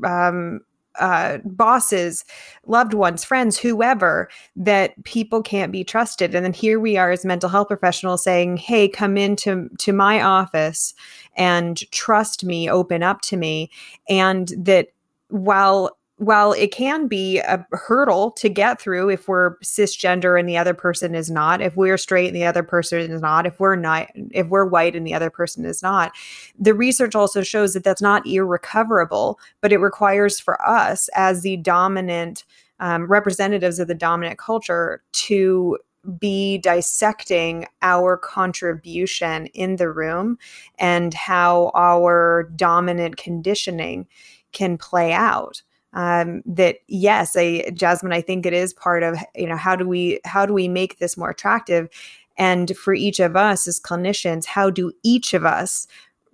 um, 0.04 0.62
uh, 1.00 1.38
bosses, 1.46 2.26
loved 2.66 2.96
ones, 2.96 3.24
friends, 3.24 3.58
whoever, 3.58 4.28
that 4.56 5.04
people 5.04 5.44
can't 5.44 5.72
be 5.72 5.84
trusted. 5.84 6.34
And 6.34 6.44
then 6.44 6.54
here 6.54 6.80
we 6.80 6.98
are 6.98 7.12
as 7.12 7.24
mental 7.24 7.50
health 7.50 7.68
professionals 7.68 8.24
saying, 8.24 8.58
"Hey, 8.58 8.88
come 8.88 9.16
into 9.16 9.70
to 9.78 9.94
my 9.94 10.22
office 10.22 10.96
and 11.38 11.90
trust 11.92 12.44
me, 12.44 12.70
open 12.70 13.04
up 13.04 13.22
to 13.22 13.38
me," 13.38 13.72
and 14.10 14.52
that 14.58 14.90
while 15.30 15.98
while 16.18 16.52
it 16.54 16.72
can 16.72 17.08
be 17.08 17.38
a 17.40 17.66
hurdle 17.74 18.32
to 18.32 18.50
get 18.50 18.82
through 18.82 19.10
if 19.10 19.28
we're 19.28 19.56
cisgender 19.60 20.40
and 20.40 20.50
the 20.50 20.58
other 20.58 20.74
person 20.74 21.14
is 21.14 21.30
not, 21.30 21.62
if 21.62 21.78
we're 21.78 21.98
straight 21.98 22.28
and 22.28 22.36
the 22.36 22.46
other 22.46 22.64
person 22.64 23.12
is 23.12 23.22
not, 23.22 23.46
if 23.46 23.60
we're 23.60 23.76
not, 23.76 24.08
if 24.32 24.48
we're 24.48 24.66
white 24.66 24.96
and 24.96 25.06
the 25.06 25.14
other 25.14 25.30
person 25.30 25.64
is 25.64 25.84
not, 25.84 26.12
the 26.58 26.74
research 26.74 27.14
also 27.14 27.44
shows 27.44 27.74
that 27.74 27.84
that's 27.84 28.02
not 28.02 28.26
irrecoverable, 28.26 29.40
but 29.62 29.72
it 29.72 29.78
requires 29.78 30.40
for 30.40 30.60
us 30.68 31.08
as 31.16 31.44
the 31.44 31.58
dominant 31.58 32.44
um, 32.80 33.06
representatives 33.06 33.80
of 33.80 33.88
the 33.88 33.96
dominant 33.96 34.40
culture 34.40 35.04
to 35.12 35.78
be 36.20 36.58
dissecting 36.60 37.68
our 37.82 38.18
contribution 38.18 39.48
in 39.48 39.76
the 39.76 39.90
room 39.90 40.38
and 40.80 41.14
how 41.14 41.72
our 41.76 42.50
dominant 42.56 43.18
conditioning 43.18 44.08
can 44.52 44.78
play 44.78 45.12
out 45.12 45.62
um, 45.94 46.44
that 46.46 46.78
yes, 46.88 47.36
I, 47.36 47.64
Jazzmun, 47.70 48.14
I 48.14 48.22
think 48.22 48.46
it 48.46 48.54
is 48.54 48.74
part 48.74 49.04
of 49.04 49.18
you 49.36 49.48
know 49.48 49.56
how 49.56 49.76
do 49.76 49.88
we 49.88 50.20
how 50.26 50.46
do 50.46 50.54
we 50.54 50.68
make 50.68 51.00
this 51.00 51.18
more 51.18 51.32
attractive, 51.32 51.90
and 52.38 52.78
for 52.78 52.94
each 52.94 53.20
of 53.20 53.36
us 53.36 53.68
as 53.68 53.80
clinicians, 53.80 54.46
how 54.46 54.70
do 54.70 54.92
each 55.04 55.34
of 55.34 55.44
us 55.44 55.88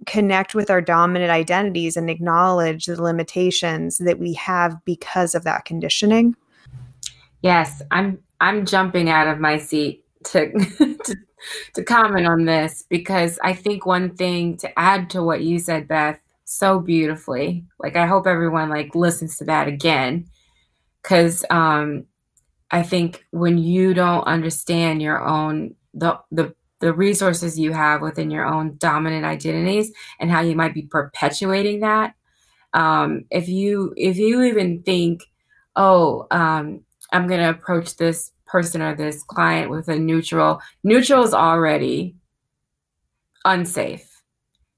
connect 0.06 0.54
with 0.54 0.70
our 0.70 0.82
dominant 0.82 1.32
identities 1.32 1.96
and 1.96 2.10
acknowledge 2.10 2.88
the 2.88 3.02
limitations 3.02 4.00
that 4.00 4.20
we 4.20 4.34
have 4.34 4.84
because 4.84 5.34
of 5.34 5.46
that 5.46 5.64
conditioning? 5.64 6.36
Yes, 7.42 7.82
I'm 7.92 8.22
I'm 8.44 8.66
jumping 8.66 9.10
out 9.10 9.28
of 9.28 9.40
my 9.40 9.58
seat 9.58 10.04
to 10.26 10.52
to, 11.06 11.16
to 11.76 11.84
comment 11.84 12.28
on 12.28 12.44
this 12.44 12.84
because 12.90 13.40
I 13.42 13.54
think 13.54 13.86
one 13.86 14.16
thing 14.18 14.58
to 14.58 14.80
add 14.80 15.10
to 15.12 15.24
what 15.24 15.44
you 15.44 15.60
said, 15.60 15.88
Beth, 15.88 16.20
so 16.44 16.80
beautifully. 16.80 17.64
Like 17.80 17.96
I 17.96 18.06
hope 18.06 18.28
everyone 18.28 18.70
like 18.70 18.96
listens 18.96 19.38
to 19.38 19.46
that 19.46 19.70
again 19.70 20.26
cuz 21.04 21.46
um 21.50 22.04
I 22.70 22.84
think 22.84 23.26
when 23.32 23.58
you 23.58 23.94
don't 23.94 24.26
understand 24.26 25.02
your 25.02 25.26
own 25.26 25.76
the 25.94 26.20
the 26.30 26.54
the 26.82 26.92
resources 26.92 27.58
you 27.58 27.72
have 27.72 28.02
within 28.02 28.30
your 28.30 28.46
own 28.46 28.76
dominant 28.78 29.26
identities 29.26 29.90
and 30.20 30.30
how 30.30 30.42
you 30.42 30.54
might 30.54 30.74
be 30.74 30.82
perpetuating 30.82 31.80
that 31.80 32.14
um 32.74 33.24
if 33.32 33.48
you 33.48 33.94
if 33.96 34.18
you 34.18 34.42
even 34.44 34.84
think 34.84 35.24
oh 35.78 36.28
um 36.30 36.82
I'm 37.14 37.28
to 37.30 37.50
approach 37.50 37.96
this 37.96 38.33
person 38.54 38.82
or 38.82 38.96
this 38.96 39.24
client 39.24 39.70
with 39.70 39.90
a 39.90 40.00
neutral 40.00 40.62
neutral 40.84 41.26
is 41.26 41.34
already 41.34 42.16
unsafe 43.46 44.14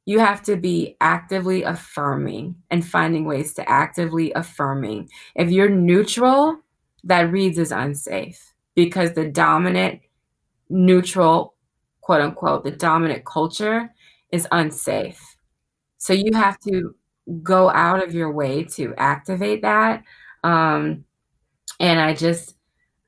you 0.06 0.20
have 0.20 0.42
to 0.44 0.56
be 0.56 0.96
actively 1.02 1.64
affirming 1.64 2.56
and 2.70 2.86
finding 2.86 3.26
ways 3.26 3.54
to 3.56 3.68
actively 3.68 4.32
affirming. 4.34 5.10
If 5.36 5.50
you're 5.50 5.70
neutral, 5.70 6.60
that 7.04 7.32
reads 7.32 7.58
as 7.58 7.72
unsafe 7.72 8.54
because 8.76 9.14
the 9.14 9.28
dominant 9.28 10.02
neutral, 10.70 11.56
quote 12.02 12.22
unquote, 12.22 12.64
the 12.64 12.72
dominant 12.72 13.26
culture 13.26 13.92
is 14.32 14.48
unsafe. 14.52 15.38
So 15.98 16.14
you 16.14 16.32
have 16.34 16.60
to 16.62 16.96
go 17.42 17.72
out 17.72 18.04
of 18.04 18.14
your 18.14 18.32
way 18.32 18.64
to 18.64 18.94
activate 18.98 19.64
that. 19.64 20.04
Um, 20.44 21.06
and 21.80 22.00
I 22.00 22.14
just, 22.14 22.55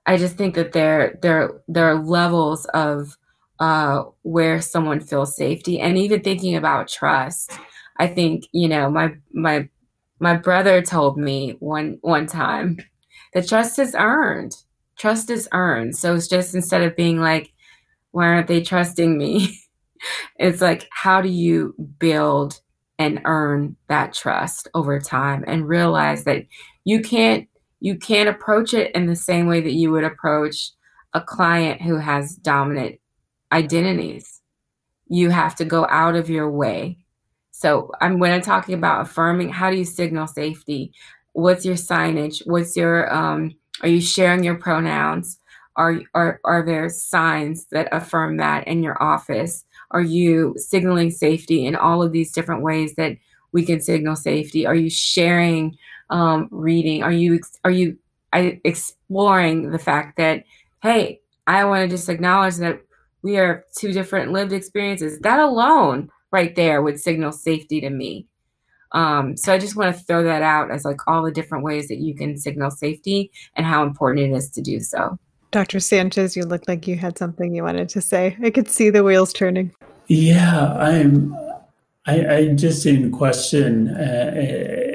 I 0.07 0.17
just 0.17 0.37
think 0.37 0.55
that 0.55 0.73
there 0.73 1.19
there 1.23 1.51
there 1.67 1.87
are 1.89 2.03
levels 2.03 2.65
of 2.73 3.17
uh, 3.59 4.05
where 4.23 4.61
someone 4.61 5.01
feels 5.01 5.35
safety, 5.37 5.79
and 5.81 5.97
even 5.97 6.21
thinking 6.21 6.55
about 6.55 6.89
trust. 6.89 7.51
I 7.99 8.07
think 8.07 8.45
you 8.53 8.69
know 8.69 8.89
my 8.89 9.15
my 9.33 9.69
my 10.19 10.35
brother 10.35 10.81
told 10.81 11.17
me 11.17 11.57
one 11.59 11.99
one 12.01 12.27
time 12.27 12.77
that 13.33 13.47
trust 13.47 13.79
is 13.79 13.95
earned. 13.97 14.53
Trust 14.97 15.29
is 15.29 15.49
earned. 15.53 15.95
So 15.97 16.15
it's 16.15 16.27
just 16.27 16.55
instead 16.55 16.81
of 16.83 16.95
being 16.95 17.19
like, 17.19 17.51
why 18.11 18.27
aren't 18.27 18.47
they 18.47 18.61
trusting 18.61 19.17
me? 19.17 19.59
it's 20.39 20.61
like, 20.61 20.87
how 20.91 21.21
do 21.21 21.29
you 21.29 21.73
build 21.99 22.59
and 22.99 23.21
earn 23.25 23.75
that 23.89 24.13
trust 24.13 24.67
over 24.73 24.99
time 24.99 25.43
and 25.47 25.67
realize 25.67 26.23
that 26.25 26.45
you 26.83 27.01
can't 27.01 27.47
you 27.79 27.97
can't 27.97 28.29
approach 28.29 28.73
it 28.73 28.93
in 28.95 29.05
the 29.05 29.15
same 29.15 29.47
way 29.47 29.61
that 29.61 29.73
you 29.73 29.91
would 29.91 30.03
approach 30.03 30.71
a 31.13 31.21
client 31.21 31.81
who 31.81 31.97
has 31.97 32.35
dominant 32.35 32.99
identities. 33.51 34.41
You 35.07 35.29
have 35.29 35.55
to 35.55 35.65
go 35.65 35.85
out 35.89 36.15
of 36.15 36.29
your 36.29 36.49
way. 36.49 36.97
So 37.51 37.91
I'm 38.01 38.19
when 38.19 38.31
I'm 38.31 38.41
talking 38.41 38.75
about 38.75 39.01
affirming, 39.01 39.49
how 39.49 39.71
do 39.71 39.77
you 39.77 39.85
signal 39.85 40.27
safety? 40.27 40.91
What's 41.33 41.65
your 41.65 41.75
signage? 41.75 42.41
What's 42.45 42.75
your 42.75 43.13
um 43.13 43.55
are 43.83 43.89
you 43.89 44.01
sharing 44.01 44.43
your 44.43 44.55
pronouns? 44.55 45.39
Are 45.75 46.01
are 46.13 46.39
are 46.43 46.65
there 46.65 46.89
signs 46.89 47.65
that 47.71 47.87
affirm 47.91 48.37
that 48.37 48.67
in 48.67 48.83
your 48.83 49.01
office? 49.01 49.63
Are 49.91 50.01
you 50.01 50.55
signaling 50.57 51.11
safety 51.11 51.65
in 51.65 51.75
all 51.75 52.03
of 52.03 52.11
these 52.11 52.31
different 52.31 52.63
ways 52.63 52.95
that 52.95 53.17
we 53.53 53.65
can 53.65 53.79
signal 53.79 54.15
safety? 54.15 54.65
Are 54.65 54.75
you 54.75 54.89
sharing 54.89 55.77
um, 56.09 56.47
reading? 56.51 57.03
Are 57.03 57.11
you 57.11 57.39
are 57.63 57.71
you 57.71 57.97
exploring 58.33 59.71
the 59.71 59.79
fact 59.79 60.17
that 60.17 60.43
hey, 60.81 61.19
I 61.47 61.65
want 61.65 61.83
to 61.83 61.95
just 61.95 62.09
acknowledge 62.09 62.57
that 62.57 62.81
we 63.23 63.37
are 63.37 63.65
two 63.77 63.91
different 63.91 64.31
lived 64.31 64.53
experiences. 64.53 65.19
That 65.19 65.39
alone, 65.39 66.09
right 66.31 66.55
there, 66.55 66.81
would 66.81 66.99
signal 66.99 67.31
safety 67.31 67.81
to 67.81 67.89
me. 67.89 68.27
Um, 68.93 69.35
so 69.35 69.53
I 69.53 69.57
just 69.57 69.75
want 69.75 69.95
to 69.95 70.03
throw 70.03 70.23
that 70.23 70.41
out 70.41 70.71
as 70.71 70.85
like 70.85 70.99
all 71.07 71.23
the 71.23 71.31
different 71.31 71.63
ways 71.63 71.87
that 71.89 71.97
you 71.97 72.15
can 72.15 72.37
signal 72.37 72.71
safety 72.71 73.31
and 73.55 73.65
how 73.65 73.83
important 73.83 74.31
it 74.31 74.35
is 74.35 74.49
to 74.51 74.61
do 74.61 74.79
so. 74.79 75.17
Dr. 75.51 75.79
Sanchez, 75.79 76.35
you 76.35 76.43
looked 76.43 76.67
like 76.67 76.87
you 76.87 76.97
had 76.97 77.17
something 77.17 77.53
you 77.53 77.63
wanted 77.63 77.89
to 77.89 78.01
say. 78.01 78.37
I 78.43 78.49
could 78.49 78.69
see 78.69 78.89
the 78.89 79.03
wheels 79.03 79.33
turning. 79.33 79.73
Yeah, 80.07 80.73
I'm. 80.73 81.35
I, 82.05 82.35
I 82.35 82.47
just 82.53 82.85
in 82.85 83.11
question 83.11 83.89
uh, 83.89 84.86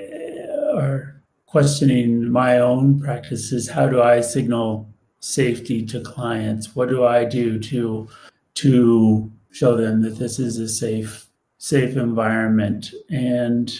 or 0.72 1.22
questioning 1.46 2.30
my 2.30 2.58
own 2.58 3.00
practices. 3.00 3.68
How 3.68 3.86
do 3.88 4.02
I 4.02 4.20
signal 4.20 4.88
safety 5.20 5.84
to 5.86 6.00
clients? 6.00 6.74
What 6.74 6.88
do 6.88 7.04
I 7.04 7.24
do 7.24 7.58
to 7.58 8.08
to 8.54 9.30
show 9.50 9.76
them 9.76 10.02
that 10.02 10.18
this 10.18 10.38
is 10.38 10.58
a 10.58 10.68
safe 10.68 11.26
safe 11.58 11.96
environment? 11.96 12.92
And 13.10 13.72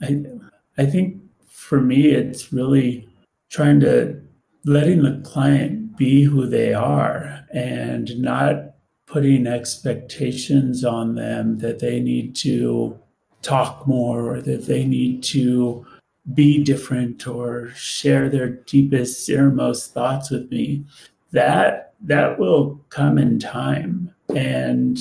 I 0.00 0.24
I 0.78 0.86
think 0.86 1.22
for 1.48 1.80
me 1.80 2.06
it's 2.08 2.52
really 2.52 3.08
trying 3.48 3.80
to 3.80 4.20
letting 4.64 5.02
the 5.02 5.20
client 5.24 5.96
be 5.96 6.22
who 6.22 6.46
they 6.46 6.72
are 6.74 7.44
and 7.52 8.18
not 8.20 8.74
putting 9.06 9.46
expectations 9.46 10.84
on 10.84 11.14
them 11.14 11.58
that 11.58 11.78
they 11.80 12.00
need 12.00 12.34
to 12.34 12.98
talk 13.42 13.86
more 13.86 14.34
or 14.34 14.40
that 14.40 14.66
they 14.66 14.84
need 14.84 15.22
to 15.22 15.84
be 16.34 16.62
different 16.62 17.26
or 17.26 17.70
share 17.74 18.28
their 18.28 18.48
deepest 18.48 19.28
innermost 19.28 19.92
thoughts 19.92 20.30
with 20.30 20.50
me 20.50 20.84
that 21.32 21.94
that 22.00 22.38
will 22.38 22.80
come 22.90 23.18
in 23.18 23.38
time. 23.38 24.12
And 24.34 24.98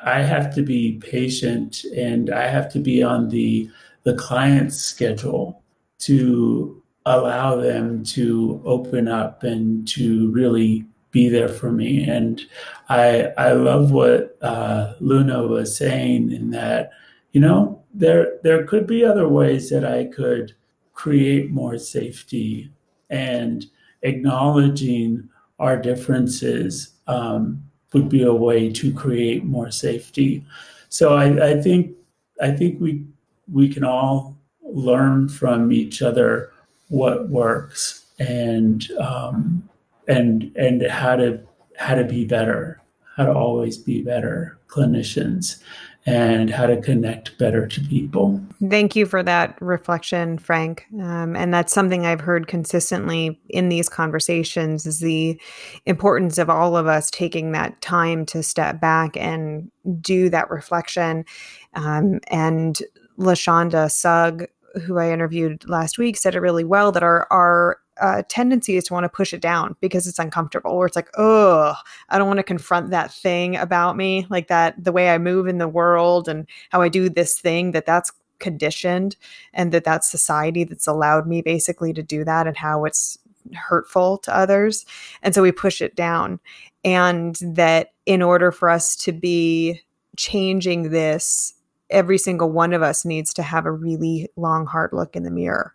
i 0.00 0.20
have 0.20 0.54
to 0.54 0.62
be 0.62 0.98
patient 0.98 1.84
and 1.96 2.28
i 2.28 2.46
have 2.46 2.70
to 2.70 2.78
be 2.78 3.02
on 3.02 3.28
the 3.30 3.70
the 4.02 4.14
client's 4.14 4.76
schedule 4.76 5.62
to 5.98 6.82
allow 7.06 7.56
them 7.56 8.04
to 8.04 8.60
open 8.64 9.08
up 9.08 9.42
and 9.42 9.88
to 9.88 10.30
really 10.30 10.84
be 11.10 11.28
there 11.28 11.48
for 11.48 11.70
me. 11.70 12.08
And 12.08 12.40
i 12.88 13.32
i 13.38 13.52
love 13.52 13.92
what 13.92 14.36
uh, 14.42 14.94
luna 15.00 15.46
was 15.46 15.76
saying 15.76 16.32
in 16.32 16.50
that 16.50 16.90
you 17.32 17.40
know 17.40 17.83
there 17.94 18.38
there 18.42 18.64
could 18.64 18.86
be 18.86 19.04
other 19.04 19.28
ways 19.28 19.70
that 19.70 19.84
I 19.84 20.04
could 20.06 20.54
create 20.92 21.50
more 21.50 21.78
safety 21.78 22.70
and 23.10 23.64
acknowledging 24.02 25.28
our 25.58 25.76
differences 25.76 26.94
um, 27.06 27.62
would 27.92 28.08
be 28.08 28.22
a 28.22 28.34
way 28.34 28.70
to 28.72 28.92
create 28.92 29.44
more 29.44 29.70
safety. 29.70 30.44
So 30.88 31.14
I, 31.14 31.50
I 31.50 31.62
think 31.62 31.96
I 32.42 32.50
think 32.50 32.80
we 32.80 33.04
we 33.50 33.68
can 33.68 33.84
all 33.84 34.36
learn 34.62 35.28
from 35.28 35.70
each 35.70 36.02
other 36.02 36.52
what 36.88 37.28
works 37.28 38.06
and 38.18 38.90
um, 38.98 39.68
and 40.08 40.52
and 40.56 40.82
how 40.82 41.14
to 41.16 41.40
how 41.78 41.94
to 41.94 42.04
be 42.04 42.24
better, 42.24 42.80
how 43.16 43.26
to 43.26 43.32
always 43.32 43.78
be 43.78 44.02
better 44.02 44.58
clinicians 44.68 45.62
and 46.06 46.50
how 46.50 46.66
to 46.66 46.80
connect 46.80 47.36
better 47.38 47.66
to 47.66 47.80
people. 47.80 48.38
Thank 48.68 48.94
you 48.94 49.06
for 49.06 49.22
that 49.22 49.56
reflection, 49.60 50.36
Frank. 50.38 50.84
Um, 51.00 51.34
and 51.34 51.52
that's 51.52 51.72
something 51.72 52.04
I've 52.04 52.20
heard 52.20 52.46
consistently 52.46 53.40
in 53.48 53.70
these 53.70 53.88
conversations 53.88 54.84
is 54.84 55.00
the 55.00 55.40
importance 55.86 56.36
of 56.36 56.50
all 56.50 56.76
of 56.76 56.86
us 56.86 57.10
taking 57.10 57.52
that 57.52 57.80
time 57.80 58.26
to 58.26 58.42
step 58.42 58.80
back 58.80 59.16
and 59.16 59.70
do 60.00 60.28
that 60.28 60.50
reflection. 60.50 61.24
Um, 61.72 62.20
and 62.28 62.78
Lashonda 63.18 63.90
Sugg, 63.90 64.46
who 64.84 64.98
I 64.98 65.10
interviewed 65.10 65.66
last 65.68 65.96
week, 65.96 66.18
said 66.18 66.34
it 66.34 66.40
really 66.40 66.64
well 66.64 66.92
that 66.92 67.02
our 67.02 67.26
our 67.30 67.78
uh, 68.00 68.22
tendency 68.28 68.76
is 68.76 68.84
to 68.84 68.92
want 68.92 69.04
to 69.04 69.08
push 69.08 69.32
it 69.32 69.40
down 69.40 69.76
because 69.80 70.06
it's 70.06 70.18
uncomfortable 70.18 70.76
where 70.76 70.86
it's 70.86 70.96
like 70.96 71.10
oh 71.16 71.74
i 72.08 72.18
don't 72.18 72.26
want 72.26 72.38
to 72.38 72.42
confront 72.42 72.90
that 72.90 73.12
thing 73.12 73.56
about 73.56 73.96
me 73.96 74.26
like 74.30 74.48
that 74.48 74.74
the 74.82 74.92
way 74.92 75.10
i 75.10 75.18
move 75.18 75.46
in 75.46 75.58
the 75.58 75.68
world 75.68 76.28
and 76.28 76.46
how 76.70 76.82
i 76.82 76.88
do 76.88 77.08
this 77.08 77.38
thing 77.38 77.70
that 77.70 77.86
that's 77.86 78.10
conditioned 78.40 79.16
and 79.52 79.72
that 79.72 79.84
that's 79.84 80.10
society 80.10 80.64
that's 80.64 80.86
allowed 80.86 81.26
me 81.26 81.40
basically 81.40 81.92
to 81.92 82.02
do 82.02 82.24
that 82.24 82.46
and 82.46 82.56
how 82.56 82.84
it's 82.84 83.18
hurtful 83.54 84.18
to 84.18 84.36
others. 84.36 84.86
And 85.22 85.34
so 85.34 85.42
we 85.42 85.52
push 85.52 85.82
it 85.82 85.96
down. 85.96 86.40
And 86.84 87.36
that 87.42 87.92
in 88.06 88.22
order 88.22 88.52
for 88.52 88.68
us 88.68 88.96
to 88.96 89.12
be 89.12 89.80
changing 90.16 90.90
this 90.90 91.54
every 91.90 92.18
single 92.18 92.50
one 92.50 92.72
of 92.72 92.82
us 92.82 93.04
needs 93.04 93.32
to 93.34 93.42
have 93.42 93.66
a 93.66 93.72
really 93.72 94.28
long 94.36 94.66
hard 94.66 94.92
look 94.92 95.16
in 95.16 95.22
the 95.22 95.30
mirror 95.30 95.74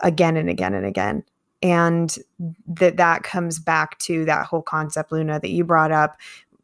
again 0.00 0.36
and 0.36 0.48
again 0.48 0.74
and 0.74 0.86
again 0.86 1.22
and 1.62 2.18
that 2.66 2.96
that 2.96 3.22
comes 3.22 3.58
back 3.58 3.98
to 3.98 4.24
that 4.24 4.46
whole 4.46 4.62
concept 4.62 5.10
luna 5.12 5.40
that 5.40 5.50
you 5.50 5.64
brought 5.64 5.92
up 5.92 6.16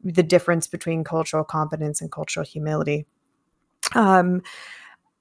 the 0.02 0.22
difference 0.22 0.66
between 0.66 1.02
cultural 1.02 1.44
competence 1.44 2.00
and 2.00 2.12
cultural 2.12 2.44
humility 2.44 3.06
um, 3.94 4.42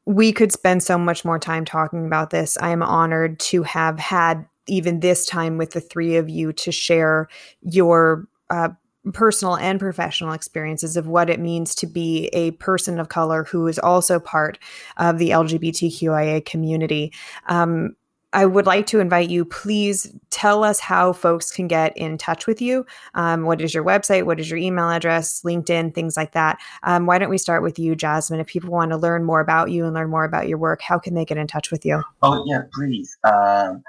we 0.05 0.31
could 0.31 0.51
spend 0.51 0.83
so 0.83 0.97
much 0.97 1.23
more 1.23 1.39
time 1.39 1.65
talking 1.65 2.05
about 2.05 2.29
this 2.29 2.57
i 2.59 2.69
am 2.69 2.83
honored 2.83 3.39
to 3.39 3.63
have 3.63 3.99
had 3.99 4.45
even 4.67 4.99
this 4.99 5.25
time 5.25 5.57
with 5.57 5.71
the 5.71 5.81
three 5.81 6.15
of 6.15 6.29
you 6.29 6.53
to 6.53 6.71
share 6.71 7.27
your 7.61 8.27
uh, 8.49 8.69
personal 9.11 9.57
and 9.57 9.79
professional 9.79 10.31
experiences 10.31 10.95
of 10.95 11.07
what 11.07 11.29
it 11.29 11.39
means 11.39 11.75
to 11.75 11.87
be 11.87 12.27
a 12.27 12.51
person 12.51 12.99
of 12.99 13.09
color 13.09 13.43
who 13.43 13.67
is 13.67 13.77
also 13.79 14.19
part 14.19 14.57
of 14.97 15.17
the 15.17 15.31
LGBTQIA 15.31 16.45
community. 16.45 17.11
Um, 17.47 17.95
I 18.33 18.45
would 18.45 18.65
like 18.65 18.87
to 18.87 18.99
invite 18.99 19.29
you, 19.29 19.45
please 19.45 20.13
tell 20.29 20.63
us 20.63 20.79
how 20.79 21.13
folks 21.13 21.51
can 21.51 21.67
get 21.67 21.95
in 21.95 22.17
touch 22.17 22.47
with 22.47 22.61
you. 22.61 22.85
Um, 23.13 23.43
what 23.43 23.61
is 23.61 23.73
your 23.73 23.83
website? 23.83 24.25
What 24.25 24.39
is 24.39 24.49
your 24.49 24.59
email 24.59 24.89
address? 24.89 25.41
LinkedIn, 25.43 25.93
things 25.93 26.17
like 26.17 26.33
that. 26.33 26.59
Um, 26.81 27.05
why 27.05 27.19
don't 27.19 27.29
we 27.29 27.37
start 27.37 27.61
with 27.63 27.77
you, 27.77 27.95
Jazzmun? 27.95 28.39
If 28.39 28.47
people 28.47 28.71
want 28.71 28.91
to 28.91 28.97
learn 28.97 29.23
more 29.23 29.39
about 29.39 29.71
you 29.71 29.85
and 29.85 29.93
learn 29.93 30.09
more 30.09 30.25
about 30.25 30.47
your 30.47 30.57
work, 30.57 30.81
how 30.81 30.97
can 30.97 31.13
they 31.13 31.25
get 31.25 31.37
in 31.37 31.47
touch 31.47 31.71
with 31.71 31.85
you? 31.85 32.03
Oh, 32.21 32.43
yeah, 32.47 32.63
please. 32.73 33.15
Um, 33.23 33.83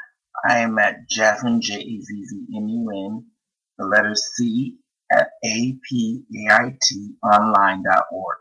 I 0.49 0.59
am 0.59 0.78
at 0.78 1.09
Jazzmun, 1.09 1.61
J 1.61 1.74
A 1.76 2.01
Z 2.01 2.24
Z 2.26 2.47
M 2.55 2.68
U 2.68 2.90
N, 2.90 3.24
the 3.78 3.86
letter 3.86 4.14
C 4.14 4.76
at 5.11 5.28
A 5.45 5.76
P 5.88 6.22
A 6.36 6.53
I 6.53 6.78
T 6.82 7.14
online.org. 7.24 8.38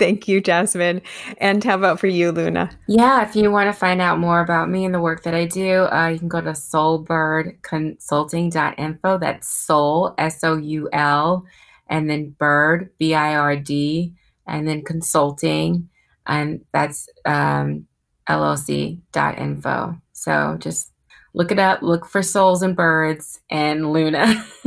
Thank 0.00 0.26
you, 0.28 0.40
Jazzmun. 0.40 1.02
And 1.36 1.62
how 1.62 1.74
about 1.74 2.00
for 2.00 2.06
you, 2.06 2.32
Luna? 2.32 2.70
Yeah, 2.88 3.22
if 3.22 3.36
you 3.36 3.50
want 3.50 3.68
to 3.68 3.74
find 3.78 4.00
out 4.00 4.18
more 4.18 4.40
about 4.40 4.70
me 4.70 4.86
and 4.86 4.94
the 4.94 5.00
work 5.00 5.24
that 5.24 5.34
I 5.34 5.44
do, 5.44 5.82
uh, 5.92 6.08
you 6.08 6.18
can 6.18 6.28
go 6.28 6.40
to 6.40 6.52
soulbirdconsulting.info. 6.52 9.18
That's 9.18 9.46
soul, 9.46 10.14
S 10.16 10.42
O 10.42 10.56
U 10.56 10.88
L, 10.94 11.44
and 11.86 12.08
then 12.08 12.30
bird, 12.30 12.88
B 12.96 13.12
I 13.12 13.36
R 13.36 13.56
D, 13.56 14.14
and 14.46 14.66
then 14.66 14.82
consulting, 14.82 15.90
and 16.26 16.64
that's 16.72 17.06
um, 17.26 17.86
LLC.info. 18.26 20.00
So 20.14 20.56
just 20.60 20.94
look 21.34 21.52
it 21.52 21.58
up. 21.58 21.82
Look 21.82 22.06
for 22.06 22.22
souls 22.22 22.62
and 22.62 22.74
birds 22.74 23.38
and 23.50 23.92
Luna. 23.92 24.46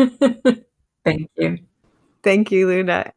Thank 1.04 1.32
you. 1.38 1.58
Thank 2.24 2.52
you, 2.52 2.68
Luna. 2.68 3.14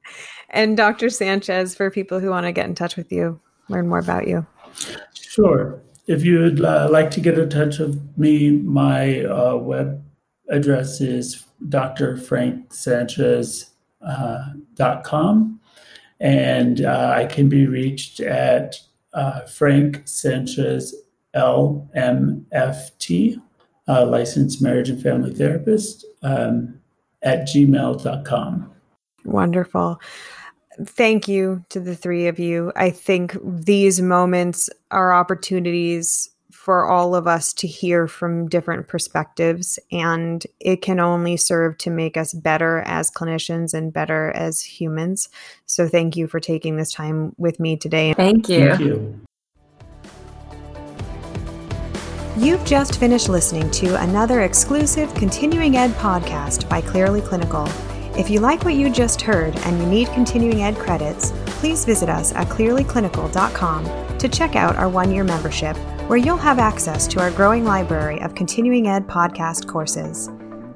And 0.50 0.76
Dr. 0.76 1.08
Sanchez, 1.10 1.74
for 1.74 1.90
people 1.90 2.20
who 2.20 2.30
want 2.30 2.46
to 2.46 2.52
get 2.52 2.66
in 2.66 2.74
touch 2.74 2.96
with 2.96 3.12
you, 3.12 3.40
learn 3.68 3.88
more 3.88 3.98
about 3.98 4.28
you. 4.28 4.46
Sure. 5.14 5.82
If 6.06 6.24
you'd 6.24 6.64
uh, 6.64 6.88
like 6.90 7.10
to 7.12 7.20
get 7.20 7.38
in 7.38 7.50
touch 7.50 7.78
with 7.78 8.00
me, 8.16 8.50
my 8.50 9.24
uh, 9.24 9.56
web 9.56 10.04
address 10.48 11.00
is 11.00 11.44
drfranksanchez.com. 11.68 13.70
Uh, 14.02 14.52
and 16.20 16.84
uh, 16.84 17.14
I 17.16 17.24
can 17.26 17.48
be 17.48 17.66
reached 17.66 18.20
at 18.20 18.76
uh, 19.12 19.40
Frank 19.42 20.02
Sanchez 20.06 20.94
LMFT, 21.34 23.42
uh, 23.88 24.06
licensed 24.06 24.62
marriage 24.62 24.88
and 24.88 25.02
family 25.02 25.34
therapist, 25.34 26.06
um, 26.22 26.80
at 27.22 27.42
gmail.com. 27.42 28.75
Wonderful. 29.26 30.00
Thank 30.84 31.26
you 31.26 31.64
to 31.70 31.80
the 31.80 31.96
three 31.96 32.26
of 32.26 32.38
you. 32.38 32.72
I 32.76 32.90
think 32.90 33.36
these 33.42 34.00
moments 34.00 34.70
are 34.90 35.12
opportunities 35.12 36.30
for 36.52 36.84
all 36.84 37.14
of 37.14 37.26
us 37.26 37.52
to 37.52 37.66
hear 37.66 38.08
from 38.08 38.48
different 38.48 38.88
perspectives, 38.88 39.78
and 39.92 40.44
it 40.58 40.82
can 40.82 40.98
only 40.98 41.36
serve 41.36 41.78
to 41.78 41.90
make 41.90 42.16
us 42.16 42.34
better 42.34 42.82
as 42.86 43.10
clinicians 43.10 43.72
and 43.72 43.92
better 43.92 44.32
as 44.32 44.60
humans. 44.62 45.28
So, 45.66 45.88
thank 45.88 46.16
you 46.16 46.26
for 46.26 46.40
taking 46.40 46.76
this 46.76 46.92
time 46.92 47.34
with 47.38 47.60
me 47.60 47.76
today. 47.76 48.14
Thank 48.14 48.48
you. 48.48 48.68
Thank 48.68 48.80
you. 48.80 49.20
You've 52.36 52.64
just 52.66 52.98
finished 53.00 53.30
listening 53.30 53.70
to 53.70 53.98
another 54.02 54.42
exclusive 54.42 55.14
continuing 55.14 55.76
ed 55.76 55.92
podcast 55.92 56.68
by 56.68 56.82
Clearly 56.82 57.22
Clinical. 57.22 57.66
If 58.18 58.30
you 58.30 58.40
like 58.40 58.64
what 58.64 58.74
you 58.74 58.88
just 58.88 59.20
heard 59.20 59.54
and 59.58 59.78
you 59.78 59.86
need 59.86 60.08
continuing 60.08 60.62
ed 60.62 60.76
credits, 60.76 61.32
please 61.46 61.84
visit 61.84 62.08
us 62.08 62.32
at 62.32 62.48
clearlyclinical.com 62.48 64.18
to 64.18 64.28
check 64.28 64.56
out 64.56 64.76
our 64.76 64.88
one 64.88 65.12
year 65.12 65.22
membership, 65.22 65.76
where 66.08 66.16
you'll 66.16 66.38
have 66.38 66.58
access 66.58 67.06
to 67.08 67.20
our 67.20 67.30
growing 67.30 67.66
library 67.66 68.18
of 68.22 68.34
continuing 68.34 68.88
ed 68.88 69.06
podcast 69.06 69.68
courses. 69.68 70.30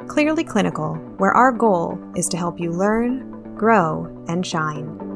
Clearly 0.07 0.45
Clinical, 0.45 0.97
where 1.16 1.32
our 1.32 1.51
goal 1.51 1.99
is 2.14 2.28
to 2.28 2.36
help 2.36 2.61
you 2.61 2.72
learn, 2.72 3.55
grow, 3.57 4.05
and 4.28 4.47
shine. 4.47 5.10